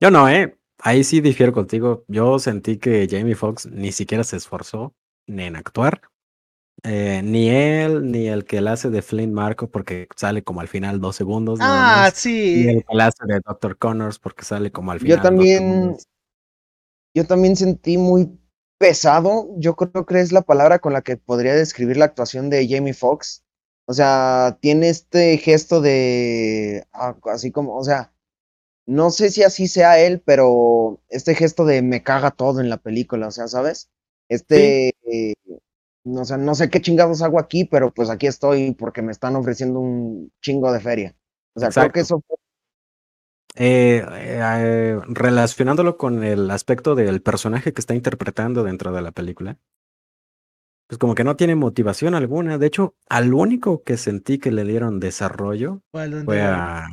Yo 0.00 0.10
no, 0.10 0.28
¿eh? 0.28 0.58
Ahí 0.78 1.04
sí 1.04 1.20
difiero 1.20 1.52
contigo. 1.52 2.04
Yo 2.08 2.38
sentí 2.38 2.78
que 2.78 3.06
Jamie 3.08 3.36
Foxx 3.36 3.66
ni 3.66 3.92
siquiera 3.92 4.24
se 4.24 4.36
esforzó 4.36 4.94
ni 5.26 5.44
en 5.44 5.56
actuar. 5.56 6.02
Eh, 6.82 7.22
ni 7.24 7.48
él, 7.48 8.10
ni 8.10 8.26
el 8.26 8.44
que 8.44 8.60
la 8.60 8.72
hace 8.72 8.90
de 8.90 9.00
Flynn 9.00 9.32
Marco, 9.32 9.70
porque 9.70 10.08
sale 10.16 10.42
como 10.42 10.60
al 10.60 10.68
final 10.68 11.00
dos 11.00 11.16
segundos. 11.16 11.58
Ah, 11.62 12.10
sí. 12.12 12.64
Ni 12.66 12.72
el 12.72 12.84
que 12.84 12.94
la 12.94 13.06
hace 13.06 13.24
de 13.26 13.40
Dr. 13.40 13.78
Connors, 13.78 14.18
porque 14.18 14.44
sale 14.44 14.70
como 14.72 14.92
al 14.92 15.00
final. 15.00 15.16
Yo 15.16 15.22
también. 15.22 15.96
Yo 17.14 17.26
también 17.26 17.54
sentí 17.54 17.96
muy 17.96 18.38
pesado. 18.76 19.48
Yo 19.56 19.76
creo 19.76 20.04
que 20.04 20.20
es 20.20 20.32
la 20.32 20.42
palabra 20.42 20.80
con 20.80 20.92
la 20.92 21.02
que 21.02 21.16
podría 21.16 21.54
describir 21.54 21.96
la 21.96 22.06
actuación 22.06 22.50
de 22.50 22.68
Jamie 22.68 22.92
Foxx. 22.92 23.43
O 23.86 23.92
sea, 23.92 24.58
tiene 24.60 24.88
este 24.88 25.36
gesto 25.38 25.80
de, 25.80 26.86
ah, 26.92 27.16
así 27.24 27.50
como, 27.50 27.76
o 27.76 27.84
sea, 27.84 28.12
no 28.86 29.10
sé 29.10 29.30
si 29.30 29.42
así 29.42 29.68
sea 29.68 29.98
él, 30.00 30.22
pero 30.24 31.00
este 31.08 31.34
gesto 31.34 31.64
de 31.64 31.82
me 31.82 32.02
caga 32.02 32.30
todo 32.30 32.60
en 32.60 32.70
la 32.70 32.78
película, 32.78 33.28
o 33.28 33.30
sea, 33.30 33.48
¿sabes? 33.48 33.90
Este, 34.28 34.94
no, 36.04 36.24
sé, 36.24 36.38
no 36.38 36.54
sé 36.54 36.70
qué 36.70 36.80
chingados 36.80 37.22
hago 37.22 37.38
aquí, 37.38 37.64
pero 37.64 37.92
pues 37.92 38.10
aquí 38.10 38.26
estoy 38.26 38.72
porque 38.72 39.02
me 39.02 39.12
están 39.12 39.36
ofreciendo 39.36 39.80
un 39.80 40.32
chingo 40.40 40.72
de 40.72 40.80
feria. 40.80 41.16
O 41.54 41.60
sea, 41.60 41.68
creo 41.68 41.92
que 41.92 42.00
eso 42.00 42.22
fue 42.26 42.36
eh, 43.56 44.04
eh, 44.10 45.00
relacionándolo 45.06 45.96
con 45.96 46.24
el 46.24 46.50
aspecto 46.50 46.96
del 46.96 47.22
personaje 47.22 47.72
que 47.72 47.80
está 47.80 47.94
interpretando 47.94 48.64
dentro 48.64 48.92
de 48.92 49.00
la 49.00 49.12
película, 49.12 49.58
pues 50.86 50.98
como 50.98 51.14
que 51.14 51.24
no 51.24 51.36
tiene 51.36 51.54
motivación 51.54 52.14
alguna. 52.14 52.58
De 52.58 52.66
hecho, 52.66 52.94
al 53.08 53.32
único 53.34 53.82
que 53.82 53.96
sentí 53.96 54.38
que 54.38 54.52
le 54.52 54.64
dieron 54.64 55.00
desarrollo 55.00 55.82
fue 55.90 56.42
a, 56.42 56.86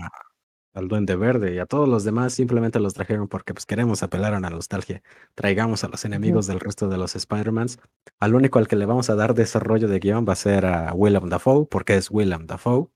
al 0.73 0.87
Duende 0.87 1.15
Verde 1.15 1.53
y 1.53 1.59
a 1.59 1.65
todos 1.65 1.87
los 1.87 2.03
demás 2.03 2.33
simplemente 2.33 2.79
los 2.79 2.93
trajeron 2.93 3.27
porque 3.27 3.53
pues 3.53 3.65
queremos 3.65 4.03
apelar 4.03 4.33
a 4.33 4.39
la 4.39 4.49
nostalgia. 4.49 5.01
Traigamos 5.35 5.83
a 5.83 5.89
los 5.89 6.05
enemigos 6.05 6.47
del 6.47 6.59
resto 6.59 6.87
de 6.87 6.97
los 6.97 7.15
Spider-Mans. 7.15 7.79
Al 8.19 8.35
único 8.35 8.59
al 8.59 8.67
que 8.67 8.75
le 8.75 8.85
vamos 8.85 9.09
a 9.09 9.15
dar 9.15 9.33
desarrollo 9.33 9.87
de 9.87 9.99
guion 9.99 10.25
va 10.27 10.33
a 10.33 10.37
ser 10.37 10.65
a 10.65 10.93
Willem 10.93 11.29
Dafoe, 11.29 11.65
porque 11.65 11.95
es 11.95 12.09
Willem 12.09 12.47
Dafoe. 12.47 12.87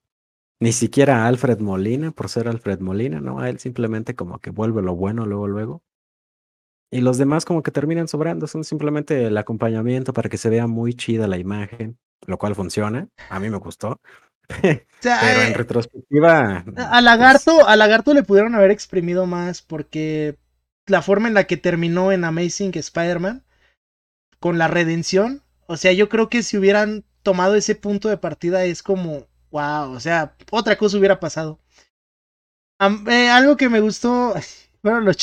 Ni 0.60 0.72
siquiera 0.72 1.24
a 1.24 1.28
Alfred 1.28 1.60
Molina, 1.60 2.12
por 2.12 2.30
ser 2.30 2.48
Alfred 2.48 2.80
Molina, 2.80 3.20
¿no? 3.20 3.40
A 3.40 3.50
él 3.50 3.60
simplemente 3.60 4.16
como 4.16 4.40
que 4.40 4.52
vuelve 4.52 4.82
lo 4.82 4.96
bueno 4.96 5.26
luego, 5.26 5.48
luego. 5.48 5.84
Y 6.96 7.02
los 7.02 7.18
demás 7.18 7.44
como 7.44 7.62
que 7.62 7.72
terminan 7.72 8.08
sobrando, 8.08 8.48
son 8.48 8.64
simplemente 8.64 9.26
el 9.26 9.38
acompañamiento 9.38 10.14
para 10.14 10.30
que 10.30 10.38
se 10.38 10.50
vea 10.50 10.66
muy 10.66 10.94
chida 10.94 11.28
la 11.28 11.38
imagen, 11.38 11.98
lo 12.26 12.38
cual 12.38 12.56
funciona, 12.56 13.10
a 13.30 13.38
mí 13.42 13.50
me 13.50 13.58
gustó. 13.58 14.00
Pero 14.48 14.86
en 15.02 15.52
eh, 15.52 15.54
retrospectiva... 15.54 16.64
A 16.78 17.02
Lagarto, 17.02 17.68
a 17.68 17.76
Lagarto 17.76 18.14
le 18.14 18.24
pudieron 18.24 18.56
haber 18.56 18.72
exprimido 18.72 19.26
más 19.26 19.62
porque 19.62 20.38
la 20.86 21.02
forma 21.02 21.28
en 21.28 21.34
la 21.34 21.44
que 21.44 21.58
terminó 21.58 22.14
en 22.14 22.24
Amazing 22.24 22.72
Spider-Man, 22.74 23.44
con 24.40 24.58
la 24.58 24.70
redención, 24.70 25.44
o 25.68 25.76
sea, 25.76 25.92
yo 25.92 26.08
creo 26.08 26.30
que 26.30 26.44
si 26.44 26.58
hubieran 26.58 27.04
tomado 27.24 27.56
ese 27.56 27.76
punto 27.76 28.08
de 28.08 28.18
partida 28.18 28.64
es 28.64 28.82
como, 28.82 29.28
wow, 29.52 29.92
o 29.92 30.00
sea, 30.00 30.38
otra 30.50 30.78
cosa 30.78 30.98
hubiera 30.98 31.20
pasado. 31.20 31.60
Eh, 32.80 33.30
algo 33.30 33.58
que 33.58 33.68
me 33.68 33.82
gustó, 33.82 34.34
bueno, 34.82 35.02
los, 35.02 35.18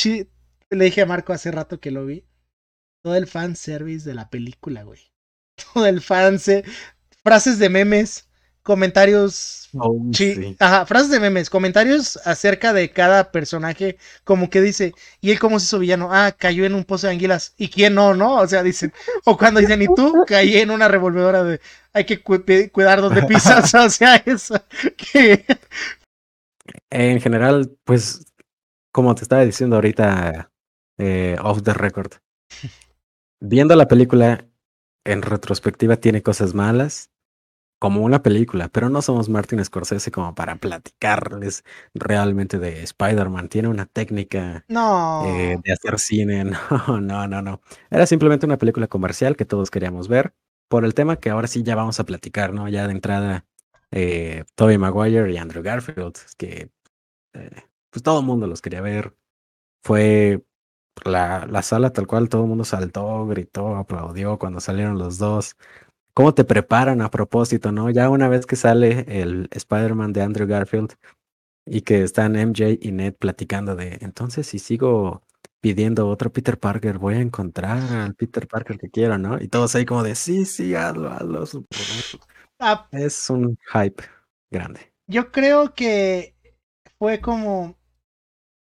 le 0.69 0.85
dije 0.85 1.01
a 1.01 1.05
Marco 1.05 1.33
hace 1.33 1.51
rato 1.51 1.79
que 1.79 1.91
lo 1.91 2.05
vi. 2.05 2.25
todo 3.03 3.15
el 3.15 3.27
fanservice 3.27 4.07
de 4.09 4.15
la 4.15 4.29
película, 4.29 4.83
güey. 4.83 5.01
Todo 5.73 5.85
el 5.87 6.01
fanse, 6.01 6.63
frases 7.23 7.59
de 7.59 7.69
memes, 7.69 8.29
comentarios 8.63 9.69
Oh, 9.75 9.99
sí. 10.13 10.57
ajá, 10.59 10.85
frases 10.85 11.09
de 11.11 11.19
memes, 11.19 11.49
comentarios 11.49 12.17
acerca 12.25 12.73
de 12.73 12.91
cada 12.91 13.31
personaje, 13.31 13.97
como 14.23 14.49
que 14.49 14.61
dice, 14.61 14.93
¿y 15.21 15.31
él 15.31 15.39
cómo 15.39 15.59
se 15.59 15.65
hizo 15.65 15.79
villano? 15.79 16.09
Ah, 16.13 16.31
cayó 16.37 16.65
en 16.65 16.75
un 16.75 16.85
pozo 16.85 17.07
de 17.07 17.13
anguilas. 17.13 17.53
¿Y 17.57 17.69
quién 17.69 17.95
no, 17.95 18.13
no? 18.15 18.35
O 18.37 18.47
sea, 18.47 18.63
dicen, 18.63 18.93
o 19.25 19.37
cuando 19.37 19.59
dicen, 19.59 19.81
¿y 19.81 19.89
tú? 19.89 20.21
Caí 20.25 20.57
en 20.57 20.71
una 20.71 20.87
revolvedora 20.87 21.43
de, 21.43 21.61
hay 21.93 22.05
que 22.05 22.21
cu- 22.23 22.43
cuidar 22.71 23.01
donde 23.01 23.23
pisas, 23.23 23.73
o 23.75 23.89
sea, 23.89 24.15
eso, 24.25 24.55
que, 24.97 25.45
En 26.89 27.19
general, 27.21 27.75
pues, 27.83 28.25
como 28.91 29.15
te 29.15 29.23
estaba 29.23 29.45
diciendo 29.45 29.77
ahorita, 29.77 30.51
eh, 31.05 31.35
off 31.41 31.61
the 31.63 31.73
record, 31.73 32.13
viendo 33.41 33.75
la 33.75 33.89
película 33.89 34.47
en 35.05 35.21
retrospectiva 35.21 35.97
tiene 35.97 36.23
cosas 36.23 36.53
malas, 36.53 37.11
como 37.77 37.99
una 37.99 38.23
película, 38.23 38.69
pero 38.69 38.87
no 38.89 39.01
somos 39.01 39.27
Martin 39.27 39.63
Scorsese 39.65 40.09
como 40.09 40.33
para 40.33 40.55
platicarles 40.55 41.65
realmente 41.93 42.57
de 42.57 42.81
Spider-Man. 42.83 43.49
Tiene 43.49 43.67
una 43.67 43.85
técnica 43.85 44.63
no. 44.69 45.25
eh, 45.25 45.59
de 45.61 45.73
hacer 45.73 45.99
cine. 45.99 46.45
No, 46.87 47.01
no, 47.01 47.27
no, 47.27 47.41
no. 47.41 47.61
Era 47.89 48.05
simplemente 48.05 48.45
una 48.45 48.57
película 48.57 48.87
comercial 48.87 49.35
que 49.35 49.43
todos 49.43 49.69
queríamos 49.69 50.07
ver 50.07 50.33
por 50.69 50.85
el 50.85 50.93
tema 50.93 51.17
que 51.17 51.29
ahora 51.29 51.47
sí 51.47 51.61
ya 51.63 51.75
vamos 51.75 51.99
a 51.99 52.05
platicar, 52.05 52.53
¿no? 52.53 52.69
Ya 52.69 52.87
de 52.87 52.93
entrada, 52.93 53.45
eh, 53.91 54.45
Tobey 54.55 54.77
Maguire 54.77 55.29
y 55.33 55.35
Andrew 55.35 55.61
Garfield, 55.61 56.15
que 56.37 56.71
eh, 57.33 57.63
pues 57.89 58.01
todo 58.01 58.21
el 58.21 58.25
mundo 58.25 58.47
los 58.47 58.61
quería 58.61 58.79
ver. 58.79 59.13
Fue 59.83 60.41
la, 61.05 61.45
la 61.49 61.61
sala 61.63 61.91
tal 61.93 62.07
cual, 62.07 62.29
todo 62.29 62.43
el 62.43 62.49
mundo 62.49 62.63
saltó, 62.65 63.25
gritó, 63.27 63.75
aplaudió 63.75 64.37
cuando 64.39 64.59
salieron 64.61 64.97
los 64.99 65.17
dos. 65.17 65.55
¿Cómo 66.13 66.33
te 66.35 66.45
preparan 66.45 67.01
a 67.01 67.11
propósito, 67.11 67.71
no? 67.71 67.89
Ya 67.91 68.09
una 68.09 68.29
vez 68.29 68.45
que 68.45 68.55
sale 68.57 69.05
el 69.07 69.49
Spider-Man 69.51 70.13
de 70.13 70.21
Andrew 70.23 70.47
Garfield 70.47 70.93
y 71.65 71.81
que 71.81 72.03
están 72.03 72.35
MJ 72.35 72.77
y 72.81 72.91
Ned 72.91 73.15
platicando 73.15 73.75
de, 73.75 73.97
entonces 74.01 74.47
si 74.47 74.59
sigo 74.59 75.23
pidiendo 75.61 76.09
otro 76.09 76.31
Peter 76.33 76.59
Parker, 76.59 76.99
voy 76.99 77.15
a 77.15 77.21
encontrar 77.21 77.79
al 77.93 78.15
Peter 78.15 78.47
Parker 78.47 78.77
que 78.79 78.89
quiero, 78.91 79.17
¿no? 79.17 79.41
Y 79.41 79.47
todos 79.49 79.75
ahí 79.75 79.85
como 79.85 80.03
de, 80.03 80.15
sí, 80.15 80.45
sí, 80.45 80.75
hazlo, 80.75 81.09
hazlo. 81.11 81.45
super 81.45 81.79
bien". 81.85 82.03
Ah, 82.59 82.89
Es 82.91 83.29
un 83.29 83.57
hype 83.73 84.03
grande. 84.51 84.93
yo 85.07 85.31
creo 85.31 85.73
que 85.73 86.35
fue 86.99 87.21
como. 87.21 87.77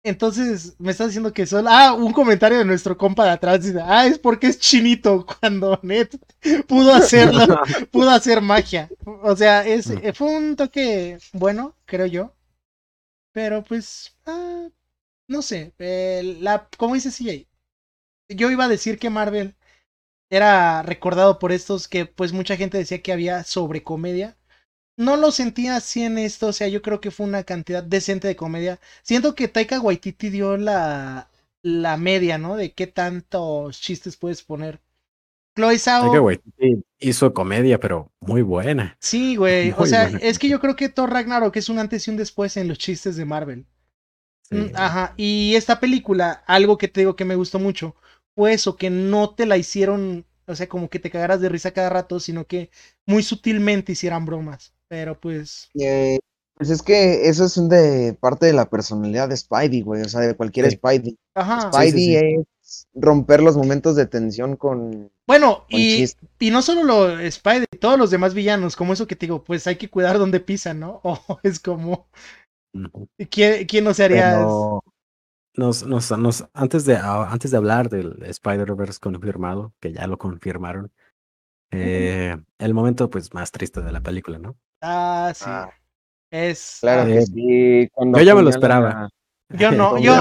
Entonces, 0.04 0.76
me 0.80 0.92
estás 0.92 1.08
diciendo 1.10 1.32
que 1.34 1.46
solo. 1.46 1.70
Ah, 1.72 1.94
un 1.94 2.12
comentario 2.12 2.58
de 2.58 2.66
nuestro 2.66 2.98
compa 2.98 3.24
de 3.26 3.32
atrás 3.32 3.64
dice: 3.64 3.80
Ah, 3.84 4.08
es 4.08 4.18
porque 4.18 4.48
es 4.48 4.60
chinito 4.60 5.26
cuando 5.40 5.80
Net 5.84 6.10
pudo 6.68 6.94
hacerlo, 6.94 7.46
pudo 7.92 8.10
hacer 8.10 8.42
magia. 8.42 8.90
O 9.24 9.36
sea, 9.36 9.66
es, 9.66 9.92
Mm. 9.92 10.00
eh, 10.02 10.14
fue 10.14 10.36
un 10.36 10.56
toque 10.56 11.18
bueno, 11.34 11.76
creo 11.86 12.08
yo. 12.08 12.34
Pero 13.34 13.64
pues, 13.64 14.16
ah, 14.26 14.70
no 15.28 15.42
sé. 15.44 15.74
eh, 15.80 16.38
la, 16.42 16.70
como 16.78 16.96
dice 16.96 17.12
CJ, 17.12 17.48
yo 18.30 18.52
iba 18.52 18.66
a 18.66 18.70
decir 18.70 19.00
que 19.00 19.10
Marvel 19.12 19.56
era 20.32 20.84
recordado 20.84 21.40
por 21.40 21.52
estos 21.54 21.88
que 21.90 22.06
pues 22.08 22.34
mucha 22.34 22.58
gente 22.58 22.78
decía 22.80 23.02
que 23.04 23.14
había 23.14 23.44
sobre 23.46 23.84
comedia. 23.84 24.38
No 24.98 25.18
lo 25.18 25.32
sentía 25.32 25.76
así 25.78 26.04
en 26.04 26.18
esto, 26.18 26.48
o 26.48 26.54
sea, 26.54 26.68
yo 26.68 26.82
creo 26.82 27.02
que 27.02 27.12
fue 27.12 27.26
una 27.26 27.44
cantidad 27.44 27.84
decente 27.84 28.28
de 28.28 28.36
comedia. 28.36 28.80
Siento 29.04 29.36
que 29.36 29.48
Taika 29.48 29.80
Waititi 29.82 30.30
dio 30.30 30.58
la, 30.58 31.30
la 31.64 31.98
media, 31.98 32.38
¿no? 32.38 32.56
De 32.56 32.74
qué 32.74 32.88
tantos 32.88 33.80
chistes 33.82 34.18
puedes 34.18 34.44
poner. 34.44 34.82
Chloe 35.56 35.80
Zhao, 35.80 36.04
Taika 36.04 36.22
Waititi 36.22 36.84
hizo 37.00 37.34
comedia, 37.34 37.80
pero 37.80 38.12
muy 38.22 38.42
buena. 38.42 39.00
sí, 39.00 39.36
güey, 39.36 39.74
o 39.78 39.86
sea, 39.86 40.10
buena 40.10 40.20
es 40.22 40.40
que 40.40 40.50
yo 40.50 40.60
creo 40.60 40.76
que 40.76 40.90
Thor 40.90 41.10
Ragnarok 41.12 41.56
es 41.58 41.70
un 41.70 41.80
antes 41.80 42.08
y 42.08 42.12
un 42.12 42.18
después 42.18 42.58
en 42.58 42.68
los 42.68 42.78
chistes 42.78 43.16
de 43.16 43.26
Marvel. 43.26 43.66
Sí. 44.44 44.56
Mm, 44.56 44.72
Ajá, 44.76 45.14
y 45.18 45.56
esta 45.56 45.80
película, 45.80 46.44
algo 46.48 46.78
que 46.78 46.88
te 46.88 47.02
digo 47.02 47.16
que 47.16 47.26
me 47.26 47.36
gustó 47.36 47.60
mucho, 47.60 47.96
fue 48.36 48.54
eso, 48.54 48.78
que 48.78 48.90
no 48.90 49.34
te 49.36 49.46
la 49.46 49.58
hicieron, 49.58 50.26
o 50.46 50.56
sea, 50.56 50.68
como 50.70 50.90
que 50.90 51.00
te 51.00 51.10
cagaras 51.12 51.42
de 51.42 51.50
risa 51.50 51.72
cada 51.72 51.90
rato, 51.90 52.20
sino 52.20 52.46
que 52.48 52.70
muy 53.06 53.24
sutilmente 53.24 53.94
hicieran 53.94 54.26
bromas. 54.26 54.74
Pero 54.92 55.18
pues, 55.18 55.70
Eh, 55.80 56.20
pues 56.56 56.70
es 56.70 56.82
que 56.82 57.30
eso 57.30 57.46
es 57.46 57.70
de 57.70 58.14
parte 58.20 58.46
de 58.46 58.52
la 58.52 58.70
personalidad 58.70 59.30
de 59.30 59.38
Spidey, 59.38 59.84
güey. 59.84 60.02
O 60.02 60.10
sea, 60.10 60.20
de 60.20 60.36
cualquier 60.36 60.70
Sí. 60.70 60.76
Spidey. 60.76 61.18
ajá. 61.34 61.72
Sí, 61.72 61.92
sí, 61.92 61.92
Spidey 61.92 61.94
sí. 62.20 62.44
es 62.62 62.88
romper 62.94 63.42
los 63.42 63.56
momentos 63.56 63.96
de 63.96 64.06
tensión 64.06 64.58
con, 64.58 65.10
Bueno, 65.26 65.66
con 65.72 65.80
y, 65.80 66.04
y 66.40 66.52
no 66.52 66.62
solo 66.62 66.84
lo 66.84 67.20
Spider, 67.20 67.68
todos 67.80 67.98
los 67.98 68.12
demás 68.12 68.34
villanos, 68.34 68.76
como 68.76 68.92
eso 68.92 69.08
que 69.08 69.16
te 69.16 69.28
digo, 69.28 69.42
pues 69.46 69.66
hay 69.66 69.78
que 69.78 69.90
cuidar 69.90 70.20
donde 70.20 70.42
pisan, 70.42 70.82
¿no? 70.82 71.00
O 71.06 71.40
es 71.42 71.60
como. 71.62 72.10
¿quién, 73.30 73.66
quién 73.66 73.86
no 73.86 73.94
se 73.94 74.04
haría? 74.04 74.32
Pero 74.34 74.84
nos, 75.56 75.84
nos, 75.86 76.12
nos, 76.18 76.46
antes, 76.54 76.86
de, 76.86 76.98
ah, 76.98 77.30
antes 77.32 77.52
de 77.52 77.58
hablar 77.58 77.90
del 77.90 78.22
Spider-Verse 78.24 79.00
confirmado, 79.00 79.74
que 79.80 79.94
ya 79.94 80.06
lo 80.08 80.18
confirmaron, 80.18 80.92
eh, 81.72 82.36
el 82.60 82.74
momento 82.74 83.10
pues 83.10 83.34
más 83.34 83.52
triste 83.52 83.82
de 83.82 83.92
la 83.94 84.02
película, 84.02 84.38
¿no? 84.38 84.58
Ah, 84.82 85.32
sí. 85.36 85.46
Ah, 85.48 85.70
es. 86.32 86.78
Claro 86.82 87.02
ah, 87.04 87.06
que 87.06 87.18
Eh, 87.20 87.26
sí. 87.26 87.90
cuando 87.94 88.18
yo 88.20 88.24
ya 88.26 88.36
me 88.36 88.42
lo 88.44 88.50
esperaba. 88.50 89.10
yo 89.50 89.72
no, 89.72 89.98
yo, 90.00 90.14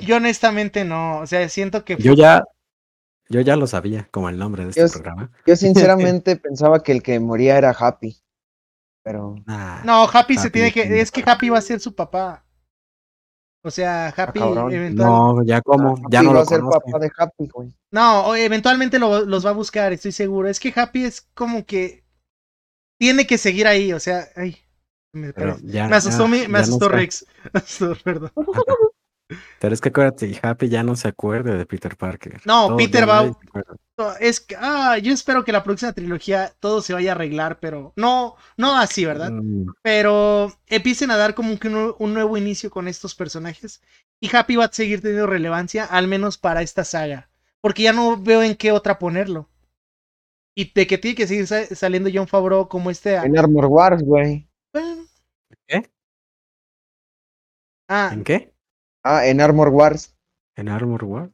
yo 0.00 0.16
honestamente 0.16 0.84
no. 0.84 1.20
O 1.20 1.26
sea, 1.26 1.48
siento 1.48 1.84
que 1.84 1.96
Yo 1.96 2.14
ya, 2.14 2.44
yo 3.28 3.40
ya 3.42 3.56
lo 3.56 3.66
sabía, 3.66 4.08
como 4.10 4.28
el 4.28 4.38
nombre 4.38 4.64
de 4.64 4.70
este 4.70 4.82
Yo 4.82 4.88
programa. 4.88 5.30
Yo 5.46 5.56
sinceramente 5.56 6.36
pensaba 6.36 6.82
que 6.82 6.92
el 6.92 7.02
que 7.02 7.20
moría 7.20 7.58
era 7.58 7.70
Happy. 7.78 8.16
Pero 9.04 9.36
Nah, 9.46 9.84
No, 9.84 10.04
Happy, 10.12 10.34
se 10.34 10.48
Happy 10.48 10.50
tiene 10.50 10.72
que. 10.72 11.00
Es 11.00 11.10
que 11.10 11.22
Happy 11.26 11.48
va 11.48 11.58
a 11.58 11.62
ser 11.62 11.80
su 11.80 11.94
papá. 11.94 12.44
O 13.64 13.70
sea, 13.70 14.08
Happy 14.16 14.38
cabrón. 14.38 14.72
eventual- 14.72 15.06
no, 15.08 15.42
ya 15.44 15.60
como, 15.62 15.96
ya 16.10 16.20
Happy 16.20 16.26
no 16.28 16.32
va 16.32 16.34
lo 16.34 16.40
a 16.40 16.44
ser 16.46 16.60
conoce. 16.60 16.78
papá 16.80 16.98
de 17.00 17.10
Happy, 17.16 17.48
güey. 17.52 17.74
No, 17.90 18.34
eventualmente 18.36 18.98
lo- 18.98 19.24
los 19.24 19.44
va 19.44 19.50
a 19.50 19.54
buscar, 19.54 19.92
estoy 19.92 20.12
seguro. 20.12 20.48
Es 20.48 20.60
que 20.60 20.72
Happy 20.74 21.04
es 21.04 21.20
como 21.34 21.64
que. 21.66 22.04
Tiene 22.98 23.26
que 23.26 23.38
seguir 23.38 23.66
ahí, 23.66 23.92
o 23.92 24.00
sea. 24.00 24.28
Ay, 24.36 24.56
me, 25.12 25.32
ya, 25.62 25.88
me 25.88 25.96
asustó, 25.96 26.24
ya- 26.24 26.28
mi- 26.28 26.48
me 26.48 26.58
asustó. 26.58 26.88
Rex. 26.88 27.26
Me 27.52 27.58
asustó, 27.60 27.96
perdón. 28.02 28.32
Pero 29.60 29.74
es 29.74 29.80
que 29.82 29.90
acuérdate, 29.90 30.38
Happy 30.42 30.68
ya 30.70 30.82
no 30.82 30.96
se 30.96 31.08
acuerda 31.08 31.54
de 31.54 31.66
Peter 31.66 31.96
Parker. 31.96 32.40
No, 32.46 32.68
Todo- 32.68 32.76
Peter 32.78 33.08
va-. 33.08 33.24
No, 33.98 34.12
Es 34.20 34.40
que, 34.40 34.56
ah, 34.58 34.96
yo 34.98 35.12
espero 35.12 35.44
que 35.44 35.52
la 35.52 35.64
próxima 35.64 35.92
trilogía 35.92 36.54
todo 36.60 36.80
se 36.80 36.94
vaya 36.94 37.10
a 37.10 37.14
arreglar, 37.14 37.58
pero 37.60 37.92
no, 37.96 38.36
no 38.56 38.78
así, 38.78 39.04
¿verdad? 39.04 39.32
Mm, 39.32 39.66
Pero 39.82 40.52
empiecen 40.66 41.10
a 41.10 41.16
dar 41.16 41.34
como 41.34 41.58
que 41.58 41.68
un, 41.68 41.94
un 41.98 42.14
nuevo 42.14 42.36
inicio 42.36 42.70
con 42.70 42.86
estos 42.88 43.14
personajes. 43.16 43.82
Y 44.20 44.34
Happy 44.34 44.56
va 44.56 44.66
a 44.66 44.72
seguir 44.72 45.02
teniendo 45.02 45.26
relevancia, 45.26 45.84
al 45.84 46.06
menos 46.08 46.38
para 46.38 46.62
esta 46.62 46.84
saga. 46.84 47.28
Porque 47.60 47.82
ya 47.82 47.92
no 47.92 48.16
veo 48.16 48.42
en 48.42 48.54
qué 48.54 48.70
otra 48.72 48.98
ponerlo. 49.00 49.48
Y 50.58 50.72
de 50.72 50.88
que 50.88 50.98
tiene 50.98 51.14
que 51.14 51.28
seguir 51.28 51.46
sa- 51.46 51.66
saliendo 51.66 52.10
John 52.12 52.26
Favreau 52.26 52.66
como 52.68 52.90
este. 52.90 53.14
En 53.14 53.38
Armor 53.38 53.66
Wars, 53.66 54.02
güey. 54.02 54.48
bueno. 54.72 55.04
¿Qué? 55.68 55.88
Ah, 57.88 58.10
¿En 58.12 58.24
qué? 58.24 58.52
Ah, 59.04 59.24
en 59.28 59.40
Armor 59.40 59.68
Wars. 59.68 60.16
¿En 60.56 60.68
Armor 60.68 61.04
War? 61.04 61.30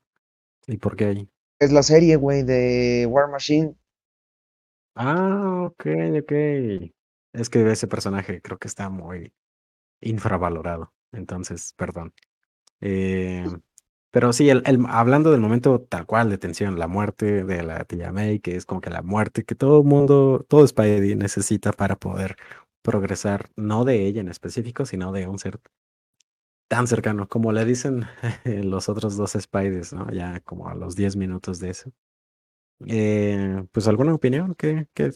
¿Y 0.66 0.76
por 0.76 0.94
qué 0.94 1.06
ahí? 1.06 1.30
Es 1.58 1.72
la 1.72 1.82
serie, 1.82 2.16
güey, 2.16 2.42
de 2.42 3.06
War 3.08 3.30
Machine. 3.30 3.74
Ah, 4.94 5.62
ok, 5.68 5.86
ok. 6.20 6.32
Es 7.32 7.48
que 7.48 7.70
ese 7.72 7.86
personaje 7.88 8.42
creo 8.42 8.58
que 8.58 8.68
está 8.68 8.90
muy 8.90 9.32
infravalorado. 10.02 10.92
Entonces, 11.12 11.72
perdón. 11.78 12.12
Eh, 12.82 13.46
pero 14.14 14.32
sí, 14.32 14.48
el, 14.50 14.62
el- 14.66 14.86
hablando 14.88 15.30
del 15.32 15.40
momento 15.40 15.80
tal 15.82 16.06
cual 16.06 16.30
de 16.30 16.38
tensión, 16.38 16.78
la 16.78 16.86
muerte 16.88 17.44
de 17.44 17.62
la 17.64 17.84
tía 17.84 18.12
May, 18.12 18.38
que 18.40 18.56
es 18.56 18.64
como 18.66 18.80
que 18.80 18.90
la 18.90 19.02
muerte 19.02 19.44
que 19.44 19.54
todo 19.56 19.82
mundo, 19.82 20.46
todo 20.48 20.66
Spidey 20.66 21.16
necesita 21.16 21.72
para 21.72 21.96
poder 21.96 22.36
progresar, 22.82 23.50
no 23.56 23.84
de 23.84 24.06
ella 24.06 24.20
en 24.20 24.28
específico, 24.28 24.86
sino 24.86 25.12
de 25.12 25.26
un 25.26 25.38
ser 25.40 25.60
tan 26.68 26.86
cercano, 26.86 27.28
como 27.28 27.52
le 27.52 27.64
dicen 27.64 28.06
los 28.44 28.88
otros 28.88 29.16
dos 29.16 29.32
Spideys, 29.38 29.92
¿no? 29.92 30.10
Ya 30.10 30.40
como 30.40 30.68
a 30.68 30.74
los 30.74 30.96
10 30.96 31.16
minutos 31.16 31.58
de 31.60 31.70
eso. 31.70 31.92
Eh, 32.86 33.64
pues, 33.72 33.88
¿alguna 33.88 34.14
opinión? 34.14 34.54
¿Qué, 34.56 34.88
qué, 34.94 35.12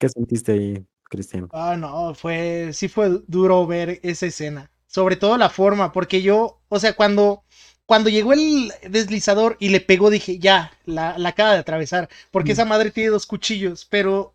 qué 0.00 0.08
sentiste 0.08 0.52
ahí, 0.52 0.86
Cristian? 1.04 1.50
Ah, 1.50 1.76
no, 1.76 2.14
fue, 2.14 2.70
sí 2.72 2.88
fue 2.88 3.22
duro 3.26 3.66
ver 3.66 4.00
esa 4.02 4.26
escena. 4.26 4.70
Sobre 4.86 5.16
todo 5.16 5.36
la 5.38 5.50
forma, 5.50 5.92
porque 5.92 6.22
yo, 6.22 6.60
o 6.68 6.78
sea, 6.78 6.94
cuando, 6.96 7.44
cuando 7.88 8.10
llegó 8.10 8.34
el 8.34 8.72
deslizador 8.88 9.56
y 9.60 9.70
le 9.70 9.80
pegó, 9.82 10.10
dije, 10.10 10.38
ya, 10.38 10.72
la, 10.86 11.18
la 11.18 11.30
acaba 11.30 11.54
de 11.54 11.58
atravesar, 11.60 12.08
porque 12.30 12.52
Mm. 12.52 12.54
esa 12.54 12.66
madre 12.66 12.92
tiene 12.92 13.10
dos 13.10 13.26
cuchillos, 13.26 13.86
pero 13.86 14.34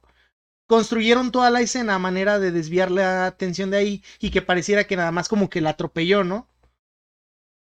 construyeron 0.67 1.31
toda 1.31 1.49
la 1.51 1.61
escena 1.61 1.95
a 1.95 1.99
manera 1.99 2.39
de 2.39 2.51
desviar 2.51 2.91
la 2.91 3.27
atención 3.27 3.71
de 3.71 3.77
ahí 3.77 4.03
y 4.19 4.31
que 4.31 4.41
pareciera 4.43 4.85
que 4.85 4.97
nada 4.97 5.11
más 5.11 5.29
como 5.29 5.49
que 5.49 5.61
la 5.61 5.71
atropelló, 5.71 6.23
¿no? 6.25 6.49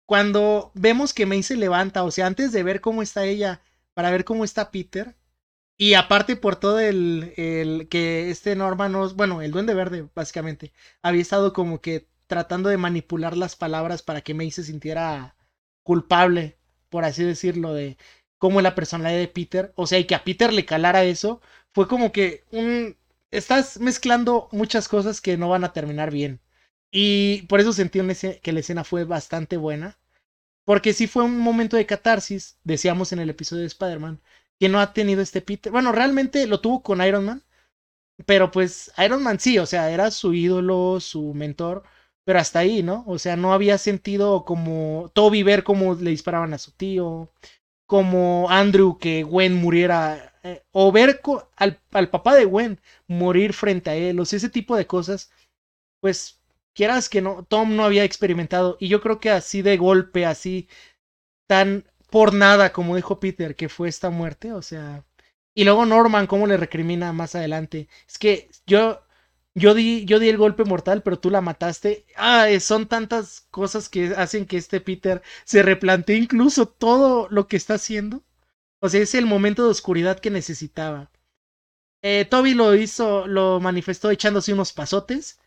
Cuando 0.07 0.71
vemos 0.75 1.13
que 1.13 1.25
May 1.25 1.43
se 1.43 1.57
levanta, 1.57 2.03
o 2.03 2.11
sea, 2.11 2.27
antes 2.27 2.51
de 2.51 2.63
ver 2.63 2.81
cómo 2.81 3.01
está 3.01 3.25
ella, 3.25 3.61
para 3.93 4.11
ver 4.11 4.23
cómo 4.25 4.43
está 4.43 4.71
Peter. 4.71 5.15
Y 5.77 5.95
aparte 5.95 6.35
por 6.37 6.57
todo 6.57 6.79
el, 6.79 7.33
el 7.37 7.87
que 7.89 8.29
este 8.31 8.55
Norman, 8.55 8.91
no, 8.93 9.09
bueno, 9.15 9.41
el 9.41 9.51
duende 9.51 9.73
verde, 9.75 10.07
básicamente, 10.15 10.73
había 11.03 11.21
estado 11.23 11.53
como 11.53 11.81
que 11.81 12.07
tratando 12.27 12.69
de 12.69 12.77
manipular 12.77 13.37
las 13.37 13.55
palabras 13.55 14.03
para 14.03 14.21
que 14.21 14.33
May 14.35 14.51
se 14.51 14.63
sintiera 14.63 15.35
culpable, 15.85 16.57
por 16.89 17.05
así 17.05 17.23
decirlo, 17.23 17.73
de 17.73 17.97
cómo 18.39 18.61
la 18.61 18.75
personalidad 18.75 19.19
de 19.19 19.27
Peter, 19.29 19.73
o 19.75 19.87
sea, 19.87 19.99
y 19.99 20.05
que 20.05 20.15
a 20.15 20.23
Peter 20.25 20.51
le 20.51 20.65
calara 20.65 21.05
eso, 21.05 21.41
fue 21.73 21.87
como 21.87 22.11
que 22.11 22.43
un... 22.51 22.97
Estás 23.31 23.79
mezclando 23.79 24.49
muchas 24.51 24.87
cosas 24.87 25.21
que 25.21 25.37
no 25.37 25.49
van 25.49 25.63
a 25.65 25.73
terminar 25.73 26.11
bien. 26.11 26.41
Y 26.91 27.43
por 27.43 27.59
eso 27.59 27.73
sentí 27.73 27.99
que 28.41 28.53
la 28.53 28.59
escena 28.61 28.83
fue 28.83 29.03
bastante 29.05 29.57
buena. 29.57 29.99
Porque 30.65 30.93
sí 30.93 31.07
fue 31.07 31.23
un 31.23 31.37
momento 31.39 31.77
de 31.77 31.85
catarsis, 31.85 32.57
decíamos 32.63 33.11
en 33.11 33.19
el 33.19 33.29
episodio 33.29 33.61
de 33.61 33.67
Spider-Man, 33.67 34.21
que 34.59 34.69
no 34.69 34.79
ha 34.79 34.93
tenido 34.93 35.21
este 35.21 35.41
Peter. 35.41 35.71
Bueno, 35.71 35.91
realmente 35.91 36.47
lo 36.47 36.61
tuvo 36.61 36.81
con 36.81 37.03
Iron 37.03 37.25
Man, 37.25 37.43
pero 38.25 38.51
pues 38.51 38.91
Iron 38.97 39.21
Man 39.23 39.39
sí, 39.39 39.59
o 39.59 39.65
sea, 39.65 39.91
era 39.91 40.11
su 40.11 40.33
ídolo, 40.33 40.99
su 40.99 41.33
mentor, 41.33 41.83
pero 42.25 42.39
hasta 42.39 42.59
ahí, 42.59 42.83
¿no? 42.83 43.03
O 43.07 43.19
sea, 43.19 43.37
no 43.37 43.53
había 43.53 43.77
sentido 43.77 44.45
como 44.45 45.11
Toby 45.13 45.43
ver 45.43 45.63
cómo 45.63 45.95
le 45.95 46.09
disparaban 46.11 46.53
a 46.53 46.57
su 46.57 46.71
tío, 46.71 47.31
como 47.87 48.49
Andrew 48.49 48.97
que 48.99 49.23
Gwen 49.23 49.55
muriera, 49.55 50.33
eh, 50.43 50.63
o 50.71 50.91
ver 50.91 51.21
al, 51.57 51.79
al, 51.91 52.09
papá 52.09 52.35
de 52.35 52.45
Gwen 52.45 52.79
morir 53.07 53.53
frente 53.53 53.91
a 53.91 53.95
él, 53.95 54.19
o 54.19 54.25
sea, 54.25 54.37
ese 54.37 54.49
tipo 54.49 54.75
de 54.75 54.87
cosas, 54.87 55.31
pues 56.01 56.41
quieras 56.73 57.09
que 57.09 57.21
no, 57.21 57.43
Tom 57.45 57.75
no 57.75 57.85
había 57.85 58.03
experimentado, 58.03 58.77
y 58.79 58.87
yo 58.89 59.01
creo 59.01 59.19
que 59.19 59.29
así 59.31 59.61
de 59.61 59.77
golpe, 59.77 60.25
así 60.25 60.67
tan 61.47 61.85
por 62.09 62.33
nada, 62.33 62.73
como 62.73 62.95
dijo 62.95 63.19
Peter, 63.19 63.55
que 63.55 63.69
fue 63.69 63.89
esta 63.89 64.09
muerte, 64.09 64.53
o 64.53 64.61
sea, 64.61 65.05
y 65.55 65.63
luego 65.63 65.85
Norman, 65.85 66.27
cómo 66.27 66.47
le 66.47 66.57
recrimina 66.57 67.13
más 67.13 67.35
adelante, 67.35 67.87
es 68.07 68.17
que 68.17 68.49
yo 68.65 69.04
yo 69.55 69.73
di, 69.73 70.05
yo 70.05 70.19
di 70.19 70.29
el 70.29 70.37
golpe 70.37 70.65
mortal, 70.65 71.01
pero 71.01 71.17
tú 71.19 71.29
la 71.29 71.41
mataste. 71.41 72.05
Ah, 72.17 72.47
son 72.59 72.87
tantas 72.87 73.47
cosas 73.51 73.89
que 73.89 74.07
hacen 74.15 74.45
que 74.45 74.57
este 74.57 74.81
Peter 74.81 75.21
se 75.45 75.63
replantee 75.63 76.17
incluso 76.17 76.67
todo 76.67 77.27
lo 77.29 77.47
que 77.47 77.57
está 77.57 77.75
haciendo. 77.75 78.23
O 78.81 78.89
sea, 78.89 79.01
es 79.01 79.15
el 79.15 79.25
momento 79.25 79.63
de 79.63 79.71
oscuridad 79.71 80.19
que 80.19 80.29
necesitaba. 80.29 81.09
Eh, 82.03 82.25
Toby 82.29 82.53
lo 82.53 82.75
hizo, 82.75 83.27
lo 83.27 83.59
manifestó 83.59 84.11
echándose 84.11 84.53
unos 84.53 84.73
pasotes. 84.73 85.39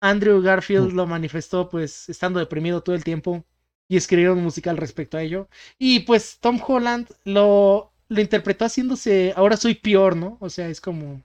Andrew 0.00 0.40
Garfield 0.42 0.92
mm. 0.92 0.96
lo 0.96 1.06
manifestó 1.06 1.68
pues 1.68 2.08
estando 2.08 2.40
deprimido 2.40 2.82
todo 2.82 2.96
el 2.96 3.04
tiempo 3.04 3.44
y 3.88 3.96
escribieron 3.96 4.38
un 4.38 4.44
musical 4.44 4.76
respecto 4.76 5.18
a 5.18 5.22
ello. 5.22 5.48
Y 5.78 6.00
pues 6.00 6.38
Tom 6.40 6.60
Holland 6.66 7.08
lo, 7.24 7.92
lo 8.08 8.20
interpretó 8.20 8.64
haciéndose, 8.64 9.32
ahora 9.36 9.56
soy 9.56 9.74
peor, 9.74 10.16
¿no? 10.16 10.38
O 10.40 10.50
sea, 10.50 10.68
es 10.68 10.80
como 10.80 11.22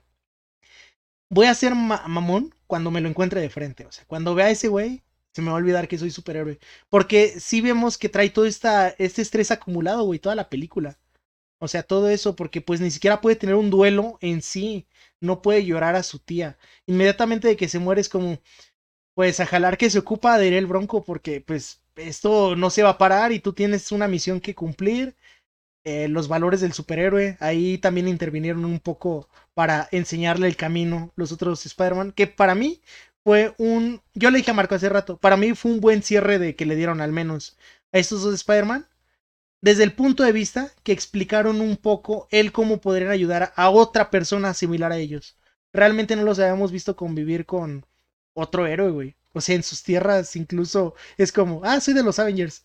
voy 1.28 1.46
a 1.46 1.54
ser 1.54 1.74
mamón 1.74 2.54
cuando 2.66 2.90
me 2.90 3.00
lo 3.00 3.08
encuentre 3.08 3.40
de 3.40 3.50
frente. 3.50 3.86
O 3.86 3.92
sea, 3.92 4.04
cuando 4.06 4.34
vea 4.34 4.46
a 4.46 4.50
ese 4.50 4.68
güey, 4.68 5.02
se 5.32 5.42
me 5.42 5.48
va 5.48 5.54
a 5.54 5.56
olvidar 5.56 5.88
que 5.88 5.98
soy 5.98 6.10
superhéroe. 6.10 6.58
Porque 6.88 7.38
sí 7.40 7.60
vemos 7.60 7.98
que 7.98 8.08
trae 8.08 8.30
todo 8.30 8.46
este 8.46 8.94
estrés 8.98 9.50
acumulado, 9.50 10.04
güey, 10.04 10.18
toda 10.18 10.34
la 10.34 10.48
película. 10.48 10.98
O 11.58 11.68
sea, 11.68 11.82
todo 11.82 12.08
eso, 12.10 12.36
porque 12.36 12.60
pues 12.60 12.80
ni 12.80 12.90
siquiera 12.90 13.20
puede 13.20 13.36
tener 13.36 13.54
un 13.54 13.70
duelo 13.70 14.18
en 14.20 14.42
sí. 14.42 14.86
No 15.20 15.42
puede 15.42 15.64
llorar 15.64 15.96
a 15.96 16.02
su 16.02 16.18
tía. 16.18 16.58
Inmediatamente 16.86 17.48
de 17.48 17.56
que 17.56 17.68
se 17.68 17.78
muere 17.78 18.00
es 18.00 18.08
como, 18.08 18.38
pues 19.14 19.40
a 19.40 19.46
jalar 19.46 19.78
que 19.78 19.90
se 19.90 19.98
ocupa 19.98 20.38
de 20.38 20.48
ir 20.48 20.54
el 20.54 20.66
bronco, 20.66 21.04
porque 21.04 21.40
pues 21.40 21.82
esto 21.96 22.56
no 22.56 22.70
se 22.70 22.82
va 22.82 22.90
a 22.90 22.98
parar 22.98 23.32
y 23.32 23.40
tú 23.40 23.52
tienes 23.54 23.92
una 23.92 24.08
misión 24.08 24.40
que 24.40 24.54
cumplir 24.54 25.16
eh, 25.86 26.08
los 26.08 26.26
valores 26.26 26.60
del 26.60 26.72
superhéroe. 26.72 27.36
Ahí 27.38 27.78
también 27.78 28.08
intervinieron 28.08 28.64
un 28.64 28.80
poco 28.80 29.28
para 29.54 29.88
enseñarle 29.92 30.48
el 30.48 30.56
camino 30.56 31.12
los 31.14 31.30
otros 31.30 31.64
Spider-Man, 31.64 32.10
que 32.10 32.26
para 32.26 32.56
mí 32.56 32.82
fue 33.24 33.54
un, 33.58 34.02
yo 34.12 34.30
le 34.32 34.38
dije 34.38 34.50
a 34.50 34.54
Marco 34.54 34.74
hace 34.74 34.88
rato, 34.88 35.16
para 35.16 35.36
mí 35.36 35.54
fue 35.54 35.70
un 35.70 35.80
buen 35.80 36.02
cierre 36.02 36.40
de 36.40 36.56
que 36.56 36.66
le 36.66 36.74
dieron 36.74 37.00
al 37.00 37.12
menos 37.12 37.56
a 37.92 37.98
estos 37.98 38.22
dos 38.22 38.34
Spider-Man, 38.34 38.88
desde 39.60 39.84
el 39.84 39.92
punto 39.92 40.24
de 40.24 40.32
vista 40.32 40.72
que 40.82 40.90
explicaron 40.90 41.60
un 41.60 41.76
poco 41.76 42.26
el 42.32 42.50
cómo 42.50 42.80
podrían 42.80 43.12
ayudar 43.12 43.52
a 43.54 43.70
otra 43.70 44.10
persona 44.10 44.54
similar 44.54 44.90
a 44.90 44.98
ellos. 44.98 45.36
Realmente 45.72 46.16
no 46.16 46.24
los 46.24 46.40
habíamos 46.40 46.72
visto 46.72 46.96
convivir 46.96 47.46
con 47.46 47.86
otro 48.34 48.66
héroe, 48.66 48.90
güey. 48.90 49.16
O 49.32 49.40
sea, 49.40 49.54
en 49.54 49.62
sus 49.62 49.84
tierras 49.84 50.34
incluso 50.34 50.94
es 51.16 51.30
como, 51.30 51.60
ah, 51.64 51.80
soy 51.80 51.94
de 51.94 52.02
los 52.02 52.18
Avengers. 52.18 52.64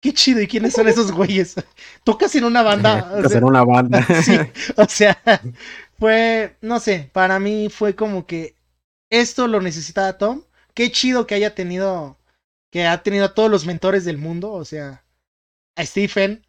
Qué 0.00 0.12
chido, 0.12 0.40
¿y 0.40 0.46
quiénes 0.46 0.74
son 0.74 0.86
esos 0.86 1.10
güeyes? 1.10 1.56
Tocas 2.04 2.34
en 2.36 2.44
una 2.44 2.62
banda. 2.62 3.10
Tocas 3.16 3.32
en 3.34 3.44
una 3.44 3.64
banda. 3.64 4.02
sí, 4.22 4.38
o 4.76 4.84
sea, 4.86 5.20
fue, 5.98 6.56
no 6.60 6.78
sé, 6.78 7.10
para 7.12 7.38
mí 7.40 7.68
fue 7.68 7.96
como 7.96 8.26
que 8.26 8.54
esto 9.10 9.48
lo 9.48 9.60
necesitaba 9.60 10.18
Tom. 10.18 10.42
Qué 10.74 10.92
chido 10.92 11.26
que 11.26 11.34
haya 11.34 11.54
tenido, 11.54 12.16
que 12.70 12.86
ha 12.86 13.02
tenido 13.02 13.24
a 13.24 13.34
todos 13.34 13.50
los 13.50 13.66
mentores 13.66 14.04
del 14.04 14.18
mundo, 14.18 14.52
o 14.52 14.64
sea, 14.64 15.04
a 15.76 15.84
Stephen, 15.84 16.44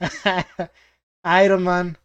a 1.24 1.44
Iron 1.44 1.64
Man, 1.64 1.98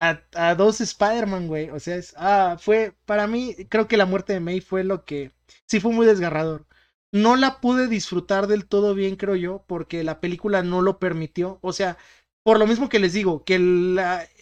a, 0.00 0.22
a 0.34 0.54
dos 0.54 0.80
Spider-Man, 0.80 1.46
güey. 1.46 1.68
O 1.68 1.78
sea, 1.78 1.96
es, 1.96 2.14
ah, 2.16 2.56
fue, 2.58 2.94
para 3.04 3.26
mí, 3.26 3.54
creo 3.68 3.86
que 3.86 3.98
la 3.98 4.06
muerte 4.06 4.32
de 4.32 4.40
May 4.40 4.62
fue 4.62 4.82
lo 4.82 5.04
que, 5.04 5.32
sí 5.66 5.78
fue 5.78 5.92
muy 5.92 6.06
desgarrador 6.06 6.66
no 7.12 7.36
la 7.36 7.60
pude 7.60 7.88
disfrutar 7.88 8.46
del 8.46 8.66
todo 8.66 8.94
bien, 8.94 9.16
creo 9.16 9.36
yo, 9.36 9.64
porque 9.68 10.04
la 10.04 10.20
película 10.20 10.62
no 10.62 10.82
lo 10.82 10.98
permitió. 10.98 11.58
O 11.62 11.72
sea, 11.72 11.98
por 12.42 12.58
lo 12.58 12.66
mismo 12.66 12.88
que 12.88 12.98
les 12.98 13.12
digo, 13.12 13.44
que 13.44 13.58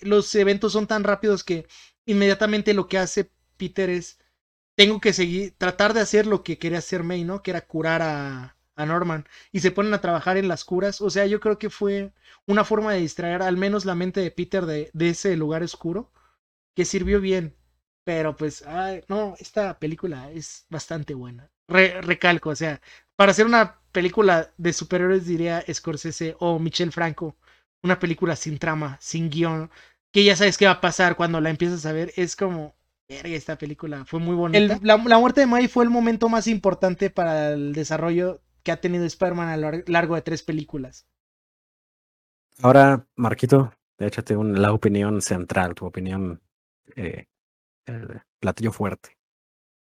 los 0.02 0.34
eventos 0.34 0.72
son 0.72 0.86
tan 0.86 1.04
rápidos 1.04 1.44
que 1.44 1.66
inmediatamente 2.06 2.74
lo 2.74 2.88
que 2.88 2.98
hace 2.98 3.30
Peter 3.56 3.90
es, 3.90 4.18
tengo 4.76 5.00
que 5.00 5.12
seguir, 5.12 5.54
tratar 5.58 5.94
de 5.94 6.00
hacer 6.00 6.26
lo 6.26 6.42
que 6.44 6.58
quería 6.58 6.78
hacer 6.78 7.02
May, 7.04 7.24
¿no? 7.24 7.42
Que 7.42 7.50
era 7.52 7.66
curar 7.66 8.02
a, 8.02 8.56
a 8.76 8.86
Norman. 8.86 9.26
Y 9.52 9.60
se 9.60 9.70
ponen 9.72 9.94
a 9.94 10.00
trabajar 10.00 10.36
en 10.36 10.48
las 10.48 10.64
curas. 10.64 11.00
O 11.00 11.10
sea, 11.10 11.26
yo 11.26 11.40
creo 11.40 11.58
que 11.58 11.70
fue 11.70 12.12
una 12.46 12.64
forma 12.64 12.92
de 12.94 13.00
distraer 13.00 13.42
al 13.42 13.56
menos 13.56 13.84
la 13.84 13.94
mente 13.94 14.20
de 14.20 14.30
Peter 14.30 14.66
de, 14.66 14.90
de 14.94 15.10
ese 15.10 15.36
lugar 15.36 15.62
oscuro, 15.62 16.12
que 16.74 16.84
sirvió 16.84 17.20
bien. 17.20 17.56
Pero 18.04 18.36
pues, 18.36 18.62
ay, 18.66 19.02
no, 19.08 19.34
esta 19.38 19.78
película 19.78 20.30
es 20.32 20.66
bastante 20.70 21.14
buena 21.14 21.50
recalco, 21.70 22.50
o 22.50 22.56
sea, 22.56 22.80
para 23.16 23.32
hacer 23.32 23.46
una 23.46 23.80
película 23.92 24.50
de 24.56 24.72
superhéroes 24.72 25.26
diría 25.26 25.64
Scorsese 25.72 26.36
o 26.38 26.58
Michel 26.58 26.92
Franco, 26.92 27.36
una 27.82 27.98
película 27.98 28.36
sin 28.36 28.58
trama, 28.58 28.98
sin 29.00 29.30
guion, 29.30 29.70
que 30.12 30.24
ya 30.24 30.36
sabes 30.36 30.58
qué 30.58 30.66
va 30.66 30.72
a 30.72 30.80
pasar 30.80 31.16
cuando 31.16 31.40
la 31.40 31.50
empiezas 31.50 31.86
a 31.86 31.92
ver, 31.92 32.12
es 32.16 32.36
como, 32.36 32.74
verga, 33.08 33.34
esta 33.36 33.56
película 33.56 34.04
fue 34.04 34.20
muy 34.20 34.34
bonita. 34.34 34.78
la, 34.82 34.96
muerte 34.96 35.40
de 35.40 35.46
May 35.46 35.68
fue 35.68 35.84
el 35.84 35.90
momento 35.90 36.28
más 36.28 36.46
importante 36.46 37.10
para 37.10 37.52
el 37.52 37.72
desarrollo 37.72 38.42
que 38.62 38.72
ha 38.72 38.80
tenido 38.80 39.04
Spider-Man 39.04 39.48
a 39.48 39.56
lo 39.56 39.70
largo 39.86 40.14
de 40.14 40.22
tres 40.22 40.42
películas. 40.42 41.06
Ahora, 42.62 43.06
Marquito, 43.16 43.72
échate 43.98 44.34
la 44.34 44.72
opinión 44.72 45.22
central, 45.22 45.74
tu 45.74 45.86
opinión 45.86 46.42
eh, 46.96 47.26
platillo 48.38 48.72
fuerte. 48.72 49.19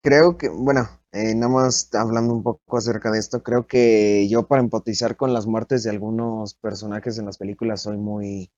Creo 0.02 0.36
que, 0.38 0.48
bueno, 0.48 0.88
eh, 1.12 1.34
nada 1.36 1.52
más 1.52 1.88
hablando 1.94 2.34
un 2.34 2.42
poco 2.42 2.76
acerca 2.78 3.10
de 3.12 3.20
esto, 3.20 3.42
creo 3.44 3.66
que 3.68 4.26
yo 4.28 4.46
para 4.48 4.60
empatizar 4.62 5.16
con 5.16 5.32
las 5.32 5.46
muertes 5.46 5.84
de 5.84 5.90
algunos 5.90 6.54
personajes 6.54 7.16
en 7.18 7.26
las 7.26 7.38
películas 7.38 7.82
soy 7.82 7.96
muy, 7.96 8.50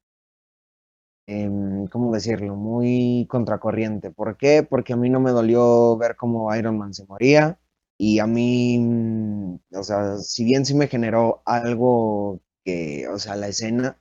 em, 1.26 1.86
¿cómo 1.88 2.12
decirlo? 2.12 2.56
Muy 2.56 3.26
contracorriente. 3.30 4.10
¿Por 4.10 4.36
qué? 4.36 4.62
Porque 4.68 4.92
a 4.94 4.96
mí 4.96 5.10
no 5.10 5.20
me 5.20 5.30
dolió 5.30 5.96
ver 5.96 6.16
cómo 6.16 6.54
Iron 6.56 6.78
Man 6.78 6.94
se 6.94 7.06
moría 7.06 7.58
y 7.98 8.18
a 8.18 8.26
mí, 8.26 8.78
mm, 8.78 9.54
o 9.76 9.82
sea, 9.82 10.16
si 10.18 10.44
bien 10.44 10.64
sí 10.64 10.74
me 10.74 10.88
generó 10.88 11.42
algo 11.44 12.40
que, 12.64 13.06
o 13.08 13.18
sea, 13.18 13.36
la 13.36 13.48
escena, 13.48 13.98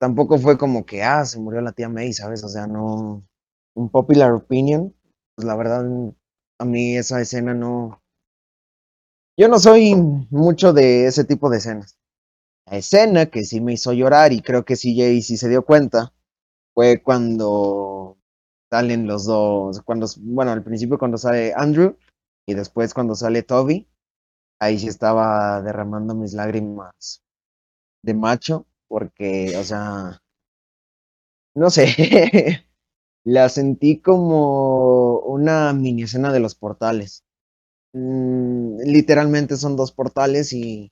tampoco 0.00 0.38
fue 0.38 0.58
como 0.58 0.86
que, 0.86 1.02
ah, 1.04 1.24
se 1.26 1.40
murió 1.40 1.60
la 1.62 1.72
tía 1.72 1.88
May, 1.90 2.12
¿sabes? 2.14 2.44
O 2.44 2.48
sea, 2.48 2.66
no, 2.68 3.24
un 3.74 3.90
popular 3.90 4.32
opinion, 4.32 4.94
pues 5.36 5.46
la 5.46 5.56
verdad 5.56 5.84
a 6.60 6.64
mí 6.66 6.96
esa 6.96 7.20
escena 7.20 7.54
no... 7.54 8.02
Yo 9.38 9.48
no 9.48 9.58
soy 9.58 9.94
mucho 9.94 10.74
de 10.74 11.06
ese 11.06 11.24
tipo 11.24 11.48
de 11.48 11.56
escenas. 11.56 11.96
La 12.66 12.76
escena 12.76 13.26
que 13.26 13.44
sí 13.44 13.60
me 13.62 13.72
hizo 13.72 13.92
llorar 13.94 14.32
y 14.32 14.42
creo 14.42 14.64
que 14.64 14.76
CJ 14.76 15.22
sí 15.22 15.38
se 15.38 15.48
dio 15.48 15.64
cuenta 15.64 16.12
fue 16.74 17.02
cuando 17.02 18.18
salen 18.70 19.06
los 19.06 19.24
dos, 19.24 19.80
cuando, 19.82 20.06
bueno, 20.20 20.52
al 20.52 20.62
principio 20.62 20.98
cuando 20.98 21.16
sale 21.16 21.54
Andrew 21.56 21.96
y 22.46 22.54
después 22.54 22.92
cuando 22.92 23.14
sale 23.14 23.42
Toby, 23.42 23.88
ahí 24.60 24.78
sí 24.78 24.88
estaba 24.88 25.62
derramando 25.62 26.14
mis 26.14 26.34
lágrimas 26.34 27.22
de 28.04 28.14
macho, 28.14 28.66
porque, 28.88 29.56
o 29.56 29.64
sea, 29.64 30.20
no 31.54 31.70
sé, 31.70 31.86
La 33.24 33.48
sentí 33.48 34.00
como 34.00 35.20
una 35.20 35.72
mini 35.72 36.02
escena 36.02 36.32
de 36.32 36.40
los 36.40 36.54
portales. 36.54 37.24
Mm, 37.94 38.78
literalmente 38.84 39.56
son 39.56 39.76
dos 39.76 39.92
portales 39.92 40.52
y 40.52 40.90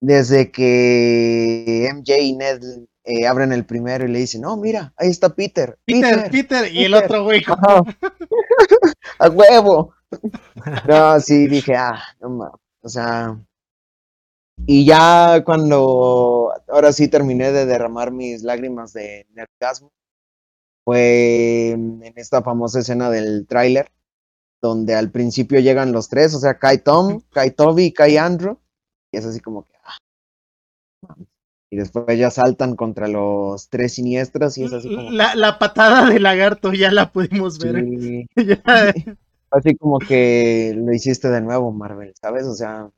desde 0.00 0.50
que 0.50 1.88
MJ 1.92 2.18
y 2.20 2.32
Ned 2.34 2.60
eh, 3.04 3.26
abren 3.26 3.52
el 3.52 3.64
primero 3.64 4.04
y 4.04 4.08
le 4.08 4.18
dicen, 4.20 4.42
no, 4.42 4.56
mira, 4.56 4.92
ahí 4.96 5.08
está 5.08 5.34
Peter. 5.34 5.78
Peter, 5.84 6.30
Peter, 6.30 6.72
y 6.72 6.84
el 6.84 6.92
Peter". 6.92 7.04
otro 7.04 7.24
güey. 7.24 7.42
Ajá. 7.46 7.82
A 9.18 9.28
huevo. 9.28 9.94
No, 10.86 11.18
sí, 11.20 11.46
dije, 11.46 11.74
ah, 11.74 11.98
no 12.20 12.28
mames. 12.28 12.60
O 12.82 12.88
sea. 12.88 13.36
Y 14.66 14.84
ya 14.86 15.42
cuando 15.44 16.52
ahora 16.68 16.92
sí 16.92 17.08
terminé 17.08 17.52
de 17.52 17.66
derramar 17.66 18.12
mis 18.12 18.42
lágrimas 18.42 18.92
de 18.92 19.26
nergasmo, 19.34 19.90
fue 20.84 21.70
en 21.70 22.02
esta 22.16 22.42
famosa 22.42 22.80
escena 22.80 23.10
del 23.10 23.46
tráiler, 23.46 23.90
donde 24.60 24.94
al 24.94 25.10
principio 25.10 25.60
llegan 25.60 25.92
los 25.92 26.08
tres, 26.08 26.34
o 26.34 26.38
sea, 26.40 26.58
cae 26.58 26.78
Tom, 26.78 27.20
cae 27.32 27.50
Toby 27.50 27.84
y 27.86 27.92
cae 27.92 28.18
Andrew, 28.18 28.58
y 29.12 29.18
es 29.18 29.24
así 29.24 29.40
como 29.40 29.64
que, 29.64 29.74
ah, 29.84 29.96
y 31.70 31.76
después 31.76 32.18
ya 32.18 32.30
saltan 32.30 32.76
contra 32.76 33.08
los 33.08 33.68
tres 33.70 33.94
siniestros 33.94 34.58
y 34.58 34.64
es 34.64 34.72
así 34.72 34.94
como, 34.94 35.10
La, 35.10 35.34
la 35.34 35.58
patada 35.58 36.08
de 36.10 36.20
lagarto 36.20 36.72
ya 36.72 36.90
la 36.90 37.10
pudimos 37.12 37.58
ver. 37.58 37.84
sí. 37.84 38.26
Ya. 38.36 38.62
Así 39.50 39.76
como 39.76 39.98
que 39.98 40.72
lo 40.74 40.94
hiciste 40.94 41.28
de 41.28 41.42
nuevo, 41.42 41.72
Marvel, 41.72 42.14
¿sabes? 42.18 42.44
O 42.46 42.54
sea. 42.54 42.90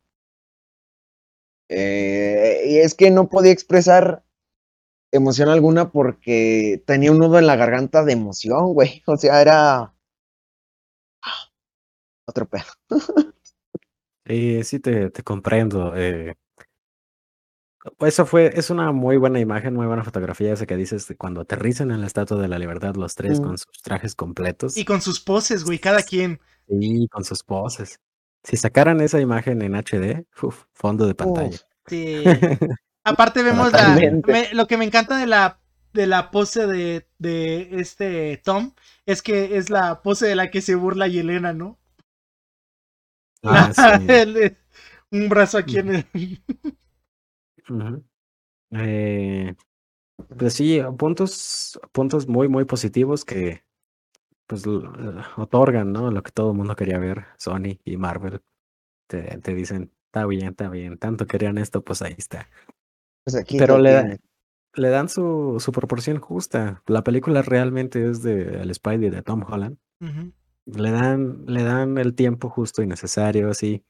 eh, 1.68 2.64
y 2.68 2.78
es 2.78 2.94
que 2.94 3.10
no 3.10 3.28
podía 3.28 3.50
expresar 3.50 4.22
emoción 5.14 5.48
alguna 5.48 5.90
porque 5.90 6.82
tenía 6.86 7.12
un 7.12 7.18
nudo 7.18 7.38
en 7.38 7.46
la 7.46 7.56
garganta 7.56 8.04
de 8.04 8.12
emoción, 8.12 8.72
güey. 8.74 9.02
O 9.06 9.16
sea, 9.16 9.40
era. 9.40 9.94
ah, 11.22 11.48
Otro 12.26 12.48
pedo. 12.48 12.64
Sí, 14.26 14.64
sí 14.64 14.80
te, 14.80 15.10
te 15.10 15.22
comprendo. 15.22 15.92
eh. 15.96 16.34
Eso 18.00 18.24
fue, 18.24 18.58
es 18.58 18.70
una 18.70 18.90
muy 18.92 19.18
buena 19.18 19.38
imagen, 19.38 19.74
muy 19.74 19.86
buena 19.86 20.02
fotografía 20.02 20.54
esa 20.54 20.64
que 20.64 20.76
dices 20.78 21.06
de 21.06 21.16
cuando 21.16 21.42
aterrizan 21.42 21.90
en 21.90 22.00
la 22.00 22.06
Estatua 22.06 22.40
de 22.40 22.48
la 22.48 22.58
Libertad 22.58 22.94
los 22.94 23.14
tres 23.14 23.38
Mm. 23.38 23.42
con 23.44 23.58
sus 23.58 23.82
trajes 23.82 24.14
completos 24.14 24.78
Y 24.78 24.86
con 24.86 25.02
sus 25.02 25.20
poses, 25.20 25.64
güey, 25.64 25.78
cada 25.78 26.02
quien. 26.02 26.40
y 26.66 27.06
con 27.08 27.24
sus 27.24 27.42
poses. 27.42 28.00
Si 28.42 28.56
sacaran 28.56 29.02
esa 29.02 29.20
imagen 29.20 29.60
en 29.60 29.74
HD, 29.74 30.24
uf, 30.42 30.64
fondo 30.72 31.06
de 31.06 31.14
pantalla. 31.14 31.58
Sí. 31.86 32.24
Aparte 33.04 33.42
vemos 33.42 33.72
la, 33.74 34.08
me- 34.24 34.52
lo 34.54 34.66
que 34.66 34.76
me 34.76 34.84
encanta 34.84 35.16
de 35.18 35.26
la 35.26 35.60
de 35.92 36.06
la 36.08 36.32
pose 36.32 36.66
de, 36.66 37.06
de 37.18 37.68
este 37.80 38.36
Tom 38.44 38.72
es 39.06 39.22
que 39.22 39.56
es 39.58 39.70
la 39.70 40.02
pose 40.02 40.26
de 40.26 40.34
la 40.36 40.50
que 40.50 40.60
se 40.60 40.74
burla 40.74 41.06
Yelena, 41.06 41.52
¿no? 41.52 41.78
Ah, 43.44 43.72
La- 43.72 43.72
sí. 43.72 43.90
el- 44.08 44.56
un 45.10 45.28
brazo 45.28 45.58
aquí 45.58 45.78
en 45.78 45.94
el. 45.94 46.06
Eh, 48.72 49.54
pues 50.38 50.54
sí, 50.54 50.80
puntos, 50.98 51.80
puntos 51.92 52.28
muy, 52.28 52.48
muy 52.48 52.64
positivos 52.64 53.24
que 53.24 53.64
pues 54.46 54.66
l- 54.66 54.82
otorgan, 55.36 55.92
¿no? 55.92 56.10
Lo 56.10 56.22
que 56.22 56.32
todo 56.32 56.52
el 56.52 56.56
mundo 56.58 56.76
quería 56.76 56.98
ver, 56.98 57.26
Sony 57.38 57.80
y 57.84 57.96
Marvel. 57.96 58.42
Te, 59.08 59.22
te 59.40 59.54
dicen, 59.54 59.92
está 60.06 60.26
bien, 60.26 60.50
está 60.50 60.70
bien, 60.70 60.98
tanto 60.98 61.26
querían 61.26 61.58
esto, 61.58 61.82
pues 61.84 62.02
ahí 62.02 62.14
está. 62.18 62.50
Pues 63.24 63.36
aquí 63.36 63.58
Pero 63.58 63.78
le, 63.78 64.18
le 64.74 64.88
dan 64.88 65.08
su, 65.08 65.56
su 65.58 65.72
proporción 65.72 66.18
justa. 66.18 66.82
La 66.86 67.02
película 67.02 67.42
realmente 67.42 68.08
es 68.08 68.22
de 68.22 68.60
el 68.60 68.74
Spidey 68.74 69.10
de 69.10 69.22
Tom 69.22 69.44
Holland. 69.48 69.78
Le 70.66 70.90
dan, 70.90 71.44
le 71.46 71.62
dan 71.62 71.98
el 71.98 72.14
tiempo 72.14 72.48
justo 72.50 72.82
y 72.82 72.86
necesario, 72.86 73.50
así. 73.50 73.82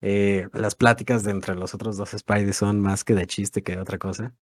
Eh, 0.00 0.48
las 0.52 0.74
pláticas 0.74 1.22
de 1.22 1.30
entre 1.30 1.54
los 1.54 1.74
otros 1.74 1.96
dos 1.96 2.10
Spidey 2.10 2.52
son 2.52 2.80
más 2.80 3.04
que 3.04 3.14
de 3.14 3.26
chiste 3.26 3.62
que 3.62 3.76
de 3.76 3.82
otra 3.82 3.98
cosa. 3.98 4.34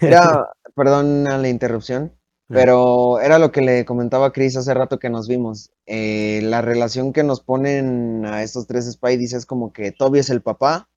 Era, 0.00 0.48
perdón 0.76 1.26
a 1.26 1.38
la 1.38 1.48
interrupción, 1.48 2.12
Ah. 2.52 2.54
pero 2.54 3.20
era 3.20 3.38
lo 3.38 3.50
que 3.50 3.62
le 3.62 3.84
comentaba 3.86 4.26
a 4.26 4.32
Chris 4.32 4.56
hace 4.56 4.74
rato 4.74 4.98
que 4.98 5.08
nos 5.08 5.26
vimos. 5.26 5.70
Eh, 5.86 6.40
la 6.42 6.60
relación 6.60 7.12
que 7.12 7.22
nos 7.22 7.40
ponen 7.40 8.26
a 8.26 8.42
estos 8.42 8.66
tres 8.66 8.90
Spideys 8.92 9.32
es 9.32 9.46
como 9.46 9.72
que 9.72 9.90
Toby 9.90 10.18
es 10.18 10.28
el 10.28 10.42
papá, 10.42 10.90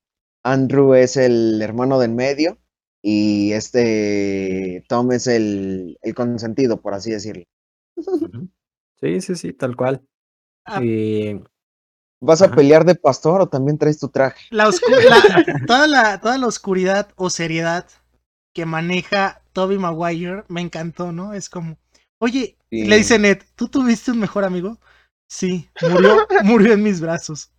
Andrew 0.46 0.94
es 0.94 1.18
el 1.18 1.60
hermano 1.62 2.00
del 2.00 2.12
medio 2.12 2.60
y 3.02 3.52
este 3.54 4.84
Tom 4.88 5.12
es 5.12 5.26
el, 5.28 5.98
el 6.02 6.14
consentido, 6.16 6.82
por 6.82 6.94
así 6.94 7.12
decirlo. 7.12 7.44
Sí, 9.00 9.22
sí, 9.22 9.36
sí, 9.36 9.54
tal 9.54 9.76
cual. 9.76 10.02
Ah. 10.66 10.84
Y 10.84 11.42
¿Vas 12.22 12.42
a 12.42 12.46
Ajá. 12.46 12.56
pelear 12.56 12.86
de 12.86 12.96
pastor 12.96 13.42
o 13.42 13.50
también 13.50 13.78
traes 13.78 14.00
tu 14.00 14.08
traje? 14.10 14.46
La 14.52 14.68
oscu- 14.68 14.90
la- 15.10 15.66
toda, 15.68 15.88
la, 15.88 16.20
toda 16.22 16.38
la 16.38 16.48
oscuridad 16.48 17.10
o 17.16 17.30
seriedad 17.30 17.88
que 18.54 18.66
maneja 18.66 19.42
Toby 19.52 19.78
Maguire 19.78 20.44
me 20.48 20.62
encantó, 20.62 21.12
¿no? 21.12 21.34
Es 21.34 21.50
como, 21.50 21.78
oye, 22.20 22.58
Sí. 22.70 22.86
le 22.86 22.98
dice 22.98 23.20
Ned, 23.20 23.40
¿tú 23.56 23.68
tuviste 23.68 24.12
un 24.12 24.20
mejor 24.20 24.44
amigo? 24.44 24.80
Sí, 25.28 25.70
murió, 25.92 26.28
murió 26.44 26.74
en 26.74 26.84
mis 26.84 27.02
brazos. 27.02 27.52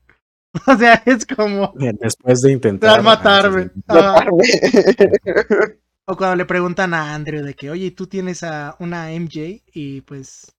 O 0.67 0.77
sea, 0.77 1.03
es 1.07 1.27
como 1.27 1.73
después 2.01 2.41
de 2.43 2.49
te 2.49 2.53
intentar 2.55 2.91
va 2.91 2.99
a 2.99 3.03
matarme. 3.03 3.71
Ah, 3.89 4.25
o 6.07 6.17
cuando 6.17 6.37
le 6.37 6.45
preguntan 6.45 6.95
a 6.95 7.15
Andrew 7.15 7.43
de 7.45 7.55
que, 7.55 7.71
oye, 7.71 7.91
tú 7.91 8.07
tienes 8.07 8.43
a 8.43 8.77
una 8.79 9.11
MJ 9.13 9.63
y 9.73 10.01
pues, 10.03 10.53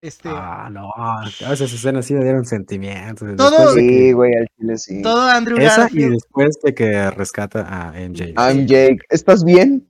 este, 0.00 0.28
Ah, 0.32 0.68
no, 0.70 0.90
todas 1.38 1.60
esas 1.60 1.72
escenas 1.72 2.06
sí 2.06 2.14
me 2.14 2.22
dieron 2.22 2.44
sentimientos. 2.44 3.36
Todo- 3.36 3.74
de 3.74 3.80
Sí, 3.80 3.88
que- 3.88 4.12
güey, 4.12 4.34
al 4.34 4.46
chile 4.58 4.78
sí. 4.78 5.02
todo 5.02 5.22
Andrew 5.28 5.58
esa 5.58 5.88
y 5.90 6.04
después 6.10 6.58
de 6.62 6.74
que 6.74 7.10
rescata 7.10 7.66
a 7.90 7.98
MJ 8.00 8.34
I'm 8.36 8.66
Jake, 8.66 8.98
¿estás 9.08 9.44
bien? 9.44 9.86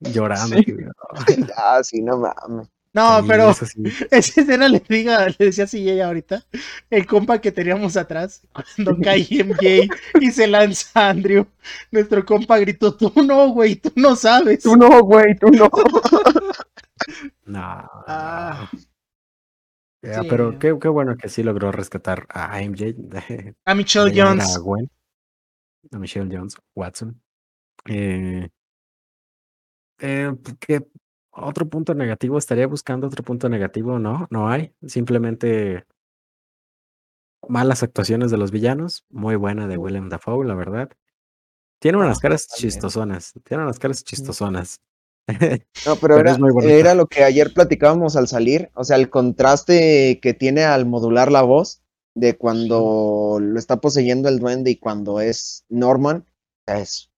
llorando. 0.00 0.56
Sí. 0.56 0.76
así, 1.16 1.46
Ah, 1.56 1.80
sí, 1.82 2.00
no 2.02 2.18
mames. 2.18 2.68
No, 2.98 3.20
sí, 3.20 3.28
pero 3.28 3.54
sí. 3.54 3.82
esa 4.10 4.40
escena 4.40 4.68
le 4.68 4.82
diga, 4.88 5.28
le 5.28 5.36
decía 5.38 5.64
así 5.64 5.88
ella 5.88 6.08
ahorita, 6.08 6.44
el 6.90 7.06
compa 7.06 7.40
que 7.40 7.52
teníamos 7.52 7.96
atrás, 7.96 8.42
cuando 8.52 9.00
cae 9.00 9.24
MJ 9.44 9.88
y 10.20 10.32
se 10.32 10.48
lanza 10.48 10.90
a 10.94 11.10
Andrew, 11.10 11.46
nuestro 11.92 12.24
compa 12.24 12.58
gritó, 12.58 12.96
tú 12.96 13.12
no, 13.22 13.50
güey, 13.50 13.76
tú 13.76 13.92
no 13.94 14.16
sabes. 14.16 14.64
Tú 14.64 14.76
no, 14.76 15.02
güey, 15.02 15.36
tú 15.36 15.48
no. 15.50 15.70
Ah. 17.54 18.68
Sí. 20.02 20.10
pero 20.28 20.58
qué, 20.58 20.76
qué 20.80 20.88
bueno 20.88 21.16
que 21.16 21.28
sí 21.28 21.42
logró 21.42 21.72
rescatar 21.72 22.26
a 22.28 22.60
MJ. 22.60 22.94
A 23.64 23.74
Michelle 23.74 24.12
Jones. 24.14 24.56
A, 24.56 24.58
Gwen, 24.58 24.90
a 25.92 25.98
Michelle 25.98 26.28
Jones, 26.30 26.56
Watson. 26.74 27.20
Eh, 27.86 28.48
eh, 30.00 30.32
¿qué 30.60 30.86
otro 31.40 31.68
punto 31.68 31.94
negativo? 31.94 32.38
¿Estaría 32.38 32.66
buscando 32.66 33.06
otro 33.06 33.22
punto 33.24 33.48
negativo? 33.48 33.98
No, 33.98 34.26
no 34.30 34.48
hay. 34.50 34.72
Simplemente 34.86 35.84
malas 37.48 37.82
actuaciones 37.82 38.30
de 38.30 38.36
los 38.38 38.50
villanos. 38.50 39.04
Muy 39.10 39.36
buena 39.36 39.66
de 39.68 39.76
Willem 39.76 40.08
Dafoe, 40.08 40.46
la 40.46 40.54
verdad. 40.54 40.90
Tiene 41.80 41.98
unas 41.98 42.18
Ah, 42.18 42.20
caras 42.22 42.46
totalmente. 42.46 42.72
chistosonas. 42.74 43.32
Tiene 43.44 43.62
unas 43.62 43.78
caras 43.78 44.04
chistosonas. 44.04 44.80
No, 45.28 45.28
pero, 46.00 46.16
Pero 46.16 46.20
era, 46.20 46.72
era 46.72 46.94
lo 46.94 47.06
que 47.06 47.22
ayer 47.22 47.52
platicábamos 47.52 48.16
al 48.16 48.28
salir, 48.28 48.70
o 48.74 48.82
sea, 48.84 48.96
el 48.96 49.10
contraste 49.10 50.20
que 50.22 50.32
tiene 50.34 50.64
al 50.64 50.86
modular 50.86 51.30
la 51.30 51.42
voz 51.42 51.82
de 52.14 52.36
cuando 52.36 53.38
lo 53.40 53.58
está 53.58 53.80
poseyendo 53.80 54.28
el 54.28 54.38
duende 54.38 54.70
y 54.70 54.76
cuando 54.76 55.20
es 55.20 55.64
Norman, 55.68 56.24
es 56.66 57.10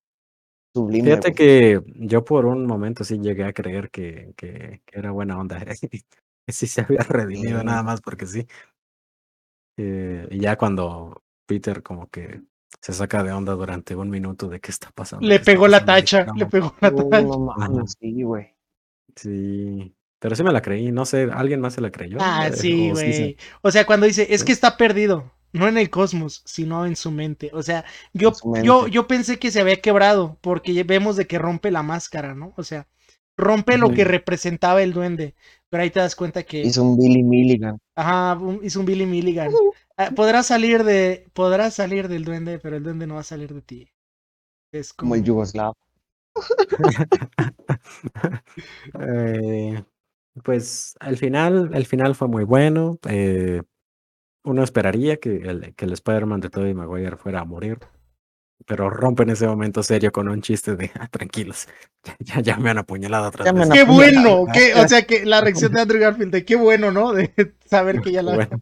sublime. 0.74 1.04
Fíjate 1.10 1.30
güey. 1.30 1.34
que 1.34 1.82
yo 1.96 2.24
por 2.24 2.46
un 2.46 2.66
momento 2.66 3.04
sí 3.04 3.18
llegué 3.20 3.44
a 3.44 3.52
creer 3.52 3.90
que, 3.90 4.32
que, 4.36 4.82
que 4.86 4.98
era 4.98 5.10
buena 5.10 5.38
onda. 5.38 5.58
que 6.46 6.52
sí 6.52 6.66
se 6.66 6.80
había 6.82 7.00
redimido 7.00 7.60
Sí. 7.60 7.66
nada 7.66 7.82
más 7.82 8.00
porque 8.00 8.26
sí. 8.26 8.46
Eh, 9.76 10.26
y 10.30 10.40
ya 10.40 10.56
cuando 10.56 11.22
Peter 11.46 11.82
como 11.82 12.08
que 12.10 12.42
se 12.80 12.92
saca 12.92 13.22
de 13.22 13.32
onda 13.32 13.54
durante 13.54 13.94
un 13.96 14.10
minuto 14.10 14.48
de 14.48 14.60
qué 14.60 14.70
está 14.70 14.90
pasando. 14.92 15.26
Le 15.26 15.36
qué 15.36 15.40
está 15.40 15.52
pegó 15.52 15.68
la 15.68 15.80
pasando, 15.84 16.00
tacha, 16.00 16.26
le 16.34 16.44
"No, 16.44 16.48
pegó 16.48 16.74
la 16.80 16.90
tacha. 16.94 17.22
no 17.22 17.38
mames, 17.40 17.96
sí, 18.00 18.22
güey. 18.22 18.54
Sí, 19.16 19.94
pero 20.18 20.36
sí 20.36 20.42
me 20.44 20.52
la 20.52 20.62
creí. 20.62 20.92
No 20.92 21.04
sé, 21.04 21.28
¿alguien 21.32 21.60
más 21.60 21.74
se 21.74 21.80
la 21.80 21.90
creyó? 21.90 22.18
Ah, 22.20 22.48
Eh, 22.48 22.52
sí, 22.52 22.90
o 22.90 22.96
sí 22.96 23.12
se- 23.12 23.20
güey. 23.22 23.36
O 23.62 23.70
sea, 23.70 23.84
cuando 23.86 24.06
dice, 24.06 24.26
es 24.30 24.44
que 24.44 24.52
está 24.52 24.76
perdido, 24.76 25.32
no 25.52 25.68
en 25.68 25.78
el 25.78 25.90
cosmos, 25.90 26.42
sino 26.46 26.86
en 26.86 26.96
su 26.96 27.10
mente. 27.10 27.50
O 27.54 27.62
sea, 27.62 27.84
yo, 28.12 28.42
yo, 28.54 28.86
yo 28.88 29.06
pensé 29.08 29.38
que 29.38 29.50
se 29.50 29.60
había 29.60 29.80
quebrado, 29.80 30.38
porque 30.40 30.74
ya 30.74 30.84
vemos 30.84 31.16
de 31.16 31.26
que 31.26 31.38
rompe 31.38 31.70
la 31.70 31.82
máscara, 31.82 32.34
¿no? 32.34 32.54
O 32.56 32.62
sea, 32.64 32.86
rompe 33.36 33.78
lo 33.78 33.92
que 33.92 34.04
representaba 34.04 34.82
el 34.82 34.92
duende. 34.92 35.34
Pero 35.70 35.82
ahí 35.82 35.90
te 35.90 36.00
das 36.00 36.16
cuenta 36.16 36.42
que, 36.44 36.70
Hizo 36.70 36.82
un 36.82 36.96
Billy 36.96 37.22
Milligan. 37.22 37.78
ajá, 37.94 38.34
un- 38.38 38.60
hizo 38.64 38.80
un 38.80 38.86
Billy 38.86 39.06
Milligan. 39.06 39.60
Ah, 39.96 40.10
Podrás 40.14 40.46
salir 40.46 40.84
de, 40.84 41.28
podrás 41.34 41.74
salir 41.74 42.08
del 42.08 42.24
duende, 42.24 42.58
pero 42.58 42.76
el 42.76 42.82
duende 42.84 43.06
no 43.06 43.14
va 43.14 43.20
a 43.20 43.24
salir 43.24 43.52
de 43.54 43.62
ti. 43.62 43.92
Es 44.72 44.92
Como 44.96 45.14
como, 45.14 45.16
el 45.16 45.24
Yugoslavo. 45.24 45.76
Eh, 49.00 49.84
pues 50.44 50.94
al 51.00 51.16
final, 51.16 51.70
el 51.74 51.86
final 51.86 52.14
fue 52.14 52.28
muy 52.28 52.44
bueno. 52.44 52.98
eh, 53.08 53.62
uno 54.44 54.62
esperaría 54.62 55.18
que 55.18 55.36
el, 55.36 55.74
que 55.74 55.84
el 55.84 55.92
Spider-Man 55.92 56.40
de 56.40 56.50
Tobey 56.50 56.74
Maguire 56.74 57.16
fuera 57.16 57.40
a 57.40 57.44
morir. 57.44 57.78
pero 58.66 58.90
rompen 58.90 59.30
ese 59.30 59.46
momento 59.46 59.82
serio 59.82 60.12
con 60.12 60.28
un 60.28 60.42
chiste 60.42 60.76
de 60.76 60.90
ah, 60.94 61.08
tranquilos, 61.08 61.68
ya, 62.04 62.16
ya, 62.20 62.40
ya 62.40 62.56
me 62.58 62.70
han 62.70 62.78
apuñalado 62.78 63.26
han 63.26 63.70
Qué 63.70 63.80
apuñalado. 63.80 63.86
bueno, 63.86 64.46
que, 64.52 64.74
o 64.74 64.88
sea 64.88 65.02
que 65.06 65.24
la 65.26 65.40
reacción 65.40 65.72
de 65.72 65.80
Andrew 65.82 66.00
Garfield 66.00 66.32
de 66.32 66.44
qué 66.44 66.56
bueno, 66.56 66.90
¿no? 66.92 67.12
De 67.12 67.32
saber 67.66 68.00
que 68.00 68.12
ya 68.12 68.22
la 68.22 68.34
Bueno. 68.34 68.60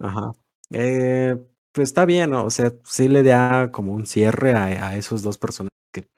Ajá. 0.00 0.32
Eh, 0.70 1.36
pues 1.72 1.88
está 1.88 2.04
bien, 2.04 2.30
¿no? 2.30 2.44
O 2.44 2.50
sea, 2.50 2.72
sí 2.84 3.08
le 3.08 3.22
da 3.22 3.70
como 3.72 3.92
un 3.92 4.06
cierre 4.06 4.54
a, 4.54 4.88
a 4.88 4.96
esos 4.96 5.22
dos 5.22 5.38
personajes 5.38 5.72
que, 5.92 6.08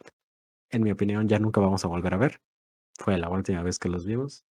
en 0.71 0.83
mi 0.83 0.91
opinión, 0.93 1.29
ya 1.29 1.39
nunca 1.39 1.61
vamos 1.61 1.85
a 1.85 1.89
volver 1.89 2.15
a 2.15 2.19
ver. 2.19 2.41
Fue 2.99 3.19
la 3.19 3.29
última 3.29 3.63
vez 3.63 3.79
que 3.79 3.89
los 3.89 4.07
vimos. 4.07 4.45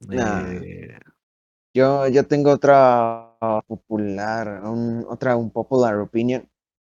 Nah. 0.00 0.50
Eh, 0.52 0.98
Yo, 1.74 2.06
yo 2.08 2.26
tengo 2.26 2.50
otra 2.50 3.36
popular, 3.66 4.62
un- 4.64 5.06
otra 5.08 5.36
un 5.36 5.50
popular 5.50 5.96
opinion, 5.98 6.42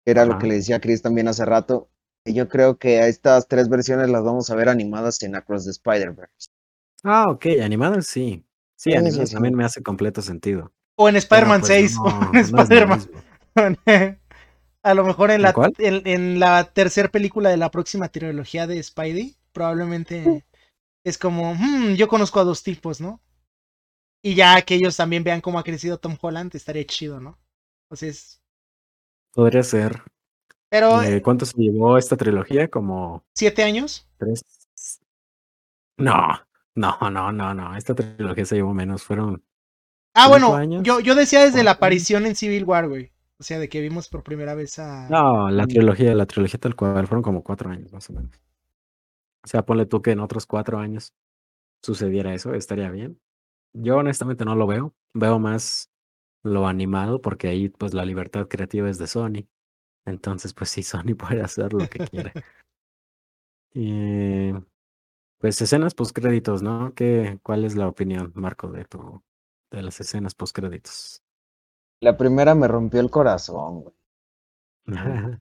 que 0.04 0.10
era 0.10 0.24
lo 0.26 0.36
que 0.38 0.46
le 0.46 0.54
decía 0.56 0.76
a 0.76 0.80
Chris 0.80 1.02
también 1.02 1.28
hace 1.28 1.44
rato. 1.44 1.88
y 2.24 2.34
Yo 2.34 2.48
creo 2.48 2.78
que 2.78 3.00
a 3.00 3.08
estas 3.08 3.48
tres 3.48 3.68
versiones 3.68 4.08
las 4.10 4.22
vamos 4.24 4.50
a 4.50 4.54
ver 4.56 4.68
animadas 4.68 5.22
en 5.22 5.34
Across 5.36 5.64
the 5.64 5.70
Spider-Verse. 5.70 6.48
Ah, 7.04 7.28
ok, 7.30 7.46
animadas 7.62 8.06
sí. 8.06 8.44
Sí, 8.76 8.94
Sí, 8.94 8.96
animadas 8.96 9.30
sí, 9.30 9.32
también 9.32 9.54
me 9.54 9.64
hace 9.64 9.82
completo 9.82 10.22
sentido. 10.22 10.72
O 10.96 11.08
en 11.08 11.16
Spider-Man 11.16 11.62
pues, 11.62 11.72
6, 11.72 12.00
o 12.02 12.10
no, 12.32 12.32
en 12.32 12.44
no 12.44 12.60
es 12.62 12.70
lo 12.70 12.82
Spider-Man. 12.84 13.08
A 14.82 14.94
lo 14.94 15.04
mejor 15.04 15.30
en 15.30 15.42
¿En 15.42 15.42
la, 15.42 15.60
en, 15.78 16.06
en 16.06 16.40
la 16.40 16.64
tercera 16.72 17.08
película 17.10 17.50
de 17.50 17.56
la 17.56 17.70
próxima 17.70 18.08
trilogía 18.08 18.66
de 18.66 18.82
Spidey, 18.82 19.36
probablemente 19.52 20.44
es 21.04 21.18
como, 21.18 21.54
"Hmm, 21.54 21.94
yo 21.96 22.08
conozco 22.08 22.40
a 22.40 22.44
dos 22.44 22.62
tipos, 22.62 23.00
¿no? 23.00 23.20
Y 24.22 24.34
ya 24.34 24.62
que 24.62 24.74
ellos 24.76 24.96
también 24.96 25.24
vean 25.24 25.40
cómo 25.40 25.58
ha 25.58 25.64
crecido 25.64 25.98
Tom 25.98 26.16
Holland, 26.20 26.54
estaría 26.54 26.84
chido, 26.86 27.20
¿no? 27.20 27.38
Entonces, 27.84 28.40
Podría 29.34 29.62
ser. 29.62 30.02
pero 30.68 31.02
Eh, 31.02 31.22
¿Cuánto 31.22 31.46
se 31.46 31.56
llevó 31.58 31.98
esta 31.98 32.16
trilogía? 32.16 32.68
Como 32.68 33.24
siete 33.34 33.62
años. 33.62 34.06
tres. 34.18 34.42
No, 35.96 36.16
no, 36.74 36.98
no, 37.10 37.32
no, 37.32 37.54
no. 37.54 37.76
Esta 37.76 37.94
trilogía 37.94 38.44
se 38.44 38.56
llevó 38.56 38.74
menos. 38.74 39.02
Fueron. 39.04 39.42
Ah, 40.14 40.28
¿Cinco 40.28 40.30
bueno, 40.30 40.54
años? 40.54 40.82
yo, 40.84 41.00
yo 41.00 41.14
decía 41.14 41.44
desde 41.44 41.62
la 41.64 41.72
aparición 41.72 42.26
en 42.26 42.34
Civil 42.36 42.64
War, 42.64 42.88
güey. 42.88 43.12
O 43.38 43.42
sea, 43.42 43.58
de 43.58 43.68
que 43.68 43.80
vimos 43.80 44.08
por 44.08 44.22
primera 44.22 44.54
vez 44.54 44.78
a... 44.78 45.08
No, 45.08 45.48
la 45.50 45.66
trilogía, 45.68 46.12
la 46.14 46.26
trilogía 46.26 46.58
tal 46.58 46.74
cual. 46.74 47.06
Fueron 47.06 47.22
como 47.22 47.42
cuatro 47.44 47.70
años, 47.70 47.92
más 47.92 48.08
o 48.10 48.14
menos. 48.14 48.32
O 49.44 49.48
sea, 49.48 49.64
ponle 49.64 49.86
tú 49.86 50.02
que 50.02 50.12
en 50.12 50.20
otros 50.20 50.46
cuatro 50.46 50.78
años 50.78 51.14
sucediera 51.82 52.34
eso, 52.34 52.54
estaría 52.54 52.90
bien. 52.90 53.20
Yo 53.74 53.96
honestamente 53.98 54.44
no 54.44 54.54
lo 54.54 54.66
veo. 54.66 54.94
Veo 55.14 55.38
más 55.38 55.90
lo 56.44 56.66
animado, 56.66 57.20
porque 57.20 57.48
ahí 57.48 57.68
pues 57.68 57.94
la 57.94 58.04
libertad 58.04 58.48
creativa 58.48 58.88
es 58.90 58.98
de 58.98 59.06
Sony. 59.06 59.46
Entonces, 60.06 60.52
pues 60.54 60.70
sí, 60.70 60.82
Sony 60.82 61.14
puede 61.16 61.42
hacer 61.42 61.72
lo 61.72 61.88
que 61.88 62.00
quiere. 62.06 62.32
Eh, 63.74 64.52
pues 65.38 65.62
escenas 65.62 65.94
postcréditos, 65.94 66.62
¿no? 66.62 66.92
¿Qué, 66.94 67.38
¿Cuál 67.42 67.64
es 67.64 67.74
la 67.74 67.88
opinión, 67.88 68.30
Marco, 68.34 68.70
de 68.70 68.84
tu, 68.84 69.22
de 69.70 69.82
las 69.82 69.98
escenas 69.98 70.34
postcréditos? 70.34 71.22
La 72.02 72.16
primera 72.18 72.54
me 72.54 72.68
rompió 72.68 73.00
el 73.00 73.10
corazón, 73.10 73.80
güey. 73.80 73.94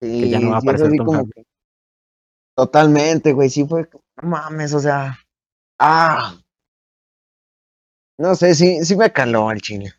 Que 0.00 0.30
ya 0.30 0.40
no 0.40 0.52
va 0.52 0.56
a 0.56 0.60
Sí, 0.60 0.66
sí, 0.66 0.68
es 0.70 0.78
aparecer 0.78 0.86
así 0.88 0.96
Tom 0.96 1.06
como 1.06 1.18
Hardy. 1.18 1.30
que- 1.32 1.44
Totalmente, 2.56 3.32
güey. 3.34 3.50
Sí 3.50 3.66
fue. 3.66 3.88
No 4.22 4.28
mames, 4.30 4.72
o 4.72 4.80
sea. 4.80 5.18
Ah. 5.78 6.34
No 8.20 8.34
sé, 8.34 8.54
sí, 8.54 8.84
sí 8.84 8.96
me 8.96 9.10
caló 9.12 9.48
al 9.48 9.60
chile. 9.62 9.92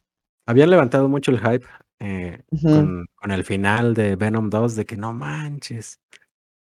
Habían 0.45 0.69
levantado 0.69 1.09
mucho 1.09 1.32
el 1.32 1.39
hype 1.39 1.65
eh, 1.99 2.43
con, 2.61 3.07
con 3.15 3.32
el 3.32 3.43
final 3.43 3.93
de 3.95 4.15
Venom 4.15 4.49
2 4.49 4.76
de 4.76 4.86
que 4.86 4.95
no 4.95 5.11
manches. 5.13 5.99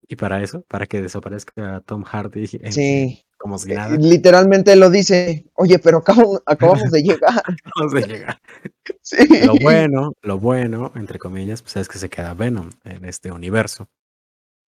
Y 0.07 0.17
para 0.17 0.43
eso, 0.43 0.63
para 0.67 0.85
que 0.85 1.01
desaparezca 1.01 1.81
Tom 1.85 2.03
Hardy 2.03 2.43
eh, 2.61 2.71
Sí. 2.71 3.25
como 3.37 3.57
si 3.57 3.71
Eh, 3.71 3.75
nada, 3.75 3.95
Literalmente 3.95 4.75
lo 4.75 4.89
dice. 4.89 5.45
Oye, 5.55 5.79
pero 5.79 5.99
acabo- 6.03 6.41
acabamos 6.45 6.91
de 6.91 7.01
llegar. 7.03 7.41
vamos 7.75 7.95
a 7.95 7.99
llegar. 8.05 8.39
Sí. 9.01 9.17
Lo 9.45 9.53
bueno, 9.61 10.13
lo 10.23 10.39
bueno, 10.39 10.91
entre 10.95 11.19
comillas, 11.19 11.61
pues 11.61 11.75
es 11.77 11.87
que 11.87 11.99
se 11.99 12.09
queda 12.09 12.33
Venom 12.33 12.71
en 12.83 13.05
este 13.05 13.31
universo. 13.31 13.87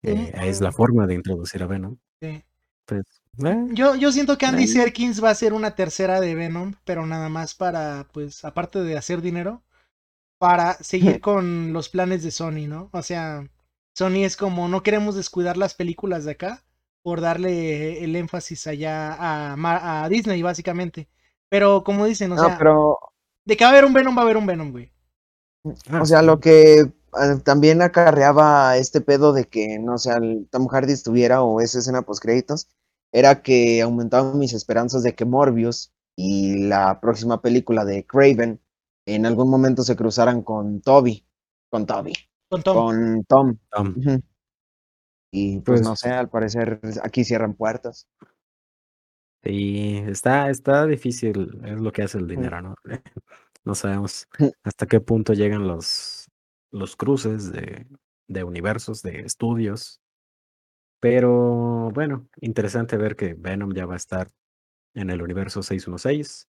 Eh, 0.02 0.32
es 0.44 0.60
la 0.60 0.70
forma 0.70 1.06
de 1.08 1.14
introducir 1.14 1.60
a 1.62 1.66
Venom. 1.66 1.96
Sí. 2.22 2.42
Pues, 2.88 3.04
eh, 3.44 3.66
Yo, 3.72 3.94
yo 3.94 4.10
siento 4.10 4.38
que 4.38 4.46
Andy. 4.46 4.66
Serkins 4.66 5.22
va 5.22 5.28
a 5.28 5.32
hacer 5.32 5.52
una 5.52 5.74
tercera 5.74 6.20
de 6.20 6.34
Venom, 6.34 6.74
pero 6.84 7.06
nada 7.06 7.28
más 7.28 7.54
para, 7.54 8.08
pues, 8.12 8.44
aparte 8.44 8.82
de 8.82 8.96
hacer 8.96 9.20
dinero, 9.20 9.62
para 10.38 10.74
seguir 10.74 11.20
con 11.20 11.72
los 11.72 11.88
planes 11.90 12.22
de 12.22 12.30
Sony, 12.30 12.66
¿no? 12.66 12.88
O 12.92 13.02
sea, 13.02 13.46
Sony 13.94 14.24
es 14.24 14.36
como, 14.36 14.68
no 14.68 14.82
queremos 14.82 15.14
descuidar 15.14 15.56
las 15.56 15.74
películas 15.74 16.24
de 16.24 16.32
acá 16.32 16.64
por 17.02 17.20
darle 17.20 18.02
el 18.02 18.16
énfasis 18.16 18.66
allá 18.66 19.16
a, 19.18 20.08
Disney, 20.08 20.42
básicamente. 20.42 21.08
Pero 21.48 21.84
como 21.84 22.06
dicen, 22.06 22.32
o 22.32 22.36
No, 22.36 22.44
sea, 22.44 22.58
pero, 22.58 22.98
de 23.44 23.56
que 23.56 23.64
va 23.64 23.70
a 23.70 23.72
haber 23.72 23.84
un 23.84 23.92
Venom, 23.92 24.16
va 24.16 24.22
a 24.22 24.24
haber 24.24 24.36
un 24.36 24.46
Venom, 24.46 24.72
güey. 24.72 24.90
ah, 25.90 26.02
o 26.02 26.06
sea, 26.06 26.22
lo 26.22 26.40
que 26.40 26.80
eh, 26.80 26.90
también 27.44 27.82
acarreaba 27.82 28.76
este 28.76 29.00
pedo 29.00 29.32
de 29.32 29.46
que, 29.46 29.78
no 29.78 29.98
sé, 29.98 30.12
el 30.12 30.48
Tom 30.50 30.66
Hardy 30.68 30.92
estuviera 30.92 31.42
o 31.42 31.60
esa 31.60 31.78
escena 31.78 32.02
post 32.02 32.22
créditos, 32.22 32.68
era 33.12 33.42
que 33.42 33.80
aumentaban 33.82 34.38
mis 34.38 34.52
esperanzas 34.52 35.02
de 35.02 35.14
que 35.14 35.24
Morbius 35.24 35.92
y 36.16 36.58
la 36.68 37.00
próxima 37.00 37.40
película 37.40 37.84
de 37.84 38.04
Craven 38.06 38.60
en 39.06 39.26
algún 39.26 39.48
momento 39.50 39.82
se 39.82 39.96
cruzaran 39.96 40.42
con 40.42 40.80
Toby, 40.82 41.24
con 41.70 41.86
Toby, 41.86 42.12
Con 42.50 42.62
Tom. 42.62 43.22
con 43.28 43.58
Tom. 43.70 44.20
Y 45.32 45.60
pues, 45.60 45.82
no 45.82 45.90
Pues- 45.90 46.00
sé, 46.00 46.10
al 46.10 46.28
parecer 46.28 46.80
aquí 47.02 47.24
cierran 47.24 47.54
puertas. 47.54 48.06
Sí, 49.44 50.02
está, 50.06 50.50
está 50.50 50.84
difícil, 50.86 51.60
es 51.64 51.78
lo 51.80 51.92
que 51.92 52.02
hace 52.02 52.18
el 52.18 52.26
dinero, 52.26 52.60
¿no? 52.60 52.74
No 53.64 53.74
sabemos 53.74 54.26
hasta 54.62 54.86
qué 54.86 54.98
punto 55.00 55.34
llegan 55.34 55.66
los, 55.68 56.26
los 56.72 56.96
cruces 56.96 57.52
de, 57.52 57.86
de 58.26 58.44
universos, 58.44 59.02
de 59.02 59.20
estudios. 59.20 60.00
Pero 61.00 61.90
bueno, 61.92 62.28
interesante 62.40 62.96
ver 62.96 63.16
que 63.16 63.34
Venom 63.34 63.72
ya 63.72 63.86
va 63.86 63.94
a 63.94 63.98
estar 63.98 64.30
en 64.94 65.10
el 65.10 65.22
universo 65.22 65.62
616. 65.62 66.48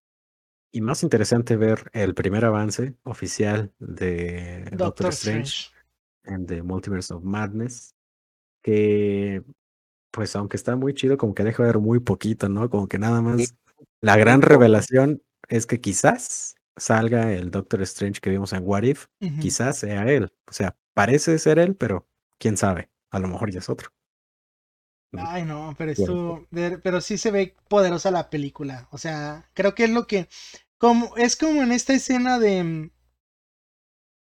Y 0.71 0.81
más 0.81 1.01
interesante 1.01 1.55
ver 1.55 1.89
el 1.93 2.13
primer 2.13 2.45
avance 2.45 2.95
oficial 3.03 3.73
de 3.79 4.65
Doctor, 4.71 4.77
Doctor 4.77 5.09
Strange 5.09 5.69
en 6.25 6.45
The 6.45 6.61
Multiverse 6.61 7.13
of 7.13 7.23
Madness. 7.23 7.95
Que, 8.61 9.43
pues, 10.11 10.35
aunque 10.35 10.57
está 10.57 10.75
muy 10.75 10.93
chido, 10.93 11.17
como 11.17 11.33
que 11.33 11.43
deja 11.43 11.63
ver 11.63 11.79
muy 11.79 11.99
poquito, 11.99 12.49
¿no? 12.49 12.69
Como 12.69 12.87
que 12.87 12.99
nada 12.99 13.21
más. 13.21 13.55
La 14.01 14.17
gran 14.17 14.41
revelación 14.41 15.23
es 15.47 15.65
que 15.65 15.81
quizás 15.81 16.55
salga 16.77 17.33
el 17.33 17.51
Doctor 17.51 17.81
Strange 17.81 18.21
que 18.21 18.29
vimos 18.29 18.53
en 18.53 18.63
What 18.63 18.83
If. 18.83 19.07
Quizás 19.41 19.79
sea 19.79 20.09
él. 20.11 20.31
O 20.47 20.53
sea, 20.53 20.77
parece 20.93 21.39
ser 21.39 21.59
él, 21.59 21.75
pero 21.75 22.07
quién 22.37 22.57
sabe. 22.57 22.89
A 23.11 23.19
lo 23.19 23.27
mejor 23.27 23.51
ya 23.51 23.59
es 23.59 23.69
otro. 23.69 23.89
Ay, 25.15 25.43
no, 25.43 25.75
pero 25.77 25.91
esto, 25.91 26.47
pero 26.83 27.01
sí 27.01 27.17
se 27.17 27.31
ve 27.31 27.55
poderosa 27.67 28.11
la 28.11 28.29
película. 28.29 28.87
O 28.91 28.97
sea, 28.97 29.49
creo 29.53 29.73
que 29.75 29.85
es 29.85 29.89
lo 29.89 30.07
que, 30.07 30.29
como, 30.77 31.15
es 31.17 31.35
como 31.35 31.63
en 31.63 31.71
esta 31.71 31.93
escena 31.93 32.39
de, 32.39 32.63
mm, 32.63 32.91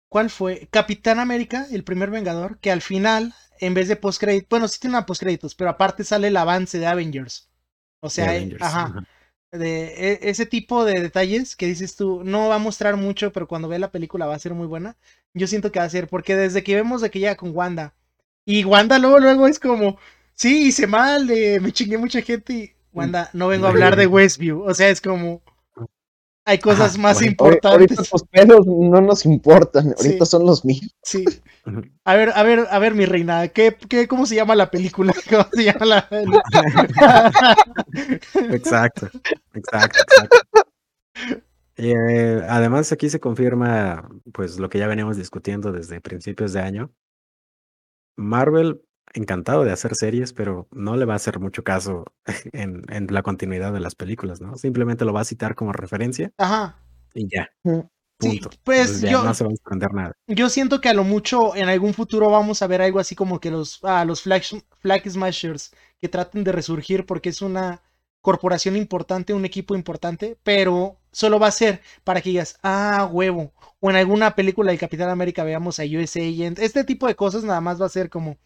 ¿cuál 0.09 0.29
fue? 0.29 0.67
Capitán 0.71 1.19
América, 1.19 1.67
el 1.71 1.83
primer 1.83 2.09
Vengador, 2.09 2.59
que 2.59 2.71
al 2.71 2.81
final, 2.81 3.33
en 3.59 3.73
vez 3.73 3.87
de 3.87 3.95
postcréditos, 3.95 4.49
bueno, 4.49 4.67
sí 4.67 4.79
tiene 4.79 4.95
una 4.97 5.05
postcréditos, 5.05 5.55
pero 5.55 5.69
aparte 5.69 6.03
sale 6.03 6.27
el 6.29 6.37
avance 6.37 6.79
de 6.79 6.85
Avengers. 6.87 7.49
O 8.01 8.09
sea, 8.09 8.37
eh, 8.37 8.37
Avengers, 8.37 8.59
ajá, 8.59 8.85
ajá. 8.85 9.07
de 9.51 9.87
e- 10.13 10.29
ese 10.29 10.45
tipo 10.45 10.85
de 10.85 11.01
detalles 11.01 11.55
que 11.55 11.67
dices 11.67 11.95
tú, 11.95 12.23
no 12.25 12.49
va 12.49 12.55
a 12.55 12.59
mostrar 12.59 12.97
mucho, 12.97 13.31
pero 13.33 13.47
cuando 13.47 13.67
ve 13.69 13.79
la 13.79 13.91
película 13.91 14.25
va 14.27 14.35
a 14.35 14.39
ser 14.39 14.53
muy 14.53 14.67
buena. 14.67 14.97
Yo 15.33 15.47
siento 15.47 15.71
que 15.71 15.79
va 15.79 15.85
a 15.85 15.89
ser, 15.89 16.07
porque 16.09 16.35
desde 16.35 16.63
que 16.63 16.75
vemos 16.75 17.01
de 17.01 17.11
que 17.11 17.19
llega 17.19 17.37
con 17.37 17.55
Wanda, 17.55 17.95
y 18.45 18.65
Wanda 18.65 18.99
luego, 18.99 19.19
luego 19.19 19.47
es 19.47 19.59
como, 19.59 19.97
sí, 20.35 20.67
hice 20.67 20.85
mal, 20.87 21.29
eh, 21.29 21.59
me 21.59 21.71
chingué 21.71 21.97
mucha 21.97 22.21
gente, 22.21 22.53
y 22.53 22.71
Wanda, 22.93 23.29
no 23.33 23.47
vengo 23.47 23.65
a 23.65 23.69
hablar 23.69 23.95
de 23.95 24.07
Westview, 24.07 24.61
o 24.61 24.73
sea, 24.73 24.89
es 24.89 25.01
como, 25.01 25.41
hay 26.47 26.59
cosas 26.59 26.93
Ajá, 26.93 27.01
más 27.01 27.17
bueno. 27.17 27.31
Ahori- 27.37 27.59
Ahorita 27.63 27.93
importantes. 27.93 28.09
tus 28.09 28.23
pedos 28.25 28.67
no 28.67 29.01
nos 29.01 29.25
importan, 29.25 29.87
ahorita 29.97 30.25
Sí. 30.25 30.31
son 30.31 30.45
los 30.45 30.63
míos. 30.63 30.95
Sí. 31.03 31.25
A 32.03 32.13
ver, 32.15 32.31
a 32.35 32.43
ver, 32.43 32.67
a 32.69 32.77
ver, 32.77 32.93
mi 32.93 33.05
reina, 33.07 33.47
¿qué, 33.47 33.75
qué, 33.89 34.07
¿cómo 34.07 34.27
se 34.27 34.35
llama 34.35 34.53
la 34.55 34.69
película? 34.69 35.11
¿Cómo 35.29 35.47
se 35.51 35.63
llama 35.63 35.85
la... 35.85 36.07
Exacto, 38.51 39.09
exacto, 39.53 39.99
exacto. 40.03 40.37
Eh, 41.77 42.41
además, 42.47 42.91
aquí 42.91 43.09
se 43.09 43.19
confirma, 43.19 44.07
pues, 44.31 44.59
lo 44.59 44.69
que 44.69 44.79
ya 44.79 44.87
veníamos 44.87 45.17
discutiendo 45.17 45.71
desde 45.71 45.99
principios 46.01 46.53
de 46.53 46.61
año. 46.61 46.91
Marvel, 48.15 48.81
encantado 49.13 49.63
de 49.63 49.71
hacer 49.71 49.95
series, 49.95 50.33
pero 50.33 50.67
no 50.71 50.95
le 50.97 51.05
va 51.05 51.13
a 51.13 51.17
hacer 51.17 51.39
mucho 51.39 51.63
caso 51.63 52.05
en, 52.53 52.83
en 52.89 53.07
la 53.09 53.23
continuidad 53.23 53.73
de 53.73 53.79
las 53.79 53.95
películas, 53.95 54.41
¿no? 54.41 54.55
Simplemente 54.57 55.05
lo 55.05 55.13
va 55.13 55.21
a 55.21 55.25
citar 55.25 55.55
como 55.55 55.71
referencia 55.73 56.31
Ajá. 56.37 56.77
y 57.13 57.27
ya. 57.33 57.49
Sí, 57.63 58.39
punto. 58.39 58.49
pues, 58.63 59.01
ya 59.01 59.11
yo- 59.11 59.23
no 59.23 59.33
se 59.33 59.43
va 59.43 59.49
a 59.49 59.51
desprender 59.51 59.93
nada. 59.93 60.13
Yo 60.27 60.49
siento 60.49 60.79
que 60.81 60.89
a 60.89 60.93
lo 60.93 61.03
mucho 61.03 61.55
en 61.55 61.67
algún 61.69 61.93
futuro 61.93 62.29
vamos 62.29 62.61
a 62.61 62.67
ver 62.67 62.81
algo 62.81 62.99
así 62.99 63.13
como 63.15 63.39
que 63.39 63.51
los, 63.51 63.79
ah, 63.83 64.05
los 64.05 64.21
flag, 64.21 64.41
flag 64.79 65.09
Smashers 65.09 65.71
que 65.99 66.07
traten 66.09 66.43
de 66.43 66.51
resurgir 66.51 67.05
porque 67.05 67.29
es 67.29 67.41
una 67.41 67.81
corporación 68.21 68.75
importante, 68.75 69.33
un 69.33 69.45
equipo 69.45 69.75
importante, 69.75 70.37
pero 70.43 70.97
solo 71.11 71.39
va 71.39 71.47
a 71.47 71.51
ser 71.51 71.81
para 72.03 72.21
que 72.21 72.29
digas, 72.31 72.57
ah, 72.63 73.07
huevo, 73.11 73.53
o 73.79 73.89
en 73.91 73.97
alguna 73.97 74.33
película 74.33 74.71
del 74.71 74.79
Capitán 74.79 75.09
América 75.09 75.43
veamos 75.43 75.79
a 75.79 75.83
US 75.83 76.15
Agent, 76.17 76.57
este 76.59 76.83
tipo 76.85 77.05
de 77.07 77.15
cosas 77.15 77.43
nada 77.43 77.61
más 77.61 77.79
va 77.79 77.85
a 77.85 77.89
ser 77.89 78.09
como, 78.09 78.37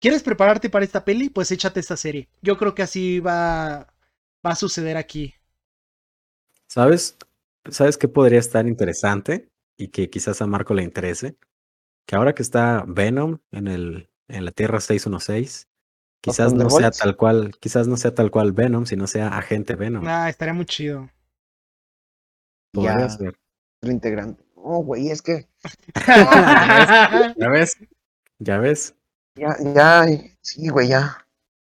¿quieres 0.00 0.22
prepararte 0.22 0.70
para 0.70 0.84
esta 0.84 1.04
peli? 1.04 1.28
Pues 1.30 1.50
échate 1.52 1.80
esta 1.80 1.96
serie. 1.96 2.28
Yo 2.42 2.56
creo 2.58 2.74
que 2.74 2.82
así 2.82 3.20
va, 3.20 3.92
va 4.44 4.50
a 4.52 4.56
suceder 4.56 4.96
aquí. 4.96 5.34
¿Sabes? 6.66 7.16
¿Sabes 7.68 7.98
qué 7.98 8.08
podría 8.08 8.38
estar 8.38 8.66
interesante? 8.66 9.48
Y 9.76 9.88
que 9.88 10.10
quizás 10.10 10.40
a 10.42 10.46
Marco 10.46 10.74
le 10.74 10.82
interese. 10.82 11.36
Que 12.06 12.16
ahora 12.16 12.34
que 12.34 12.42
está 12.42 12.84
Venom 12.86 13.38
en 13.50 13.68
el, 13.68 14.10
en 14.28 14.44
la 14.44 14.50
Tierra 14.52 14.80
616, 14.80 15.68
quizás 16.20 16.52
no 16.52 16.68
sea 16.70 16.90
tal 16.90 17.16
cual, 17.16 17.52
quizás 17.60 17.86
no 17.88 17.96
sea 17.96 18.14
tal 18.14 18.30
cual 18.30 18.52
Venom, 18.52 18.86
sino 18.86 19.06
sea 19.06 19.36
agente 19.36 19.74
Venom. 19.76 20.04
Ah, 20.06 20.28
estaría 20.28 20.54
muy 20.54 20.66
chido. 20.66 21.08
Podría 22.72 22.98
Ya. 23.00 23.08
ser. 23.08 23.38
Otro 23.82 23.92
integrante. 23.92 24.44
No, 24.56 24.78
güey, 24.82 25.10
es 25.10 25.22
que 25.22 25.48
¿Ya 27.36 27.48
ves? 27.50 27.76
¿Ya 28.38 28.58
ves? 28.58 28.94
Ya, 29.34 29.56
ya, 29.74 30.06
sí, 30.42 30.68
güey, 30.68 30.88
ya. 30.88 31.26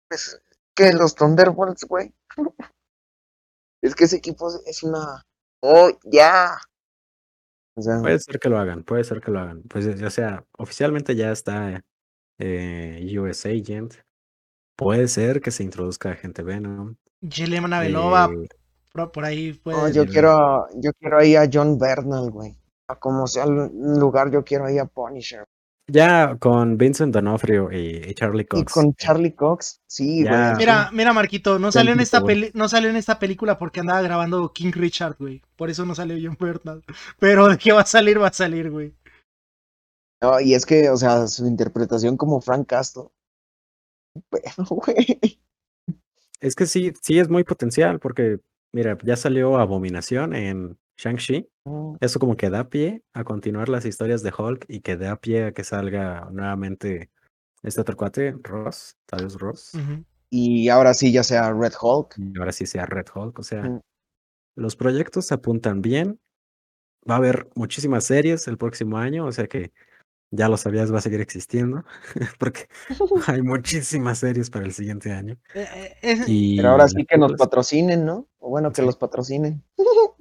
Es 0.10 0.42
que 0.76 0.94
los 0.94 1.16
Thunderbolts, 1.16 1.86
güey. 1.86 2.14
Es 3.82 3.96
que 3.96 4.04
ese 4.04 4.18
equipo 4.18 4.50
es- 4.66 4.84
una. 4.84 5.26
Oh, 5.62 5.90
ya. 6.04 6.58
O 7.78 7.82
sea, 7.82 8.02
Puede 8.02 8.20
ser 8.20 8.40
que 8.40 8.50
lo 8.50 8.58
hagan, 8.58 8.84
puede 8.84 9.06
ser 9.06 9.22
que 9.22 9.32
lo 9.32 9.40
hagan. 9.40 9.62
Pues 9.64 9.86
o 9.88 10.10
sea, 10.10 10.46
oficialmente 10.58 11.16
ya 11.16 11.32
está 11.32 11.82
eh, 12.40 13.18
US 13.18 13.46
Agent. 13.46 13.96
Puede 14.76 15.08
ser 15.08 15.40
que 15.42 15.52
se 15.52 15.64
introduzca 15.64 16.12
agente 16.12 16.44
Venom. 16.44 16.96
Yelena 17.22 17.80
Belova, 17.80 18.30
eh, 18.34 18.48
por, 19.14 19.26
ahí 19.26 19.54
puede. 19.54 19.78
no, 19.78 19.90
yo 19.90 20.06
quiero, 20.06 20.68
yo 20.76 20.92
quiero 21.00 21.20
ahí 21.20 21.36
a 21.36 21.50
John 21.52 21.78
Bernal, 21.78 22.32
güey. 22.32 22.58
A 22.90 22.96
como 22.96 23.28
sea 23.28 23.44
el 23.44 23.70
lugar, 24.00 24.32
yo 24.32 24.44
quiero 24.44 24.66
ahí 24.66 24.78
a 24.78 24.86
Punisher. 24.86 25.46
Ya 25.92 26.38
con 26.40 26.78
Vincent 26.78 27.14
D'Onofrio 27.14 27.72
y, 27.72 28.02
y 28.10 28.14
Charlie 28.14 28.46
Cox. 28.46 28.62
Y 28.62 28.66
con 28.66 28.94
Charlie 28.96 29.34
Cox, 29.36 29.82
sí, 29.88 30.24
Ya. 30.24 30.48
güey. 30.52 30.58
Mira, 30.58 30.90
mira, 30.94 31.14
Marquito, 31.14 31.60
no 31.60 31.72
salió 31.72 31.94
en 31.94 32.00
esta 32.00 32.24
peli, 32.24 32.52
no 32.54 32.70
salió 32.70 32.90
en 32.90 32.96
esta 32.96 33.20
película 33.20 33.58
porque 33.58 33.80
andaba 33.80 34.02
grabando 34.02 34.52
King 34.54 34.72
Richard, 34.74 35.16
güey. 35.20 35.42
Por 35.56 35.70
eso 35.70 35.86
no 35.86 35.96
salió 35.96 36.18
John 36.22 36.38
Bernal. 36.40 36.84
Pero 37.20 37.48
de 37.48 37.58
que 37.58 37.72
va 37.72 37.82
a 37.82 37.86
salir, 37.86 38.22
va 38.22 38.28
a 38.28 38.34
salir, 38.34 38.70
güey. 38.70 38.94
No, 40.22 40.40
y 40.40 40.54
es 40.54 40.66
que, 40.66 40.90
o 40.90 40.98
sea, 40.98 41.28
su 41.28 41.46
interpretación 41.48 42.18
como 42.18 42.42
Frank 42.42 42.68
Castle. 42.68 43.10
Bueno, 44.32 44.54
güey. 44.70 45.40
Es 46.42 46.56
que 46.56 46.66
sí, 46.66 46.94
sí 47.02 47.20
es 47.20 47.30
muy 47.30 47.44
potencial 47.44 48.00
porque, 48.00 48.40
mira, 48.74 48.98
ya 49.04 49.16
salió 49.16 49.58
Abominación 49.58 50.34
en 50.36 50.78
Shang-Chi. 51.04 51.48
Eso 52.02 52.20
como 52.20 52.36
que 52.36 52.50
da 52.50 52.70
pie 52.70 53.04
a 53.14 53.24
continuar 53.24 53.70
las 53.70 53.86
historias 53.86 54.22
de 54.22 54.34
Hulk 54.38 54.66
y 54.68 54.82
que 54.82 54.98
da 54.98 55.16
pie 55.16 55.46
a 55.46 55.52
que 55.54 55.64
salga 55.64 56.28
nuevamente 56.32 57.10
este 57.64 57.80
otro 57.82 57.96
cuate, 57.96 58.36
Ross, 58.44 58.98
Tadeusz 59.06 59.36
Ross. 59.38 59.74
Ujú. 59.76 60.04
Y 60.30 60.68
ahora 60.70 60.94
sí, 60.94 61.12
ya 61.12 61.24
sea 61.24 61.54
Red 61.54 61.74
Hulk. 61.82 62.16
Y 62.18 62.38
ahora 62.38 62.52
sí 62.52 62.66
sea 62.66 62.86
Red 62.86 63.08
Hulk. 63.14 63.40
O 63.40 63.44
sea, 63.44 63.64
Mm. 63.64 63.80
los 64.56 64.76
proyectos 64.76 65.26
se 65.28 65.34
apuntan 65.36 65.82
bien. 65.82 66.20
Va 67.10 67.16
a 67.16 67.18
haber 67.18 67.50
muchísimas 67.56 68.04
series 68.04 68.48
el 68.50 68.58
próximo 68.58 68.98
año, 68.98 69.26
o 69.26 69.32
sea 69.32 69.48
que 69.48 69.72
ya 70.32 70.48
lo 70.50 70.58
sabías, 70.58 70.94
va 70.94 70.98
a 71.00 71.02
seguir 71.02 71.22
existiendo, 71.22 71.84
porque 72.40 72.68
hay 73.40 73.42
muchísimas 73.42 74.20
series 74.20 74.50
para 74.50 74.66
el 74.66 74.74
siguiente 74.74 75.12
año. 75.14 75.38
Eh, 75.56 75.96
eh, 76.02 76.18
Y 76.28 76.58
Pero 76.58 76.70
ahora 76.72 76.88
sí 76.90 77.06
que 77.06 77.18
nos 77.18 77.34
patrocinen, 77.34 78.06
¿no? 78.06 78.28
O 78.40 78.50
bueno, 78.50 78.70
que 78.72 78.82
Sí. 78.82 78.86
los 78.86 78.98
patrocinen. 78.98 79.64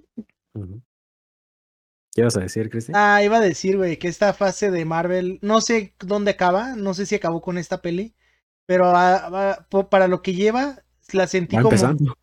¿Qué 2.14 2.20
ibas 2.22 2.36
a 2.36 2.40
decir, 2.40 2.68
Cristi? 2.70 2.92
Ah, 2.92 3.22
iba 3.22 3.36
a 3.38 3.40
decir, 3.40 3.76
güey, 3.76 3.98
que 3.98 4.09
esta 4.09 4.32
fase 4.32 4.70
de 4.70 4.84
Marvel, 4.84 5.38
no 5.42 5.61
sé 5.61 5.94
dónde 6.00 6.30
acaba, 6.32 6.74
no 6.76 6.94
sé 6.94 7.04
si 7.06 7.14
acabó 7.14 7.42
con 7.42 7.59
esta 7.59 7.82
peli, 7.82 8.14
pero 8.66 8.86
ah, 8.94 9.66
para 9.90 10.09
lo 10.09 10.22
que 10.22 10.34
lleva, 10.34 10.82
la 11.12 11.26
sentí 11.26 11.59
Va 11.59 11.61
como, 11.61 11.66
empezando. 11.66 12.14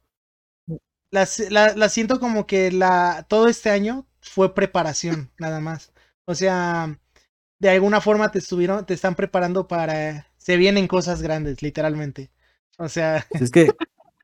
la, 1.11 1.27
la- 1.49 1.75
la 1.75 1.89
siento 1.89 2.19
como 2.19 2.45
que 2.47 2.71
la, 2.71 3.25
todo 3.29 3.47
este 3.47 3.69
año 3.69 4.07
fue 4.21 4.53
preparación, 4.55 5.31
nada 5.37 5.59
más. 5.59 5.93
O 6.25 6.35
sea, 6.35 6.99
de 7.59 7.69
alguna 7.69 8.01
forma 8.01 8.31
te 8.31 8.39
estuvieron, 8.39 8.85
te 8.85 8.93
están 8.95 9.15
preparando 9.15 9.67
para, 9.67 10.27
se 10.37 10.57
vienen 10.57 10.87
cosas 10.87 11.21
grandes, 11.21 11.61
literalmente. 11.61 12.31
O 12.77 12.89
sea, 12.89 13.25
Es 13.37 13.51
que 13.51 13.77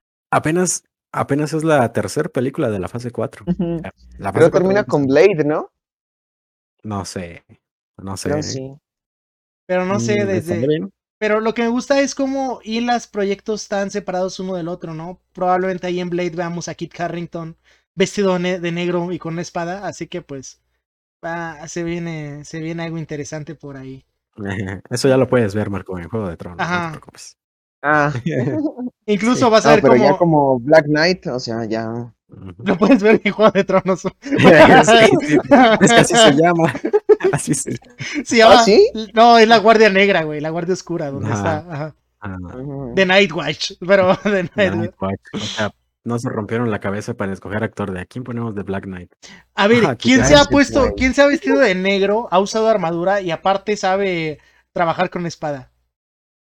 apenas, 0.32 0.84
apenas 1.12 1.54
es 1.54 1.64
la 1.64 1.92
tercera 1.94 2.30
película 2.30 2.70
de 2.70 2.80
la 2.80 2.88
fase 2.88 3.12
4. 3.12 3.46
La 4.18 4.32
fase 4.34 4.34
Pero 4.34 4.52
4 4.52 4.52
termina 4.60 4.84
con. 4.86 5.06
Blade, 5.08 5.44
¿no? 5.46 5.72
No 6.84 7.06
sé, 7.06 7.44
no 7.98 8.18
sé. 8.18 8.42
Sí. 8.44 8.76
pero 9.66 9.86
no 9.86 10.00
sé 10.00 10.26
Mm, 10.26 10.30
¿estaría 10.38 10.68
desde... 10.68 10.90
Pero 11.20 11.40
lo 11.40 11.54
que 11.54 11.62
me 11.64 11.68
gusta 11.70 12.02
es 12.02 12.16
cómo 12.16 12.60
hilas 12.64 13.08
proyectos 13.08 13.68
tan 13.68 13.92
separados 13.92 14.40
uno 14.40 14.56
del 14.56 14.68
otro, 14.68 14.94
¿no? 14.96 15.22
Probablemente 15.34 15.88
ahí 15.88 16.00
en 16.00 16.10
Blade 16.10 16.32
veamos 16.32 16.68
a 16.68 16.76
Kit 16.76 17.00
Harrington 17.00 17.58
vestido 17.96 18.40
ne- 18.40 18.60
de 18.60 18.72
negro 18.72 19.12
y 19.12 19.20
con 19.20 19.34
una 19.34 19.42
espada, 19.44 19.88
así 19.88 20.08
que 20.08 20.22
pues 20.24 20.62
va- 21.26 21.68
se 21.68 21.84
viene 21.84 22.46
se 22.46 22.60
viene 22.62 22.84
algo 22.84 22.98
interesante 23.00 23.56
por 23.56 23.78
ahí. 23.78 24.06
Eso 24.90 25.08
ya 25.08 25.18
lo 25.18 25.28
puedes 25.28 25.56
ver, 25.56 25.70
Marco, 25.70 25.98
en 25.98 26.10
Juego 26.10 26.28
de 26.30 26.38
Tronos. 26.38 26.58
No 26.58 26.64
Ajá. 26.64 26.82
te 26.82 26.90
preocupes. 26.90 27.38
Ah, 27.82 28.12
Incluso 29.06 29.46
Sí. 29.46 29.52
vas 29.52 29.66
a 29.66 29.70
no, 29.70 29.76
ver 29.76 29.82
pero 29.84 29.96
ya 29.96 30.18
como 30.18 30.60
Black 30.60 30.86
Knight, 30.86 31.28
o 31.28 31.40
sea, 31.40 31.66
ya. 31.66 32.14
Lo 32.64 32.78
puedes 32.78 33.04
ver 33.04 33.20
en 33.24 33.32
Juego 33.34 33.52
de 33.52 33.64
Tronos. 33.64 34.02
Sí, 34.22 34.38
sí, 35.28 35.38
Es 35.82 35.92
que 35.92 36.00
así 36.00 36.16
se 36.16 36.32
llama. 36.34 36.74
Así 37.34 37.54
se 37.54 37.78
Se 38.26 38.38
llama- 38.38 38.60
¿Ah, 38.62 38.64
sí? 38.64 38.90
No, 39.14 39.38
es 39.38 39.48
la 39.48 39.58
Guardia 39.60 39.90
Negra, 39.90 40.24
güey, 40.24 40.40
la 40.42 40.50
Guardia 40.50 40.74
Oscura, 40.74 41.12
donde 41.12 41.30
Ajá. 41.32 41.58
está. 41.60 41.74
Ajá. 41.74 41.96
ah. 42.22 42.38
The 42.96 43.06
Night 43.06 43.32
Watch, 43.32 43.74
pero 43.86 44.16
The 44.24 44.50
Night 44.56 44.74
Night 44.74 44.94
Watch. 45.00 45.20
O 45.34 45.38
sea, 45.40 45.72
no 46.04 46.18
se 46.18 46.30
rompieron 46.30 46.72
la 46.72 46.80
cabeza 46.80 47.14
para 47.14 47.32
escoger 47.34 47.64
actor 47.64 47.92
de 47.92 48.02
a 48.02 48.06
quién 48.06 48.24
ponemos 48.24 48.56
de 48.56 48.64
Black 48.64 48.86
Knight. 48.86 49.12
A 49.56 49.68
ver, 49.68 49.86
Ah, 49.86 49.96
¿quién 49.96 50.18
Kit 50.20 50.26
se 50.28 50.36
ha 50.36 50.46
puesto, 50.46 50.94
quién 50.98 51.14
se 51.14 51.22
ha 51.22 51.28
vestido 51.28 51.60
de 51.60 51.76
negro, 51.76 52.28
ha 52.32 52.40
usado 52.40 52.68
armadura 52.70 53.22
y 53.22 53.30
aparte 53.30 53.78
sabe 53.78 54.40
trabajar 54.74 55.10
con 55.12 55.26
espada? 55.28 55.72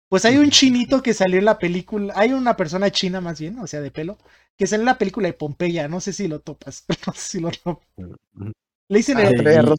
Pues 0.09 0.25
hay 0.25 0.37
un 0.37 0.49
chinito 0.49 1.01
que 1.03 1.13
salió 1.13 1.37
en 1.37 1.45
la 1.45 1.59
película, 1.59 2.13
hay 2.15 2.33
una 2.33 2.55
persona 2.57 2.89
china 2.89 3.21
más 3.21 3.39
bien, 3.39 3.59
o 3.59 3.67
sea, 3.67 3.79
de 3.79 3.91
pelo, 3.91 4.17
que 4.57 4.65
salió 4.67 4.81
en 4.81 4.87
la 4.87 4.97
película 4.97 5.27
de 5.27 5.33
Pompeya, 5.33 5.87
no 5.87 6.01
sé 6.01 6.13
si 6.13 6.27
lo 6.27 6.39
topas, 6.39 6.85
no 7.07 7.13
sé 7.13 7.19
si 7.21 7.39
lo 7.39 7.51
topas. 7.51 7.87
Le 8.91 8.97
dicen 8.97 9.17
Ah, 9.19 9.29
el-. 9.29 9.75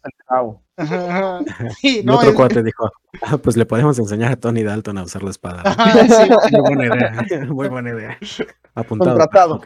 Ajá. 0.77 1.41
Sí, 1.81 2.03
no, 2.05 2.17
otro 2.17 2.31
es- 2.31 2.37
cuate 2.37 2.63
dijo, 2.63 2.91
"Ah, 3.23 3.39
pues 3.39 3.57
le 3.57 3.67
podemos 3.67 3.99
enseñar 3.99 4.31
a 4.33 4.37
Tony 4.37 4.63
Dalton 4.63 4.99
a 4.99 5.03
usar 5.03 5.25
la 5.25 5.31
espada. 5.31 5.63
¿no?". 5.65 5.71
Ajá, 5.71 6.07
sí. 6.49 6.57
Muy 6.57 6.61
buena 6.77 6.87
idea, 6.87 7.45
muy 7.47 7.69
buena 7.69 7.91
idea. 7.91 8.19
Apuntado. 8.75 9.19
Contratado. 9.19 9.61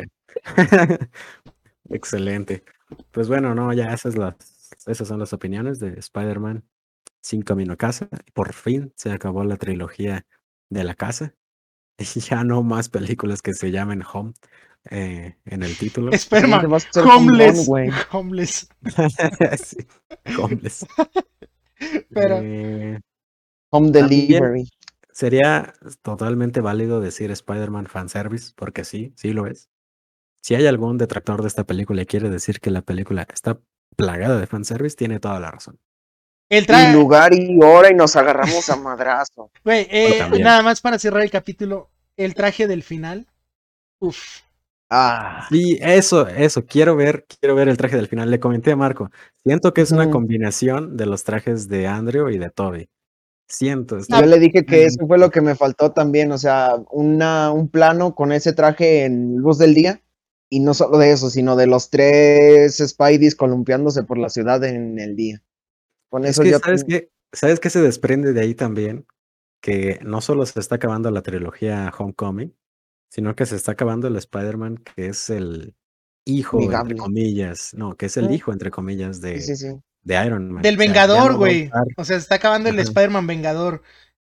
Excelente. 1.90 2.64
Pues 3.10 3.28
bueno, 3.28 3.54
no, 3.54 3.72
ya 3.74 3.92
esas, 3.92 4.16
las, 4.16 4.34
esas 4.86 5.06
son 5.06 5.18
las 5.20 5.32
opiniones 5.34 5.78
de 5.78 5.98
Spider-Man 5.98 6.64
sin 7.20 7.42
camino 7.42 7.74
a 7.74 7.76
casa. 7.76 8.08
Por 8.32 8.54
fin 8.54 8.92
se 8.96 9.12
acabó 9.12 9.44
la 9.44 9.56
trilogía 9.56 10.24
de 10.70 10.84
la 10.84 10.94
casa. 10.94 11.34
Y 11.98 12.20
ya 12.20 12.42
no 12.42 12.62
más 12.64 12.88
películas 12.88 13.40
que 13.40 13.52
se 13.54 13.70
llamen 13.70 14.02
Home 14.12 14.32
eh, 14.90 15.36
en 15.44 15.62
el 15.62 15.76
título. 15.78 16.10
Esperma, 16.12 16.60
homeless, 17.06 17.68
homeless, 18.12 18.68
Sí, 19.56 19.76
homeless. 20.36 20.84
pero 22.10 22.40
Eh, 22.42 23.00
Home 23.70 23.90
Delivery. 23.92 24.68
Sería 25.12 25.72
totalmente 26.02 26.60
válido 26.60 27.00
decir 27.00 27.30
Spider-Man 27.30 27.86
fanservice, 27.86 28.52
porque 28.56 28.84
sí, 28.84 29.12
sí 29.16 29.32
lo 29.32 29.46
es. 29.46 29.68
Si 30.42 30.54
hay 30.54 30.66
algún 30.66 30.98
detractor 30.98 31.42
de 31.42 31.48
esta 31.48 31.64
película 31.64 32.02
y 32.02 32.06
quiere 32.06 32.30
decir 32.30 32.60
que 32.60 32.70
la 32.70 32.82
película 32.82 33.26
está 33.32 33.60
plagada 33.96 34.38
de 34.38 34.46
fanservice, 34.46 34.96
tiene 34.96 35.20
toda 35.20 35.40
la 35.40 35.50
razón. 35.52 35.78
El 36.48 36.66
Y 36.66 36.92
lugar 36.92 37.34
y 37.34 37.58
hora 37.62 37.90
y 37.90 37.94
nos 37.94 38.16
agarramos 38.16 38.68
a 38.70 38.76
madrazo. 38.76 39.50
güey, 39.64 39.86
eh, 39.90 40.28
nada 40.40 40.62
más 40.62 40.80
para 40.80 40.98
cerrar 40.98 41.22
el 41.22 41.30
capítulo, 41.30 41.90
el 42.16 42.34
traje 42.34 42.66
del 42.66 42.82
final, 42.82 43.26
uff, 44.00 44.42
Ah, 44.90 45.46
Sí, 45.50 45.78
eso, 45.80 46.26
eso, 46.28 46.64
quiero 46.66 46.96
ver, 46.96 47.26
quiero 47.40 47.54
ver 47.54 47.68
el 47.68 47.76
traje 47.76 47.96
del 47.96 48.08
final. 48.08 48.30
Le 48.30 48.40
comenté 48.40 48.72
a 48.72 48.76
Marco, 48.76 49.10
siento 49.44 49.72
que 49.74 49.80
es 49.82 49.92
una 49.92 50.04
Ujú. 50.04 50.12
combinación 50.12 50.96
de 50.96 51.06
los 51.06 51.24
trajes 51.24 51.68
de 51.68 51.86
Andrew 51.86 52.28
y 52.30 52.38
de 52.38 52.50
Toby. 52.50 52.88
Siento, 53.48 53.98
Ah, 54.10 54.20
yo 54.20 54.26
le 54.26 54.38
dije 54.38 54.64
que 54.66 54.84
eso 54.84 55.06
fue 55.06 55.18
lo 55.18 55.30
que 55.30 55.40
me 55.40 55.54
faltó 55.54 55.92
también, 55.92 56.30
o 56.32 56.38
sea, 56.38 56.76
una, 56.90 57.50
un 57.52 57.68
plano 57.68 58.14
con 58.14 58.32
ese 58.32 58.52
traje 58.52 59.04
en 59.04 59.36
luz 59.36 59.58
del 59.58 59.74
día 59.74 60.00
Y 60.50 60.60
no 60.60 60.74
solo 60.74 60.98
de 60.98 61.12
eso, 61.12 61.30
sino 61.30 61.56
de 61.56 61.66
los 61.66 61.90
tres 61.90 62.76
Spideys 62.78 63.34
columpiándose 63.34 64.04
por 64.04 64.18
la 64.18 64.28
ciudad 64.28 64.62
en 64.64 64.98
el 64.98 65.16
día. 65.16 65.42
Con 66.14 66.24
Es 66.24 66.30
eso 66.30 66.42
que, 66.44 66.50
ya 66.50 66.58
¿sabes 66.60 66.86
ten- 66.86 67.00
qué? 67.00 67.10
¿Sabes 67.32 67.58
qué 67.58 67.70
se 67.70 67.80
desprende 67.82 68.32
de 68.32 68.40
ahí 68.40 68.54
también? 68.54 69.04
Que 69.60 69.98
no 70.04 70.20
solo 70.20 70.46
se 70.46 70.60
está 70.60 70.76
acabando 70.76 71.10
la 71.10 71.22
trilogía 71.22 71.92
Homecoming, 71.98 72.54
sino 73.10 73.34
que 73.34 73.46
se 73.46 73.56
está 73.56 73.72
acabando 73.72 74.06
el 74.06 74.14
Spider-Man 74.14 74.76
que 74.76 75.06
es 75.08 75.28
el 75.28 75.74
hijo, 76.24 76.60
entre 76.72 76.96
comillas, 76.96 77.74
no, 77.74 77.96
que 77.96 78.06
es 78.06 78.16
el 78.16 78.28
Mm. 78.28 78.32
hijo, 78.32 78.52
entre 78.52 78.70
comillas, 78.70 79.20
de, 79.20 79.40
sí, 79.40 79.56
sí. 79.56 79.66
de 80.04 80.24
Iron 80.24 80.52
Man. 80.52 80.62
Del 80.62 80.76
O 80.76 80.78
sea, 80.78 80.86
ya 80.86 80.92
Vengador, 80.92 81.36
güey. 81.36 81.68
O 81.96 82.04
sea, 82.04 82.16
se 82.18 82.22
está 82.22 82.36
acabando 82.36 82.68
el. 82.68 82.78
Spider-Man 82.78 83.26
Vengador. 83.26 83.82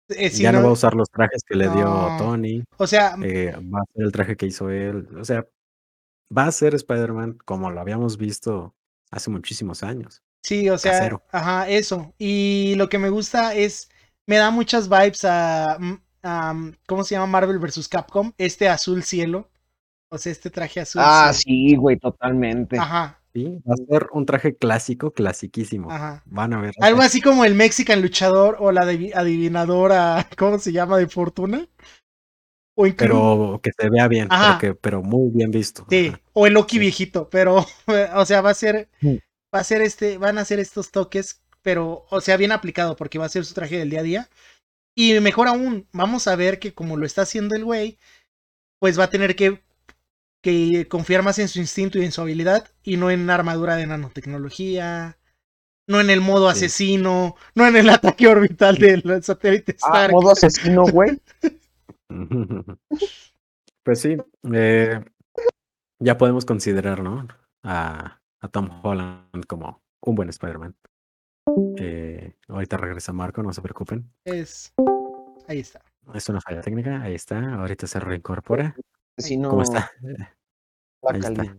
Eh, 0.08 0.30
si 0.30 0.42
ya 0.42 0.52
no 0.52 0.60
no- 0.60 0.64
va 0.64 0.70
a 0.70 0.72
usar 0.72 0.94
los 0.94 1.10
trajes 1.10 1.42
que 1.46 1.54
le 1.54 1.68
dio. 1.68 1.84
Tony, 2.16 2.64
O 2.78 2.86
sea, 2.86 3.14
eh, 3.22 3.54
va 3.72 3.80
a 3.80 3.84
ser 3.94 4.04
el 4.04 4.12
traje 4.12 4.36
que 4.38 4.46
hizo 4.46 4.70
él. 4.70 5.06
O 5.20 5.24
sea, 5.26 5.46
va 6.34 6.46
a 6.46 6.52
ser 6.52 6.74
Spider-Man 6.74 7.36
como 7.44 7.70
lo 7.70 7.78
habíamos 7.80 8.16
visto 8.16 8.74
hace 9.10 9.28
muchísimos 9.30 9.82
años. 9.82 10.22
Sí, 10.44 10.68
o 10.68 10.76
sea, 10.76 10.92
Casero. 10.92 11.22
ajá, 11.32 11.68
eso. 11.70 12.12
Y 12.18 12.74
lo 12.76 12.88
que 12.90 12.98
me 12.98 13.08
gusta 13.08 13.54
es, 13.54 13.88
me 14.26 14.36
da 14.36 14.50
muchas 14.50 14.88
vibes 14.90 15.24
a, 15.24 15.78
mm, 15.80 15.94
a, 16.22 16.52
mm, 16.52 16.74
¿cómo 16.86 17.02
se 17.02 17.14
llama? 17.14 17.26
Marvel 17.26 17.58
vs. 17.58 17.88
Capcom, 17.88 18.32
este 18.36 18.68
azul 18.68 19.02
cielo. 19.04 19.48
O 20.10 20.18
sea, 20.18 20.30
este 20.32 20.50
traje 20.50 20.80
azul 20.80 21.00
Ah, 21.02 21.32
cielo. 21.32 21.70
sí, 21.72 21.76
güey, 21.76 21.98
totalmente. 21.98 22.78
Ajá, 22.78 23.18
Sí, 23.32 23.58
va 23.68 23.74
a 23.74 23.86
ser 23.90 24.06
un 24.12 24.26
traje 24.26 24.54
clásico, 24.54 25.10
clasiquísimo. 25.12 25.90
ajá. 25.90 26.22
Van 26.26 26.52
a 26.52 26.60
ver. 26.60 26.72
Algo 26.80 27.00
así 27.02 27.20
como 27.20 27.44
el 27.44 27.56
Mexican 27.56 28.00
luchador 28.00 28.58
o 28.60 28.70
la 28.70 28.84
adivi- 28.84 29.12
adivinadora, 29.12 30.28
¿cómo 30.38 30.60
se 30.60 30.70
llama? 30.70 30.98
De 30.98 31.08
fortuna. 31.08 31.66
O 32.76 32.86
incluso, 32.86 33.12
Pero 33.12 33.60
que 33.62 33.70
se 33.76 33.88
vea 33.90 34.06
bien, 34.08 34.28
Ajá. 34.30 34.58
pero, 34.60 34.74
que, 34.74 34.80
pero 34.80 35.02
muy 35.02 35.30
bien 35.32 35.50
visto. 35.50 35.84
sí, 35.90 36.08
ajá. 36.08 36.20
o 36.32 36.46
el 36.46 36.52
Loki 36.54 36.76
Sí. 36.76 36.80
viejito, 36.80 37.28
pero, 37.28 37.64
o 38.14 38.24
sea, 38.26 38.40
va 38.40 38.50
a 38.50 38.54
ser, 38.54 38.88
Mm. 39.00 39.16
Va 39.54 39.60
a 39.60 39.64
ser 39.64 39.82
este, 39.82 40.18
van 40.18 40.38
a 40.38 40.44
ser 40.44 40.58
estos 40.60 40.90
toques, 40.90 41.40
pero, 41.62 42.06
o 42.10 42.20
sea, 42.20 42.36
bien 42.36 42.52
aplicado, 42.52 42.96
porque 42.96 43.18
va 43.18 43.26
a 43.26 43.30
ser 43.30 43.44
su 43.44 43.54
traje 43.54 43.78
del 43.78 43.90
día 43.90 44.00
a 44.00 44.04
día. 44.04 44.28
Y 44.96 45.18
mejor 45.20 45.48
aún, 45.48 45.86
vamos 45.92 46.26
a 46.28 46.36
ver 46.36 46.58
que 46.58 46.74
como 46.74 46.96
lo 46.96 47.06
está 47.06 47.22
haciendo 47.22 47.54
el 47.56 47.64
güey, 47.64 47.98
pues 48.80 48.98
va 48.98 49.04
a 49.04 49.10
tener 49.10 49.34
que, 49.36 49.62
que 50.42 50.86
confiar 50.88 51.22
más 51.22 51.38
en 51.38 51.48
su 51.48 51.58
instinto 51.58 51.98
y 51.98 52.04
en 52.04 52.12
su 52.12 52.20
habilidad, 52.20 52.68
y 52.82 52.96
no 52.96 53.10
en 53.10 53.28
armadura 53.30 53.76
de 53.76 53.86
nanotecnología, 53.86 55.18
no 55.88 56.00
en 56.00 56.10
el 56.10 56.20
modo 56.20 56.50
Sí. 56.52 56.58
asesino, 56.66 57.36
no 57.54 57.66
en 57.66 57.76
el 57.76 57.88
ataque 57.90 58.26
orbital 58.28 58.76
del 58.76 59.22
satélite 59.22 59.76
Ah, 59.82 59.86
Stark. 60.06 60.12
modo 60.12 60.30
asesino, 60.32 60.84
güey. 60.84 61.20
Pues 63.82 64.00
sí, 64.00 64.16
eh, 64.52 65.04
ya 65.98 66.16
podemos 66.16 66.46
considerar, 66.46 67.02
¿no? 67.02 67.28
A, 67.62 68.20
a 68.44 68.48
Tom 68.48 68.68
Holland 68.82 69.46
como 69.46 69.82
un 70.02 70.14
buen 70.14 70.28
Spider-Man. 70.28 70.76
Eh, 71.78 72.36
ahorita 72.48 72.76
regresa 72.76 73.12
Marco, 73.12 73.42
no 73.42 73.52
se 73.54 73.62
preocupen. 73.62 74.12
Es, 74.24 74.74
ahí 75.48 75.60
está. 75.60 75.82
Es 76.12 76.28
una 76.28 76.42
falla 76.42 76.60
técnica, 76.60 77.00
ahí 77.00 77.14
está. 77.14 77.54
Ahorita 77.54 77.86
se 77.86 78.00
reincorpora. 78.00 78.76
Asesino 79.16 79.48
¿Cómo 79.48 79.62
está? 79.62 79.90
la 80.02 80.34
Ahí 81.10 81.20
está. 81.20 81.34
calidad. 81.34 81.56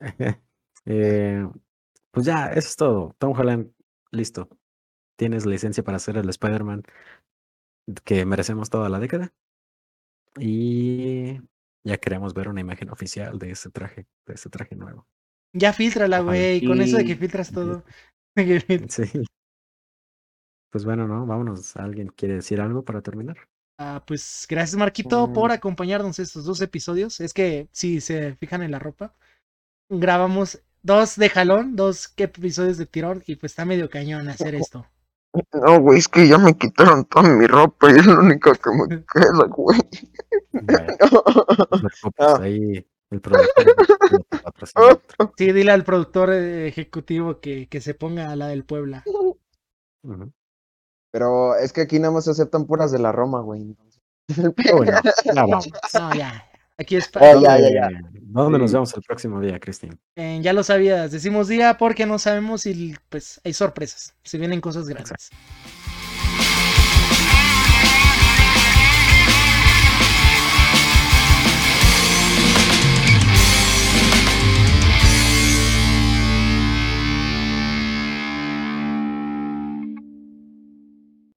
Eh, 0.86 1.48
pues 2.10 2.26
ya, 2.26 2.48
eso 2.48 2.68
es 2.68 2.76
todo. 2.76 3.14
Tom 3.16 3.32
Holland, 3.32 3.72
listo. 4.10 4.50
Tienes 5.16 5.46
licencia 5.46 5.82
para 5.82 5.98
ser 5.98 6.18
el 6.18 6.28
Spider-Man 6.28 6.82
que 8.04 8.26
merecemos 8.26 8.68
toda 8.68 8.90
la 8.90 8.98
década. 8.98 9.32
Y 10.38 11.40
ya 11.84 11.96
queremos 11.96 12.34
ver 12.34 12.48
una 12.50 12.60
imagen 12.60 12.90
oficial 12.90 13.38
de 13.38 13.52
ese 13.52 13.70
traje, 13.70 14.06
de 14.26 14.34
ese 14.34 14.50
traje 14.50 14.76
nuevo. 14.76 15.06
Ya 15.54 15.72
filtrala, 15.72 16.20
güey, 16.20 16.64
con 16.66 16.80
eso 16.80 16.96
de 16.96 17.04
que 17.04 17.12
Sí. 17.14 17.18
filtras 17.18 17.48
Sí. 17.48 17.54
todo. 17.54 17.84
Sí. 18.90 19.24
Pues 20.70 20.84
bueno, 20.84 21.06
¿no? 21.06 21.24
Vámonos. 21.26 21.76
¿Alguien 21.76 22.08
quiere 22.08 22.34
decir 22.34 22.60
algo 22.60 22.84
para 22.84 23.00
terminar? 23.00 23.36
Ah, 23.78 24.02
pues 24.06 24.46
gracias 24.48 24.76
Marquito 24.78 25.28
Mm. 25.28 25.32
por 25.32 25.52
acompañarnos 25.52 26.18
estos 26.18 26.44
dos 26.44 26.60
episodios. 26.60 27.20
Es 27.20 27.32
que 27.32 27.68
si 27.72 28.00
se 28.00 28.34
fijan 28.36 28.62
en 28.62 28.70
la 28.72 28.78
ropa, 28.80 29.14
grabamos 29.88 30.60
dos 30.82 31.16
de 31.16 31.28
jalón, 31.30 31.76
dos 31.76 32.12
episodios 32.16 32.76
de 32.78 32.86
tirón 32.86 33.22
y 33.26 33.36
pues 33.36 33.52
está 33.52 33.64
medio 33.64 33.88
cañón 33.88 34.28
hacer 34.28 34.54
esto. 34.68 34.86
No, 35.52 35.80
güey, 35.80 35.98
es 35.98 36.08
que 36.08 36.28
ya 36.28 36.38
me 36.38 36.56
quitaron 36.56 37.04
toda 37.06 37.28
mi 37.28 37.46
ropa 37.46 37.90
y 37.92 37.96
es 37.98 38.06
lo 38.06 38.20
único 38.20 38.52
que 38.52 38.70
me 38.70 39.04
queda, 39.12 39.46
güey. 39.48 39.80
Vaya, 40.52 40.86
no 41.12 42.12
Ah. 42.18 42.38
ahí 42.42 42.86
el 43.10 43.20
productor 43.20 43.76
patrocina. 44.42 44.98
Sí, 45.36 45.52
dile 45.52 45.72
al 45.72 45.84
productor 45.84 46.32
eh, 46.32 46.68
ejecutivo 46.68 47.40
que, 47.40 47.68
que 47.68 47.80
se 47.80 47.94
ponga 47.94 48.30
a 48.30 48.36
la 48.36 48.48
del 48.48 48.64
Puebla. 48.64 49.04
Pero 51.12 51.56
es 51.56 51.72
que 51.72 51.82
aquí 51.82 51.98
nada 51.98 52.12
más 52.12 52.24
se 52.24 52.32
aceptan 52.32 52.66
puras 52.66 52.90
de 52.92 52.98
la 52.98 53.12
Roma, 53.12 53.40
güey. 53.40 53.62
entonces. 53.62 54.02
Uy, 54.36 54.44
no, 54.76 54.84
ya 54.84 55.02
No, 55.34 55.46
no, 56.00 56.14
ya. 56.14 56.50
Aquí 56.76 56.96
es 56.96 57.06
Ah, 57.14 57.20
pa- 57.20 57.40
ya, 57.40 57.58
ya, 57.60 57.70
ya. 57.72 57.88
¿Dónde, 58.02 58.20
dónde 58.24 58.58
nos 58.58 58.72
vemos 58.72 58.92
el 58.96 59.02
próximo 59.02 59.40
día, 59.40 59.60
Cristín? 59.60 59.96
Eh, 60.16 60.40
ya 60.42 60.52
lo 60.52 60.64
sabías, 60.64 61.12
decimos 61.12 61.46
día 61.46 61.78
porque 61.78 62.04
no 62.04 62.18
sabemos 62.18 62.66
y 62.66 62.96
pues 63.10 63.40
hay 63.44 63.52
sorpresas. 63.52 64.16
Se 64.24 64.38
vienen 64.38 64.60
cosas 64.60 64.88
grandes. 64.88 65.30